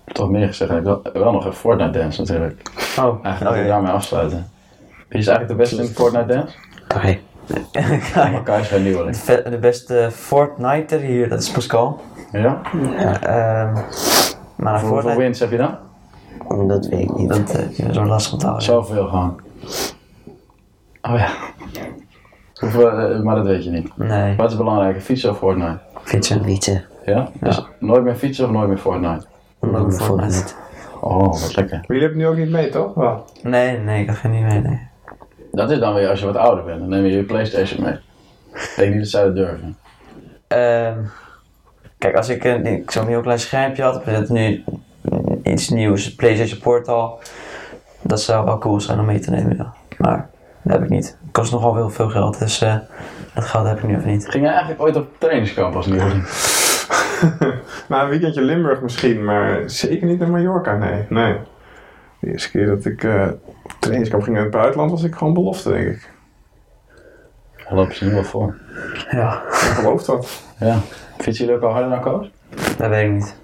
Toch 0.05 0.31
meer 0.31 0.47
gezegd, 0.47 0.71
ik 0.71 0.83
wil 0.83 1.03
wel 1.13 1.33
nog 1.33 1.45
even 1.45 1.57
Fortnite 1.57 1.99
Dance 1.99 2.21
natuurlijk. 2.21 2.71
Oh, 2.99 3.25
Eigenlijk 3.25 3.55
wil 3.55 3.65
ik 3.65 3.69
daarmee 3.69 3.93
afsluiten. 3.93 4.51
Wie 5.09 5.19
is 5.19 5.27
eigenlijk 5.27 5.49
de 5.49 5.55
beste 5.55 5.83
in 5.83 5.89
Fortnite 5.89 6.27
Dance? 6.27 6.57
Oké. 6.95 7.19
Elkaar 8.35 8.61
is 8.61 8.69
geen 8.69 8.83
nieuweling. 8.83 9.17
De, 9.17 9.47
de 9.51 9.59
beste 9.59 10.09
Fortniter 10.13 11.01
hier, 11.01 11.29
dat 11.29 11.41
is 11.41 11.51
Pascal. 11.51 12.01
Ja? 12.33 12.61
Ehm, 12.73 13.73
maar 14.57 14.81
Hoeveel 14.81 14.89
Fortnite, 14.89 15.19
wins 15.19 15.39
heb 15.41 15.51
je 15.51 15.57
dan? 15.57 15.77
Dat 16.69 16.87
weet 16.87 17.01
ik 17.01 17.17
niet. 17.17 17.29
dat 17.29 17.53
heb 17.53 17.73
je 17.73 17.93
zo 17.93 18.05
lastig 18.05 18.33
onthouden. 18.33 18.63
Zoveel 18.63 19.07
gewoon. 19.09 19.41
Oh 21.03 21.19
ja. 21.19 21.29
Hoeveel, 22.55 22.91
eh, 22.91 23.21
maar 23.21 23.35
dat 23.35 23.45
weet 23.47 23.65
je 23.65 23.71
niet. 23.71 23.97
Nee, 23.97 24.37
Wat 24.37 24.51
is 24.51 24.57
belangrijker, 24.57 25.01
fietsen 25.01 25.31
of 25.31 25.39
Fortnite? 25.39 25.79
fietsen. 26.03 26.43
Wieten. 26.43 26.85
Ja? 27.05 27.29
Dus 27.41 27.67
nooit 27.79 28.03
meer 28.03 28.15
fietsen 28.15 28.45
of 28.45 28.51
nooit 28.51 28.69
meer 28.69 28.79
Fortnite? 28.79 29.27
Omdat 29.59 29.93
ik 29.93 30.01
Fortnite. 30.01 30.45
Oh, 31.01 31.19
wat 31.27 31.57
lekker. 31.57 31.77
Maar 31.77 31.85
jullie 31.87 32.03
hebben 32.03 32.19
nu 32.21 32.27
ook 32.27 32.37
niet 32.37 32.51
mee, 32.51 32.69
toch? 32.69 32.95
Wel. 32.95 33.25
Nee, 33.43 33.79
nee, 33.79 34.03
ik 34.03 34.11
ga 34.11 34.29
niet 34.29 34.43
mee, 34.43 34.61
nee. 34.61 34.81
Dat 35.55 35.71
is 35.71 35.79
dan 35.79 35.95
weer 35.95 36.09
als 36.09 36.21
je 36.21 36.27
wat 36.27 36.37
ouder 36.37 36.65
bent. 36.65 36.81
Dan 36.81 36.89
neem 36.89 37.05
je 37.05 37.17
je 37.17 37.23
Playstation 37.23 37.83
mee. 37.83 37.99
Ik 38.53 38.73
denk 38.77 38.91
niet 38.93 39.01
dat 39.03 39.11
zij 39.11 39.25
dat 39.25 39.35
durven. 39.35 39.77
Ehm, 40.47 40.99
kijk, 41.99 42.17
als 42.17 42.29
ik 42.29 42.45
ik 42.45 42.91
zo'n 42.91 43.07
heel 43.07 43.21
klein 43.21 43.39
schermpje 43.39 43.83
had, 43.83 44.05
we 44.05 44.11
zetten 44.11 44.35
nu 44.35 44.65
iets 45.43 45.69
nieuws, 45.69 46.15
PlayStation 46.15 46.59
Portal. 46.59 47.19
Dat 48.03 48.21
zou 48.21 48.45
wel 48.45 48.59
cool 48.59 48.81
zijn 48.81 48.99
om 48.99 49.05
mee 49.05 49.19
te 49.19 49.31
nemen, 49.31 49.57
ja. 49.57 49.73
Maar 49.99 50.31
dat 50.63 50.73
heb 50.73 50.83
ik 50.83 50.91
niet. 50.91 51.19
Het 51.23 51.33
kost 51.33 51.53
nogal 51.53 51.75
heel 51.75 51.91
veel 51.91 52.09
geld, 52.09 52.39
dus 52.39 52.61
eh, 52.61 52.77
dat 53.35 53.45
geld 53.45 53.67
heb 53.67 53.77
ik 53.79 53.85
nu 53.85 53.97
even 53.97 54.11
niet. 54.11 54.29
Ging 54.29 54.45
jij 54.45 54.53
eigenlijk 54.53 54.83
ooit 54.83 54.97
op 54.97 55.09
trainingskamp 55.19 55.77
als 55.77 55.87
nieuweling? 55.87 56.25
Nou, 57.89 58.03
een 58.03 58.09
weekendje 58.09 58.43
Limburg 58.43 58.81
misschien, 58.81 59.25
maar 59.25 59.63
zeker 59.67 60.07
niet 60.07 60.19
naar 60.19 60.29
Mallorca, 60.29 60.77
nee. 60.77 61.05
Nee. 61.09 61.37
De 62.25 62.31
eerste 62.31 62.51
keer 62.51 62.67
dat 62.67 62.85
ik 62.85 63.05
eh 63.05 63.27
op 63.63 63.73
trainingskamp 63.79 64.23
ging 64.23 64.37
in 64.37 64.43
het 64.43 64.51
buitenland 64.53 64.91
was 64.91 65.03
ik 65.03 65.15
gewoon 65.15 65.35
belofte, 65.35 65.71
denk 65.71 65.87
ik. 65.87 66.11
Daar 67.57 67.75
lopen 67.75 67.95
ze 67.95 68.05
nu 68.05 68.13
wel 68.13 68.25
voor. 68.25 68.57
Ja, 69.11 69.43
Ik 69.49 69.55
geloof 69.55 70.05
dat. 70.05 70.43
Ja. 70.59 70.79
Fietsen 71.19 71.45
jullie 71.45 71.61
ook 71.61 71.67
al 71.67 71.73
harder 71.73 71.91
dan 71.91 72.01
Koos? 72.01 72.31
dat 72.77 72.89
weet 72.89 73.05
ik 73.05 73.13
niet. 73.13 73.37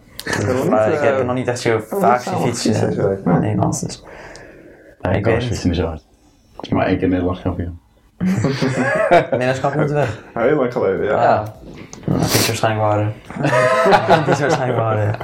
Maar 0.69 0.87
niet, 0.89 0.97
ik 0.97 1.03
heb 1.03 1.13
eh, 1.13 1.19
er 1.19 1.25
nog 1.25 1.35
niet 1.35 1.49
echt 1.49 1.61
zo 1.61 1.79
vaak 1.79 2.21
zien 2.21 2.33
samen 2.33 2.49
fietsen 2.49 2.75
gefietst, 2.75 2.99
eh, 2.99 3.13
ik, 3.13 3.25
maar. 3.25 3.35
in 3.35 3.41
Nederland. 3.41 3.81
Dus. 3.87 4.05
Nee, 5.01 5.17
Ik 5.17 5.23
Koos 5.23 5.35
weet 5.35 5.45
fietsen 5.45 5.69
niet 5.69 5.79
zo 5.79 5.85
hard. 5.87 6.03
Maar 6.71 6.87
één 6.87 6.99
keer 6.99 7.09
Nederlands 7.09 7.43
kampioen. 7.43 7.81
Nederlands 9.31 9.61
kampioen 9.61 9.83
moet 9.83 9.93
weg. 9.93 10.23
Heel 10.35 10.57
lang 10.57 10.73
geleden, 10.73 11.05
ja. 11.05 11.23
Ja. 11.23 11.55
Dat 12.07 12.21
is 12.23 12.47
waarschijnlijk 12.47 12.87
waar. 12.89 13.13
Dat 14.27 14.29
is 14.29 14.41
waarschijnlijk 14.41 14.79
waar, 14.79 14.99
ja. 14.99 15.17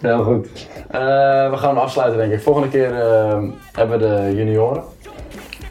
Heel 0.00 0.22
goed. 0.22 0.48
Eh, 0.90 1.00
we 1.50 1.56
gaan 1.56 1.68
hem 1.68 1.78
afsluiten 1.78 2.18
denk 2.18 2.32
ik. 2.32 2.40
Volgende 2.40 2.68
keer 2.68 3.00
eh, 3.00 3.42
hebben 3.72 3.98
we 3.98 4.06
de 4.06 4.36
junioren. 4.36 4.82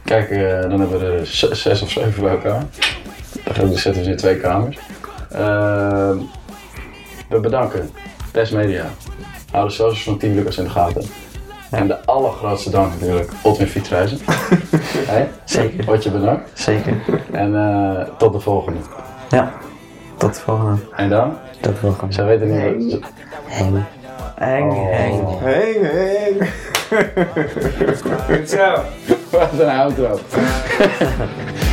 Kijk, 0.03 0.29
eh, 0.29 0.61
dan 0.61 0.79
hebben 0.79 0.99
we 0.99 1.05
er 1.05 1.25
zes 1.55 1.81
of 1.81 1.89
zeven 1.89 2.23
bij 2.23 2.31
elkaar. 2.31 2.63
Dan 3.57 3.73
zitten 3.73 4.03
we 4.03 4.09
in 4.09 4.17
twee 4.17 4.39
kamers. 4.39 4.77
Eh, 5.31 6.11
we 7.29 7.39
bedanken 7.39 7.89
Test 8.31 8.53
Media. 8.53 8.85
Hou 9.51 9.67
de 9.67 9.73
socials 9.73 10.03
van 10.03 10.17
Team 10.17 10.33
Lucas 10.35 10.57
in 10.57 10.63
de 10.63 10.69
gaten. 10.69 11.03
En 11.71 11.87
de 11.87 12.05
allergrootste 12.05 12.69
dank 12.69 12.91
natuurlijk, 12.91 13.31
Otwin 13.43 13.67
Fietsreizen. 13.67 14.17
hey, 15.11 15.29
Zeker. 15.43 15.85
Word 15.85 16.03
je 16.03 16.11
bedankt. 16.11 16.59
Zeker. 16.59 16.93
En 17.31 17.55
eh, 17.55 18.07
tot 18.17 18.33
de 18.33 18.39
volgende. 18.39 18.79
Ja. 19.29 19.51
Tot 20.17 20.33
de 20.33 20.39
volgende. 20.39 20.81
En 20.95 21.09
dan? 21.09 21.37
Dat 21.61 21.73
volgende. 21.77 22.13
Zij 22.13 22.25
weten 22.25 22.77
niet 22.77 22.91
wat... 22.91 23.01
Heng. 23.45 23.85
Heng, 24.39 24.71
heng. 24.71 25.39
Heng, 25.43 25.83
heng. 25.83 26.37
Goed 28.27 28.49
zo. 28.49 28.83
Wat 29.31 29.51
een 29.59 29.69
outro. 29.69 30.19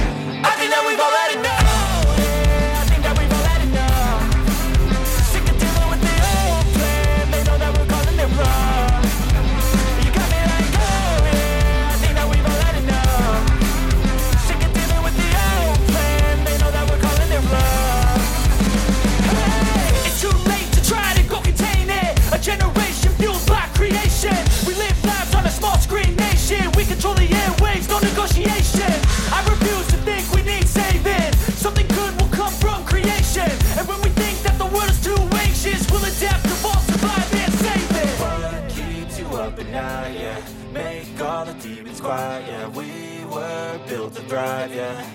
built 44.06 44.14
to 44.14 44.28
thrive, 44.28 44.72
yeah. 44.72 45.10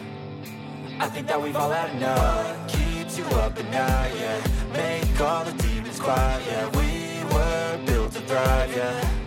I 1.00 1.08
think 1.08 1.28
that 1.28 1.42
we've 1.42 1.56
all 1.56 1.72
had 1.72 1.96
enough. 1.96 2.68
Keeps 2.68 3.18
you 3.18 3.24
up 3.40 3.58
at 3.58 3.66
night, 3.72 4.14
yeah? 4.20 4.42
Make 4.74 5.22
all 5.22 5.46
the 5.46 5.54
demons 5.64 6.00
quiet, 6.00 6.44
yeah. 6.46 6.66
We 6.76 7.24
were 7.34 7.86
built 7.86 8.12
to 8.14 8.22
thrive, 8.22 8.76
yeah. 8.76 9.21